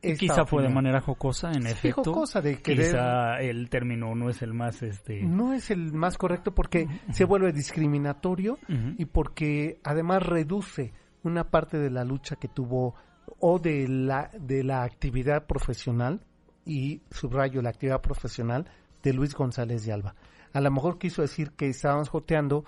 Quizá 0.00 0.44
fue 0.46 0.62
de 0.62 0.68
manera 0.68 1.00
jocosa, 1.00 1.52
en 1.52 1.66
efecto. 1.66 2.04
Jocosa 2.04 2.40
de 2.40 2.60
querer... 2.62 2.86
Quizá 2.86 3.40
el 3.40 3.68
término 3.68 4.14
no 4.14 4.30
es 4.30 4.42
el 4.42 4.54
más, 4.54 4.82
este... 4.82 5.22
No 5.22 5.52
es 5.52 5.70
el 5.70 5.92
más 5.92 6.18
correcto 6.18 6.54
porque 6.54 6.88
se 7.12 7.24
vuelve 7.24 7.52
discriminatorio 7.52 8.58
y 8.68 9.04
porque 9.06 9.80
además 9.84 10.22
reduce 10.22 10.92
una 11.22 11.50
parte 11.50 11.78
de 11.78 11.90
la 11.90 12.04
lucha 12.04 12.36
que 12.36 12.48
tuvo 12.48 12.94
o 13.40 13.58
de 13.58 13.88
la 13.88 14.30
de 14.38 14.62
la 14.62 14.84
actividad 14.84 15.46
profesional 15.46 16.24
y 16.64 17.02
subrayo 17.10 17.60
la 17.62 17.70
actividad 17.70 18.00
profesional 18.00 18.70
de 19.02 19.12
Luis 19.12 19.34
González 19.34 19.84
de 19.84 19.92
Alba. 19.92 20.14
A 20.52 20.60
lo 20.60 20.70
mejor 20.70 20.98
quiso 20.98 21.22
decir 21.22 21.50
que 21.52 21.68
estábamos 21.68 22.08
joteando 22.08 22.64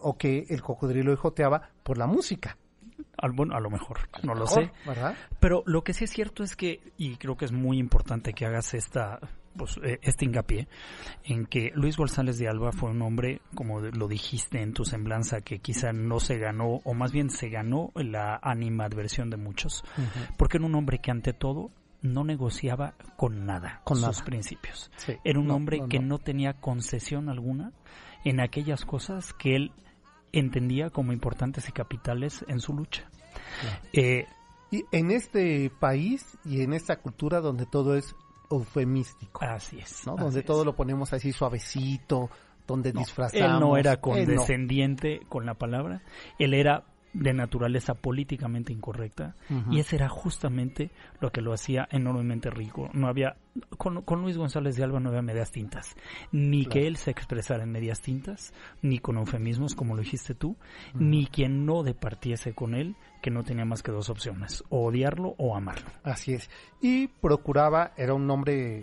o 0.00 0.16
que 0.16 0.46
el 0.48 0.62
cocodrilo 0.62 1.14
joteaba 1.16 1.70
por 1.82 1.98
la 1.98 2.06
música 2.06 2.56
bueno, 3.34 3.54
a 3.54 3.60
lo 3.60 3.70
mejor, 3.70 3.98
no 4.22 4.34
lo 4.34 4.46
sé. 4.46 4.70
Pero 5.40 5.62
lo 5.66 5.82
que 5.82 5.92
sí 5.92 6.04
es 6.04 6.10
cierto 6.10 6.42
es 6.42 6.56
que, 6.56 6.80
y 6.96 7.16
creo 7.16 7.36
que 7.36 7.44
es 7.44 7.52
muy 7.52 7.78
importante 7.78 8.32
que 8.32 8.46
hagas 8.46 8.74
esta, 8.74 9.18
pues, 9.56 9.78
eh, 9.82 9.98
este 10.02 10.24
hincapié, 10.24 10.68
en 11.24 11.46
que 11.46 11.72
Luis 11.74 11.96
González 11.96 12.38
de 12.38 12.48
Alba 12.48 12.72
fue 12.72 12.90
un 12.90 13.02
hombre, 13.02 13.40
como 13.54 13.80
lo 13.80 14.08
dijiste 14.08 14.60
en 14.62 14.72
tu 14.72 14.84
semblanza, 14.84 15.40
que 15.40 15.58
quizá 15.58 15.92
no 15.92 16.20
se 16.20 16.38
ganó, 16.38 16.80
o 16.84 16.94
más 16.94 17.12
bien 17.12 17.30
se 17.30 17.48
ganó 17.48 17.92
la 17.94 18.38
animadversión 18.42 19.30
de 19.30 19.36
muchos, 19.36 19.84
porque 20.36 20.58
era 20.58 20.66
un 20.66 20.74
hombre 20.74 20.98
que 20.98 21.10
ante 21.10 21.32
todo 21.32 21.70
no 22.02 22.24
negociaba 22.24 22.94
con 23.16 23.46
nada 23.46 23.80
con 23.84 23.96
sus 23.96 24.22
principios. 24.22 24.90
Era 25.24 25.40
un 25.40 25.50
hombre 25.50 25.82
que 25.88 25.98
no 25.98 26.18
tenía 26.18 26.54
concesión 26.54 27.28
alguna 27.28 27.72
en 28.24 28.40
aquellas 28.40 28.84
cosas 28.84 29.32
que 29.32 29.56
él 29.56 29.72
entendía 30.38 30.90
como 30.90 31.12
importantes 31.12 31.68
y 31.68 31.72
capitales 31.72 32.44
en 32.48 32.60
su 32.60 32.74
lucha. 32.74 33.08
Eh, 33.92 34.26
y 34.70 34.84
en 34.92 35.10
este 35.10 35.70
país 35.70 36.38
y 36.44 36.62
en 36.62 36.72
esta 36.72 36.96
cultura 36.96 37.40
donde 37.40 37.66
todo 37.66 37.96
es 37.96 38.14
eufemístico. 38.50 39.44
Así 39.44 39.78
es. 39.78 40.02
donde 40.04 40.42
todo 40.42 40.64
lo 40.64 40.74
ponemos 40.74 41.12
así 41.12 41.32
suavecito, 41.32 42.30
donde 42.66 42.92
disfrazamos. 42.92 43.46
Él 43.46 43.60
no 43.60 43.76
era 43.76 44.00
condescendiente 44.00 45.20
con 45.28 45.46
la 45.46 45.54
palabra, 45.54 46.02
él 46.38 46.54
era 46.54 46.84
de 47.18 47.32
naturaleza 47.32 47.94
políticamente 47.94 48.72
incorrecta 48.72 49.34
y 49.70 49.80
ese 49.80 49.96
era 49.96 50.08
justamente 50.08 50.90
lo 51.20 51.30
que 51.30 51.40
lo 51.40 51.52
hacía 51.52 51.88
enormemente 51.90 52.50
rico. 52.50 52.90
No 52.92 53.08
había 53.08 53.36
con, 53.78 54.22
Luis 54.22 54.36
González 54.36 54.76
de 54.76 54.84
Alba 54.84 55.00
no 55.00 55.08
había 55.08 55.22
medias 55.22 55.50
tintas, 55.50 55.96
ni 56.30 56.66
que 56.66 56.86
él 56.86 56.96
se 56.96 57.10
expresara 57.10 57.64
en 57.64 57.72
medias 57.72 58.02
tintas, 58.02 58.52
ni 58.82 58.98
con 58.98 59.16
eufemismos 59.16 59.74
como 59.74 59.94
lo 59.94 60.02
dijiste 60.02 60.34
tú, 60.34 60.56
ni 60.94 61.26
quien 61.26 61.64
no 61.64 61.82
departiese 61.82 62.52
con 62.54 62.74
él, 62.74 62.96
que 63.22 63.30
no 63.30 63.44
tenía 63.44 63.64
más 63.64 63.82
que 63.82 63.92
dos 63.92 64.10
opciones, 64.10 64.62
o 64.68 64.84
odiarlo 64.86 65.34
o 65.38 65.56
amarlo. 65.56 65.88
Así 66.02 66.34
es. 66.34 66.50
Y 66.82 67.08
procuraba, 67.08 67.92
era 67.96 68.12
un 68.12 68.30
hombre 68.30 68.82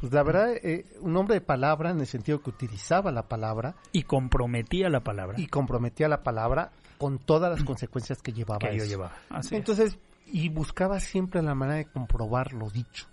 pues 0.00 0.14
la 0.14 0.22
verdad, 0.22 0.52
eh, 0.62 0.86
un 1.02 1.14
hombre 1.18 1.34
de 1.34 1.40
palabra 1.42 1.90
en 1.90 2.00
el 2.00 2.06
sentido 2.06 2.40
que 2.42 2.48
utilizaba 2.48 3.12
la 3.12 3.28
palabra. 3.28 3.74
Y 3.92 4.04
comprometía 4.04 4.88
la 4.88 5.00
palabra. 5.00 5.38
Y 5.38 5.46
comprometía 5.48 6.08
la 6.08 6.22
palabra 6.22 6.72
con 7.00 7.18
todas 7.18 7.50
las 7.50 7.64
consecuencias 7.64 8.20
que 8.20 8.30
llevaba 8.30 8.58
que 8.58 8.78
llevaba. 8.78 9.14
Entonces, 9.50 9.98
y 10.26 10.50
buscaba 10.50 11.00
siempre 11.00 11.40
la 11.40 11.54
manera 11.54 11.78
de 11.78 11.86
comprobar 11.86 12.52
lo 12.52 12.68
dicho. 12.68 13.06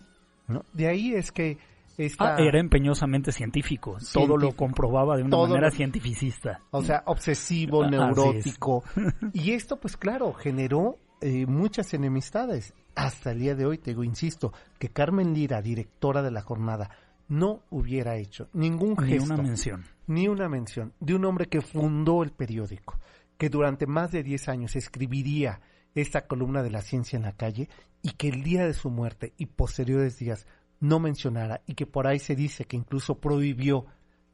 ¿no? 0.49 0.65
De 0.73 0.89
ahí 0.89 1.13
es 1.13 1.31
que 1.31 1.57
esta... 1.97 2.35
Ah, 2.35 2.37
era 2.37 2.59
empeñosamente 2.59 3.31
científico. 3.31 3.97
Todo 4.11 4.35
lo 4.35 4.51
comprobaba 4.57 5.15
de 5.15 5.23
una 5.23 5.37
manera 5.37 5.71
cientificista. 5.71 6.59
O 6.71 6.83
sea, 6.83 7.03
obsesivo, 7.05 7.87
neurótico. 7.87 8.83
y 9.33 9.51
esto, 9.51 9.77
pues 9.77 9.95
claro, 9.95 10.33
generó 10.33 10.97
eh, 11.21 11.45
muchas 11.45 11.93
enemistades. 11.93 12.73
Hasta 12.93 13.31
el 13.31 13.39
día 13.39 13.55
de 13.55 13.65
hoy, 13.65 13.77
te 13.77 13.91
digo, 13.91 14.03
insisto, 14.03 14.51
que 14.79 14.89
Carmen 14.89 15.33
Lira, 15.33 15.61
directora 15.61 16.21
de 16.21 16.31
la 16.31 16.41
jornada, 16.41 16.89
no 17.29 17.61
hubiera 17.69 18.17
hecho 18.17 18.49
ningún 18.51 18.97
gesto. 18.97 19.27
Ni 19.27 19.31
una 19.31 19.37
mención. 19.37 19.85
Ni 20.07 20.27
una 20.27 20.49
mención 20.49 20.91
de 20.99 21.15
un 21.15 21.23
hombre 21.23 21.45
que 21.45 21.61
fundó 21.61 22.21
el 22.23 22.31
periódico 22.31 22.99
que 23.37 23.49
durante 23.49 23.87
más 23.87 24.11
de 24.11 24.23
10 24.23 24.49
años 24.49 24.75
escribiría 24.75 25.61
esta 25.95 26.27
columna 26.27 26.63
de 26.63 26.71
la 26.71 26.81
ciencia 26.81 27.17
en 27.17 27.23
la 27.23 27.35
calle 27.35 27.69
y 28.01 28.11
que 28.11 28.29
el 28.29 28.43
día 28.43 28.65
de 28.65 28.73
su 28.73 28.89
muerte 28.89 29.33
y 29.37 29.47
posteriores 29.47 30.17
días 30.17 30.47
no 30.79 30.99
mencionara 30.99 31.61
y 31.65 31.73
que 31.73 31.87
por 31.87 32.07
ahí 32.07 32.19
se 32.19 32.35
dice 32.35 32.65
que 32.65 32.77
incluso 32.77 33.19
prohibió 33.19 33.85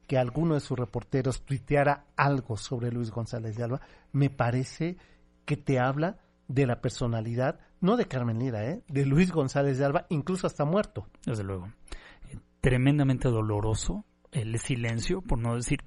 que 0.08 0.18
alguno 0.18 0.56
de 0.56 0.60
sus 0.60 0.78
reporteros 0.78 1.46
tuiteara 1.46 2.06
algo 2.16 2.58
sobre 2.58 2.92
Luis 2.92 3.12
González 3.12 3.56
de 3.56 3.64
Alba, 3.64 3.82
me 4.12 4.30
parece 4.30 4.98
que 5.46 5.56
te 5.56 5.80
habla 5.80 6.18
de 6.48 6.68
la 6.68 6.82
personalidad, 6.82 7.60
no 7.80 7.96
de 7.96 8.08
Carmen 8.08 8.40
Lira, 8.40 8.66
¿eh? 8.66 8.84
de 8.90 9.06
Luis 9.06 9.32
González 9.32 9.78
de 9.78 9.86
Alba, 9.86 10.06
incluso 10.10 10.46
hasta 10.46 10.66
muerto. 10.66 11.08
Desde 11.26 11.44
luego. 11.44 11.72
Tremendamente 12.60 13.30
doloroso 13.30 14.06
el 14.34 14.58
silencio, 14.60 15.22
por 15.22 15.40
no 15.40 15.56
decir, 15.56 15.80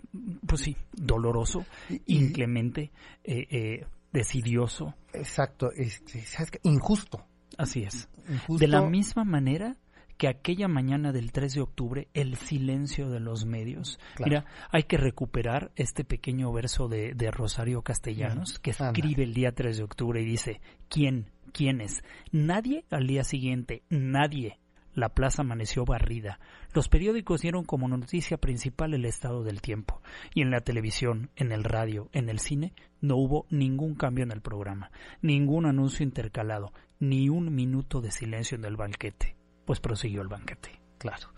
pues 0.46 0.62
sí, 0.62 0.76
doloroso, 0.92 1.66
inclemente, 2.06 2.92
eh, 3.24 3.46
eh, 3.50 3.86
decidioso. 4.12 4.94
Exacto, 5.12 6.58
injusto. 6.62 7.24
Así 7.58 7.82
es. 7.82 8.08
De 8.48 8.66
la 8.66 8.82
misma 8.82 9.24
manera 9.24 9.76
que 10.16 10.28
aquella 10.28 10.68
mañana 10.68 11.12
del 11.12 11.32
3 11.32 11.54
de 11.54 11.60
octubre, 11.60 12.08
el 12.14 12.36
silencio 12.36 13.10
de 13.10 13.20
los 13.20 13.44
medios. 13.44 13.98
Mira, 14.24 14.46
hay 14.70 14.84
que 14.84 14.96
recuperar 14.96 15.72
este 15.76 16.04
pequeño 16.04 16.52
verso 16.52 16.88
de, 16.88 17.14
Rosario 17.30 17.82
Castellanos, 17.82 18.58
que 18.58 18.70
escribe 18.70 19.24
el 19.24 19.34
día 19.34 19.52
3 19.52 19.76
de 19.76 19.82
octubre 19.82 20.22
y 20.22 20.24
dice, 20.24 20.60
¿quién? 20.88 21.30
¿Quiénes? 21.52 22.02
Nadie 22.32 22.84
al 22.90 23.06
día 23.06 23.24
siguiente, 23.24 23.82
nadie 23.88 24.58
la 24.96 25.10
plaza 25.10 25.42
amaneció 25.42 25.84
barrida. 25.84 26.40
Los 26.72 26.88
periódicos 26.88 27.42
dieron 27.42 27.64
como 27.64 27.86
noticia 27.86 28.38
principal 28.38 28.94
el 28.94 29.04
estado 29.04 29.44
del 29.44 29.60
tiempo. 29.60 30.02
Y 30.34 30.42
en 30.42 30.50
la 30.50 30.62
televisión, 30.62 31.30
en 31.36 31.52
el 31.52 31.62
radio, 31.62 32.08
en 32.12 32.28
el 32.28 32.40
cine, 32.40 32.72
no 33.00 33.16
hubo 33.16 33.46
ningún 33.50 33.94
cambio 33.94 34.24
en 34.24 34.32
el 34.32 34.40
programa, 34.40 34.90
ningún 35.22 35.66
anuncio 35.66 36.02
intercalado, 36.02 36.72
ni 36.98 37.28
un 37.28 37.54
minuto 37.54 38.00
de 38.00 38.10
silencio 38.10 38.56
en 38.56 38.64
el 38.64 38.76
banquete. 38.76 39.36
Pues 39.64 39.78
prosiguió 39.78 40.22
el 40.22 40.28
banquete. 40.28 40.80
Claro. 40.98 41.28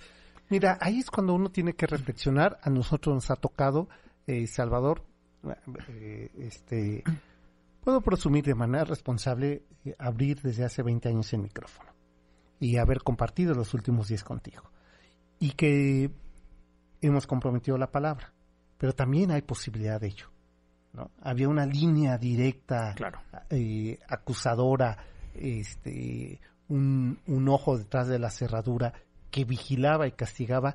Mira, 0.49 0.79
ahí 0.81 1.01
es 1.01 1.11
cuando 1.11 1.35
uno 1.35 1.51
tiene 1.51 1.75
que 1.75 1.87
reflexionar. 1.87 2.59
A 2.63 2.71
nosotros 2.71 3.15
nos 3.15 3.31
ha 3.31 3.37
tocado, 3.37 3.89
eh, 4.27 4.47
Salvador, 4.47 5.03
Eh, 5.89 6.31
este, 6.39 7.05
puedo 7.83 8.01
presumir 8.01 8.45
de 8.45 8.55
manera 8.55 8.85
responsable 8.85 9.63
eh, 9.85 9.95
abrir 9.99 10.41
desde 10.43 10.65
hace 10.65 10.83
20 10.83 11.09
años 11.09 11.33
el 11.33 11.41
micrófono 11.43 11.88
y 12.61 12.77
haber 12.77 13.03
compartido 13.03 13.55
los 13.55 13.75
últimos 13.75 14.09
10 14.09 14.25
contigo. 14.25 14.63
Y 15.41 15.53
que 15.53 16.11
hemos 17.01 17.27
comprometido 17.27 17.79
la 17.79 17.91
palabra, 17.91 18.33
pero 18.79 18.93
también 18.93 19.31
hay 19.31 19.43
posibilidad 19.43 20.01
de 20.01 20.09
ello. 20.09 20.27
¿no? 20.93 21.11
Había 21.23 21.49
una 21.49 21.67
línea 21.67 22.19
directa, 22.19 22.95
Claro. 22.97 23.21
eh, 23.51 23.99
acusadora, 24.09 24.97
este, 25.35 26.41
un, 26.69 27.19
un 27.27 27.49
ojo 27.49 27.79
detrás 27.79 28.09
de 28.09 28.19
la 28.19 28.31
cerradura 28.31 28.93
que 29.31 29.45
vigilaba 29.45 30.07
y 30.09 30.13
castigaba 30.13 30.75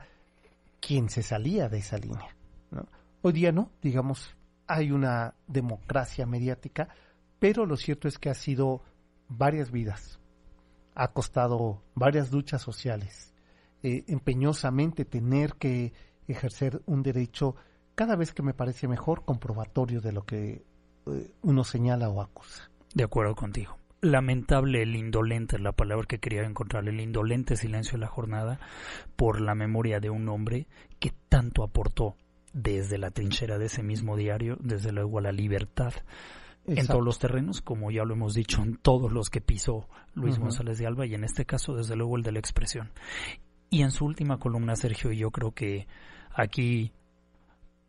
quien 0.80 1.10
se 1.10 1.24
salía 1.24 1.68
de 1.70 1.80
esa 1.80 1.98
línea. 1.98 2.36
¿no? 2.72 2.86
Hoy 3.22 3.34
día 3.34 3.52
no, 3.52 3.70
digamos, 3.82 4.36
hay 4.68 4.92
una 4.92 5.34
democracia 5.48 6.26
mediática, 6.26 6.88
pero 7.40 7.66
lo 7.66 7.76
cierto 7.76 8.08
es 8.08 8.18
que 8.18 8.30
ha 8.30 8.34
sido 8.34 8.82
varias 9.28 9.72
vidas, 9.72 10.20
ha 10.96 11.10
costado 11.10 11.82
varias 11.96 12.32
luchas 12.32 12.62
sociales, 12.62 13.34
eh, 13.82 14.04
empeñosamente 14.08 15.06
tener 15.06 15.54
que 15.56 15.94
ejercer 16.28 16.82
un 16.86 17.04
derecho 17.04 17.56
cada 17.96 18.16
vez 18.16 18.34
que 18.34 18.44
me 18.44 18.54
parece 18.54 18.88
mejor 18.88 19.26
comprobatorio 19.26 20.02
de 20.02 20.12
lo 20.12 20.26
que 20.26 20.64
eh, 21.06 21.32
uno 21.42 21.64
señala 21.64 22.10
o 22.10 22.22
acusa. 22.22 22.70
De 22.94 23.04
acuerdo 23.04 23.36
contigo. 23.36 23.78
Lamentable 24.02 24.82
el 24.82 24.96
indolente, 24.96 25.58
la 25.60 25.72
palabra 25.72 26.06
que 26.06 26.20
quería 26.20 26.44
encontrar, 26.44 26.88
el 26.88 27.00
indolente 27.00 27.56
silencio 27.56 27.94
de 27.94 28.00
la 28.00 28.08
jornada 28.08 28.60
por 29.16 29.40
la 29.40 29.56
memoria 29.56 30.00
de 30.00 30.10
un 30.10 30.28
hombre 30.28 30.68
que 31.00 31.14
tanto 31.30 31.64
aportó 31.64 32.18
desde 32.52 32.98
la 32.98 33.12
trinchera 33.12 33.58
de 33.58 33.66
ese 33.66 33.82
mismo 33.82 34.18
diario, 34.18 34.58
desde 34.60 34.92
luego 34.92 35.20
a 35.20 35.22
la 35.22 35.32
libertad 35.32 35.94
en 36.66 36.88
todos 36.88 37.04
los 37.04 37.20
terrenos, 37.20 37.62
como 37.62 37.92
ya 37.92 38.04
lo 38.06 38.14
hemos 38.14 38.34
dicho, 38.34 38.62
en 38.62 38.78
todos 38.78 39.12
los 39.12 39.30
que 39.30 39.42
pisó 39.42 39.88
Luis. 40.14 40.38
González 40.40 40.78
de 40.78 40.88
Alba 40.88 41.06
y 41.06 41.14
en 41.14 41.24
este 41.24 41.46
caso, 41.46 41.76
desde 41.76 41.96
luego, 41.96 42.16
el 42.18 42.24
de 42.24 42.32
la 42.32 42.40
expresión. 42.40 42.92
Y 43.70 43.82
en 43.82 43.92
su 43.92 44.06
última 44.06 44.38
columna, 44.40 44.76
Sergio, 44.76 45.12
yo 45.12 45.32
creo 45.32 45.52
que 45.52 45.88
aquí, 46.34 46.92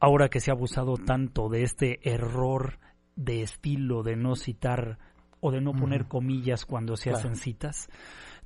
ahora 0.01 0.29
que 0.29 0.41
se 0.41 0.51
ha 0.51 0.55
abusado 0.55 0.97
tanto 0.97 1.49
de 1.49 1.63
este 1.63 2.01
error 2.09 2.79
de 3.17 3.43
estilo 3.43 4.03
de 4.03 4.17
no 4.17 4.35
citar 4.35 4.99
o 5.41 5.51
de 5.53 5.61
no 5.61 5.73
poner 5.75 6.07
comillas 6.07 6.65
cuando 6.65 6.97
se 6.97 7.11
Claro. 7.11 7.19
hacen 7.19 7.37
citas, 7.37 7.89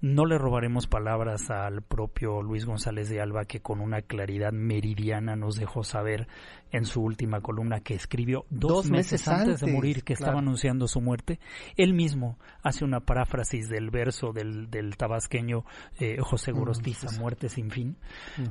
no 0.00 0.26
le 0.26 0.38
robaremos 0.38 0.86
palabras 0.86 1.50
al 1.50 1.82
propio 1.82 2.42
Luis 2.42 2.66
González 2.66 3.08
de 3.08 3.20
Alba 3.20 3.44
que 3.44 3.60
con 3.60 3.80
una 3.80 4.02
claridad 4.02 4.52
meridiana 4.52 5.36
nos 5.36 5.56
dejó 5.56 5.84
saber 5.84 6.28
en 6.70 6.84
su 6.84 7.02
última 7.02 7.40
columna 7.40 7.80
que 7.80 7.94
escribió 7.94 8.44
dos, 8.50 8.70
Dos 8.70 8.90
meses, 8.90 9.12
meses 9.12 9.28
antes, 9.28 9.60
de 9.60 9.72
morir 9.72 10.04
que 10.04 10.12
estaba 10.12 10.40
anunciando 10.40 10.86
su 10.86 11.00
muerte. 11.00 11.40
Él 11.76 11.94
mismo 11.94 12.38
hace 12.62 12.84
una 12.84 13.00
paráfrasis 13.00 13.68
del 13.68 13.90
verso 13.90 14.32
del, 14.32 14.70
del 14.70 14.96
tabasqueño 14.96 15.64
eh, 15.98 16.18
José 16.20 16.52
Mm, 16.52 16.58
Gorostiza. 16.58 17.20
Muerte 17.20 17.48
sin 17.48 17.70
fin. 17.70 17.96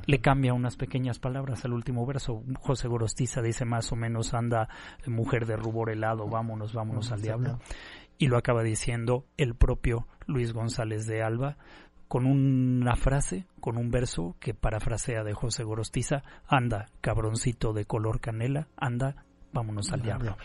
Le 0.06 0.20
cambia 0.20 0.54
unas 0.54 0.76
pequeñas 0.76 1.18
palabras 1.18 1.64
al 1.64 1.72
último 1.72 2.06
verso. 2.06 2.42
José 2.60 2.88
Gorostiza 2.88 3.42
dice 3.42 3.64
más 3.64 3.92
o 3.92 3.96
menos 3.96 4.34
anda 4.34 4.68
eh, 5.04 5.10
mujer 5.10 5.46
de 5.46 5.56
rubor 5.56 5.90
helado, 5.90 6.28
vámonos, 6.28 6.72
vámonos 6.72 7.12
al 7.12 7.22
diablo 7.22 7.58
y 8.18 8.26
lo 8.26 8.36
acaba 8.36 8.62
diciendo 8.62 9.24
el 9.36 9.54
propio 9.54 10.06
Luis 10.26 10.52
González 10.52 11.06
de 11.06 11.22
Alba 11.22 11.56
con 12.08 12.26
una 12.26 12.96
frase, 12.96 13.46
con 13.60 13.76
un 13.76 13.90
verso 13.90 14.34
que 14.40 14.54
parafrasea 14.54 15.22
de 15.24 15.34
José 15.34 15.62
Gorostiza, 15.62 16.22
anda, 16.46 16.86
cabroncito 17.00 17.72
de 17.72 17.84
color 17.84 18.20
canela, 18.20 18.68
anda, 18.76 19.24
vámonos 19.52 19.92
al 19.92 20.02
diablo. 20.02 20.36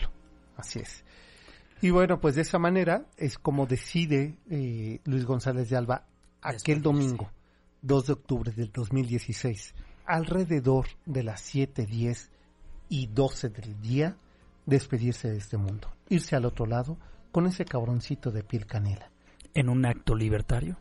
Así 0.56 0.80
es. 0.80 1.04
Y 1.80 1.90
bueno, 1.90 2.20
pues 2.20 2.34
de 2.34 2.42
esa 2.42 2.58
manera 2.58 3.06
es 3.16 3.38
como 3.38 3.66
decide 3.66 4.38
eh, 4.50 5.00
Luis 5.04 5.24
González 5.24 5.70
de 5.70 5.76
Alba 5.76 6.06
aquel 6.42 6.82
domingo, 6.82 7.30
2 7.82 8.06
de 8.06 8.12
octubre 8.12 8.52
del 8.52 8.70
2016, 8.70 9.74
alrededor 10.06 10.86
de 11.06 11.22
las 11.22 11.40
7, 11.40 11.86
10 11.86 12.30
y 12.90 13.06
12 13.06 13.48
del 13.48 13.80
día, 13.80 14.16
despedirse 14.66 15.30
de 15.30 15.38
este 15.38 15.56
mundo, 15.56 15.90
irse 16.08 16.36
al 16.36 16.44
otro 16.44 16.66
lado 16.66 16.98
con 17.34 17.46
ese 17.48 17.64
cabroncito 17.64 18.30
de 18.30 18.44
piel 18.44 18.64
canela. 18.64 19.10
En 19.54 19.68
un 19.68 19.84
acto 19.86 20.14
libertario, 20.14 20.78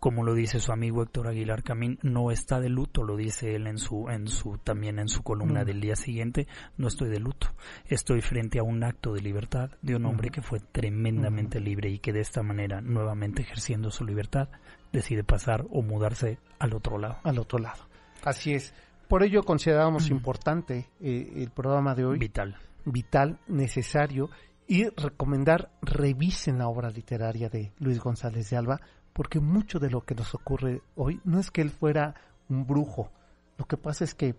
como 0.00 0.24
lo 0.24 0.34
dice 0.34 0.58
su 0.58 0.72
amigo 0.72 1.04
Héctor 1.04 1.28
Aguilar 1.28 1.62
Camín, 1.62 2.00
no 2.02 2.32
está 2.32 2.58
de 2.58 2.68
luto, 2.68 3.04
lo 3.04 3.16
dice 3.16 3.54
él 3.54 3.68
en 3.68 3.78
su, 3.78 4.08
en 4.10 4.26
su, 4.26 4.58
también 4.58 4.98
en 4.98 5.06
su 5.08 5.22
columna 5.22 5.62
Mm. 5.62 5.66
del 5.66 5.80
día 5.80 5.94
siguiente, 5.94 6.48
no 6.78 6.88
estoy 6.88 7.10
de 7.10 7.20
luto, 7.20 7.46
estoy 7.86 8.22
frente 8.22 8.58
a 8.58 8.64
un 8.64 8.82
acto 8.82 9.14
de 9.14 9.20
libertad 9.22 9.70
de 9.82 9.94
un 9.94 10.06
hombre 10.06 10.30
Ujú. 10.30 10.34
que 10.34 10.42
fue 10.42 10.58
tremendamente 10.58 11.60
libre 11.60 11.90
y 11.90 12.00
que 12.00 12.12
de 12.12 12.22
esta 12.22 12.42
manera, 12.42 12.80
nuevamente 12.80 13.42
ejerciendo 13.42 13.92
su 13.92 14.04
libertad, 14.04 14.48
decide 14.92 15.22
pasar 15.22 15.64
o 15.70 15.80
mudarse 15.80 16.38
al 16.58 16.74
otro 16.74 16.98
lado. 16.98 17.18
Al 17.22 17.38
otro 17.38 17.60
lado. 17.60 17.84
Así 18.24 18.52
es. 18.52 18.74
Por 19.06 19.22
ello 19.22 19.44
considerábamos 19.44 20.10
Mm. 20.10 20.14
importante 20.14 20.88
eh, 21.00 21.32
el 21.36 21.50
programa 21.52 21.94
de 21.94 22.04
hoy. 22.04 22.18
Vital. 22.18 22.56
vital, 22.84 23.38
necesario 23.46 24.28
y 24.66 24.88
recomendar 24.90 25.70
revisen 25.82 26.58
la 26.58 26.68
obra 26.68 26.90
literaria 26.90 27.48
de 27.48 27.72
Luis 27.78 28.00
González 28.00 28.50
de 28.50 28.56
Alba 28.56 28.80
porque 29.12 29.40
mucho 29.40 29.78
de 29.78 29.90
lo 29.90 30.02
que 30.02 30.14
nos 30.14 30.34
ocurre 30.34 30.82
hoy 30.96 31.20
no 31.24 31.38
es 31.38 31.50
que 31.50 31.62
él 31.62 31.70
fuera 31.70 32.14
un 32.48 32.66
brujo, 32.66 33.10
lo 33.56 33.64
que 33.66 33.76
pasa 33.76 34.04
es 34.04 34.14
que 34.14 34.36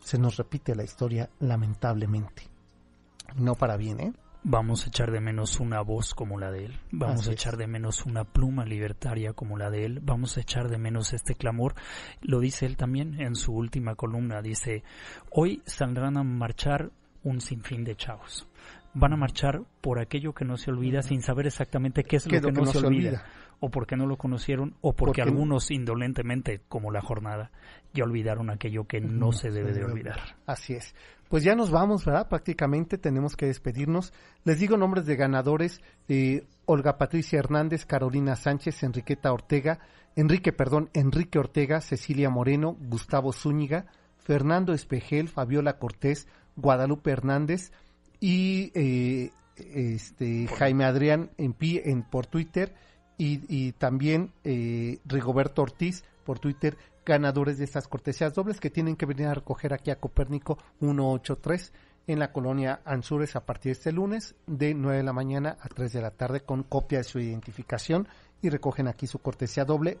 se 0.00 0.18
nos 0.18 0.36
repite 0.36 0.74
la 0.74 0.84
historia 0.84 1.28
lamentablemente. 1.40 2.42
No 3.36 3.54
para 3.54 3.76
bien, 3.76 4.00
¿eh? 4.00 4.12
Vamos 4.44 4.84
a 4.84 4.88
echar 4.88 5.10
de 5.10 5.20
menos 5.20 5.58
una 5.58 5.82
voz 5.82 6.14
como 6.14 6.38
la 6.38 6.50
de 6.50 6.66
él, 6.66 6.80
vamos 6.92 7.22
Así 7.22 7.30
a 7.30 7.32
echar 7.32 7.56
de 7.56 7.66
menos 7.66 8.06
una 8.06 8.24
pluma 8.24 8.64
libertaria 8.64 9.32
como 9.32 9.58
la 9.58 9.68
de 9.68 9.84
él, 9.84 10.00
vamos 10.00 10.36
a 10.36 10.40
echar 10.40 10.68
de 10.68 10.78
menos 10.78 11.12
este 11.12 11.34
clamor. 11.34 11.74
Lo 12.22 12.38
dice 12.38 12.64
él 12.64 12.76
también 12.76 13.20
en 13.20 13.34
su 13.34 13.52
última 13.52 13.96
columna, 13.96 14.40
dice, 14.40 14.84
hoy 15.30 15.62
saldrán 15.66 16.16
a 16.16 16.22
marchar 16.22 16.90
un 17.24 17.40
sinfín 17.40 17.84
de 17.84 17.96
chavos. 17.96 18.46
Van 18.98 19.12
a 19.12 19.16
marchar 19.16 19.62
por 19.80 20.00
aquello 20.00 20.32
que 20.34 20.44
no 20.44 20.56
se 20.56 20.70
olvida 20.70 21.02
sin 21.02 21.22
saber 21.22 21.46
exactamente 21.46 22.04
qué 22.04 22.16
es 22.16 22.24
¿Qué 22.24 22.40
lo 22.40 22.48
que, 22.48 22.52
no, 22.52 22.66
se 22.66 22.78
olvida. 22.78 23.24
O 23.60 23.70
porque 23.70 23.96
no 23.96 24.06
lo 24.06 24.16
conocieron, 24.16 24.74
o 24.80 24.92
porque 24.94 25.20
Porque- 25.20 25.22
algunos 25.22 25.70
indolentemente, 25.70 26.60
como 26.68 26.90
la 26.90 27.00
jornada, 27.00 27.50
ya 27.94 28.04
olvidaron 28.04 28.50
aquello 28.50 28.84
que 28.86 29.00
no 29.00 29.32
se 29.32 29.50
debe 29.50 29.72
de 29.72 29.84
olvidar. 29.84 30.36
Así 30.46 30.74
es. 30.74 30.94
Pues 31.28 31.44
ya 31.44 31.54
nos 31.54 31.70
vamos, 31.70 32.04
¿verdad? 32.04 32.28
Prácticamente 32.28 32.98
tenemos 32.98 33.36
que 33.36 33.46
despedirnos. 33.46 34.12
Les 34.44 34.58
digo 34.58 34.76
nombres 34.76 35.06
de 35.06 35.16
ganadores. 35.16 35.80
eh, 36.08 36.46
Olga 36.66 36.98
Patricia 36.98 37.38
Hernández, 37.38 37.84
Carolina 37.86 38.36
Sánchez, 38.36 38.82
Enriqueta 38.82 39.32
Ortega, 39.32 39.78
Enrique, 40.16 40.52
perdón, 40.52 40.90
Enrique 40.92 41.38
Ortega, 41.38 41.80
Cecilia 41.80 42.28
Moreno, 42.30 42.76
Gustavo 42.78 43.32
Zúñiga, 43.32 43.86
Fernando 44.18 44.72
Espejel, 44.74 45.28
Fabiola 45.28 45.78
Cortés, 45.78 46.28
Guadalupe 46.56 47.10
Hernández 47.10 47.72
y 48.20 48.70
eh, 48.74 49.30
este 49.56 50.46
Jaime 50.48 50.84
Adrián 50.84 51.30
en, 51.36 51.52
pi- 51.52 51.80
en 51.84 52.02
por 52.02 52.26
Twitter 52.26 52.74
y, 53.16 53.40
y 53.48 53.72
también 53.72 54.32
eh, 54.44 54.98
Rigoberto 55.04 55.62
Ortiz 55.62 56.04
por 56.24 56.38
Twitter, 56.38 56.76
ganadores 57.04 57.58
de 57.58 57.64
estas 57.64 57.88
cortesías 57.88 58.34
dobles 58.34 58.60
que 58.60 58.70
tienen 58.70 58.96
que 58.96 59.06
venir 59.06 59.26
a 59.26 59.34
recoger 59.34 59.72
aquí 59.72 59.90
a 59.90 59.98
Copérnico 59.98 60.58
183 60.80 61.72
en 62.06 62.18
la 62.18 62.32
colonia 62.32 62.80
Anzures 62.84 63.36
a 63.36 63.44
partir 63.44 63.70
de 63.70 63.78
este 63.78 63.92
lunes 63.92 64.34
de 64.46 64.74
9 64.74 64.98
de 64.98 65.02
la 65.04 65.12
mañana 65.12 65.56
a 65.60 65.68
3 65.68 65.92
de 65.92 66.00
la 66.02 66.10
tarde 66.10 66.40
con 66.42 66.62
copia 66.62 66.98
de 66.98 67.04
su 67.04 67.18
identificación 67.18 68.08
y 68.40 68.48
recogen 68.50 68.88
aquí 68.88 69.06
su 69.06 69.18
cortesía 69.18 69.64
doble. 69.64 69.98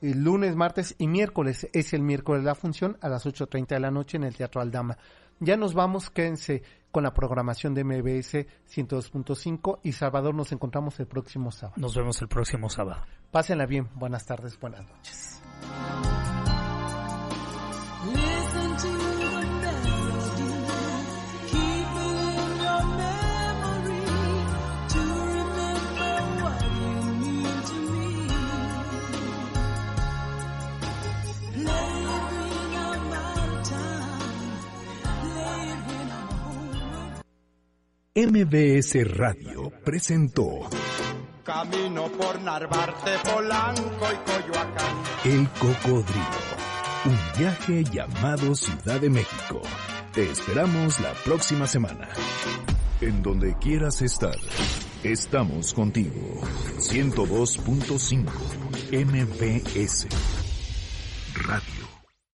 El 0.00 0.22
lunes, 0.22 0.54
martes 0.54 0.94
y 0.98 1.08
miércoles 1.08 1.68
es 1.72 1.92
el 1.92 2.02
miércoles 2.02 2.44
la 2.44 2.54
función 2.54 2.96
a 3.00 3.08
las 3.08 3.26
8.30 3.26 3.66
de 3.68 3.80
la 3.80 3.90
noche 3.90 4.16
en 4.16 4.24
el 4.24 4.36
Teatro 4.36 4.60
Aldama. 4.60 4.96
Ya 5.40 5.56
nos 5.56 5.74
vamos, 5.74 6.10
quédense 6.10 6.62
con 6.90 7.04
la 7.04 7.14
programación 7.14 7.74
de 7.74 7.84
MBS 7.84 8.46
102.5 8.68 9.80
y 9.82 9.92
Salvador 9.92 10.34
nos 10.34 10.52
encontramos 10.52 10.98
el 11.00 11.06
próximo 11.06 11.50
sábado. 11.50 11.80
Nos 11.80 11.94
vemos 11.94 12.20
el 12.22 12.28
próximo 12.28 12.68
sábado. 12.70 13.02
Pásenla 13.30 13.66
bien, 13.66 13.88
buenas 13.94 14.24
tardes, 14.26 14.58
buenas 14.58 14.86
noches. 14.86 15.42
MBS 38.20 39.16
Radio 39.16 39.70
presentó 39.84 40.68
Camino 41.44 42.08
por 42.08 42.42
Narvarte, 42.42 43.12
Polanco 43.22 44.08
y 44.12 44.16
Coyoacán. 44.28 44.96
El 45.24 45.48
Cocodrilo. 45.50 46.26
Un 47.04 47.16
viaje 47.38 47.84
llamado 47.84 48.56
Ciudad 48.56 49.00
de 49.00 49.08
México. 49.08 49.62
Te 50.12 50.28
esperamos 50.32 50.98
la 50.98 51.12
próxima 51.24 51.68
semana. 51.68 52.08
En 53.00 53.22
donde 53.22 53.56
quieras 53.60 54.02
estar, 54.02 54.34
estamos 55.04 55.72
contigo. 55.72 56.40
102.5 56.78 58.32
MBS 58.90 60.08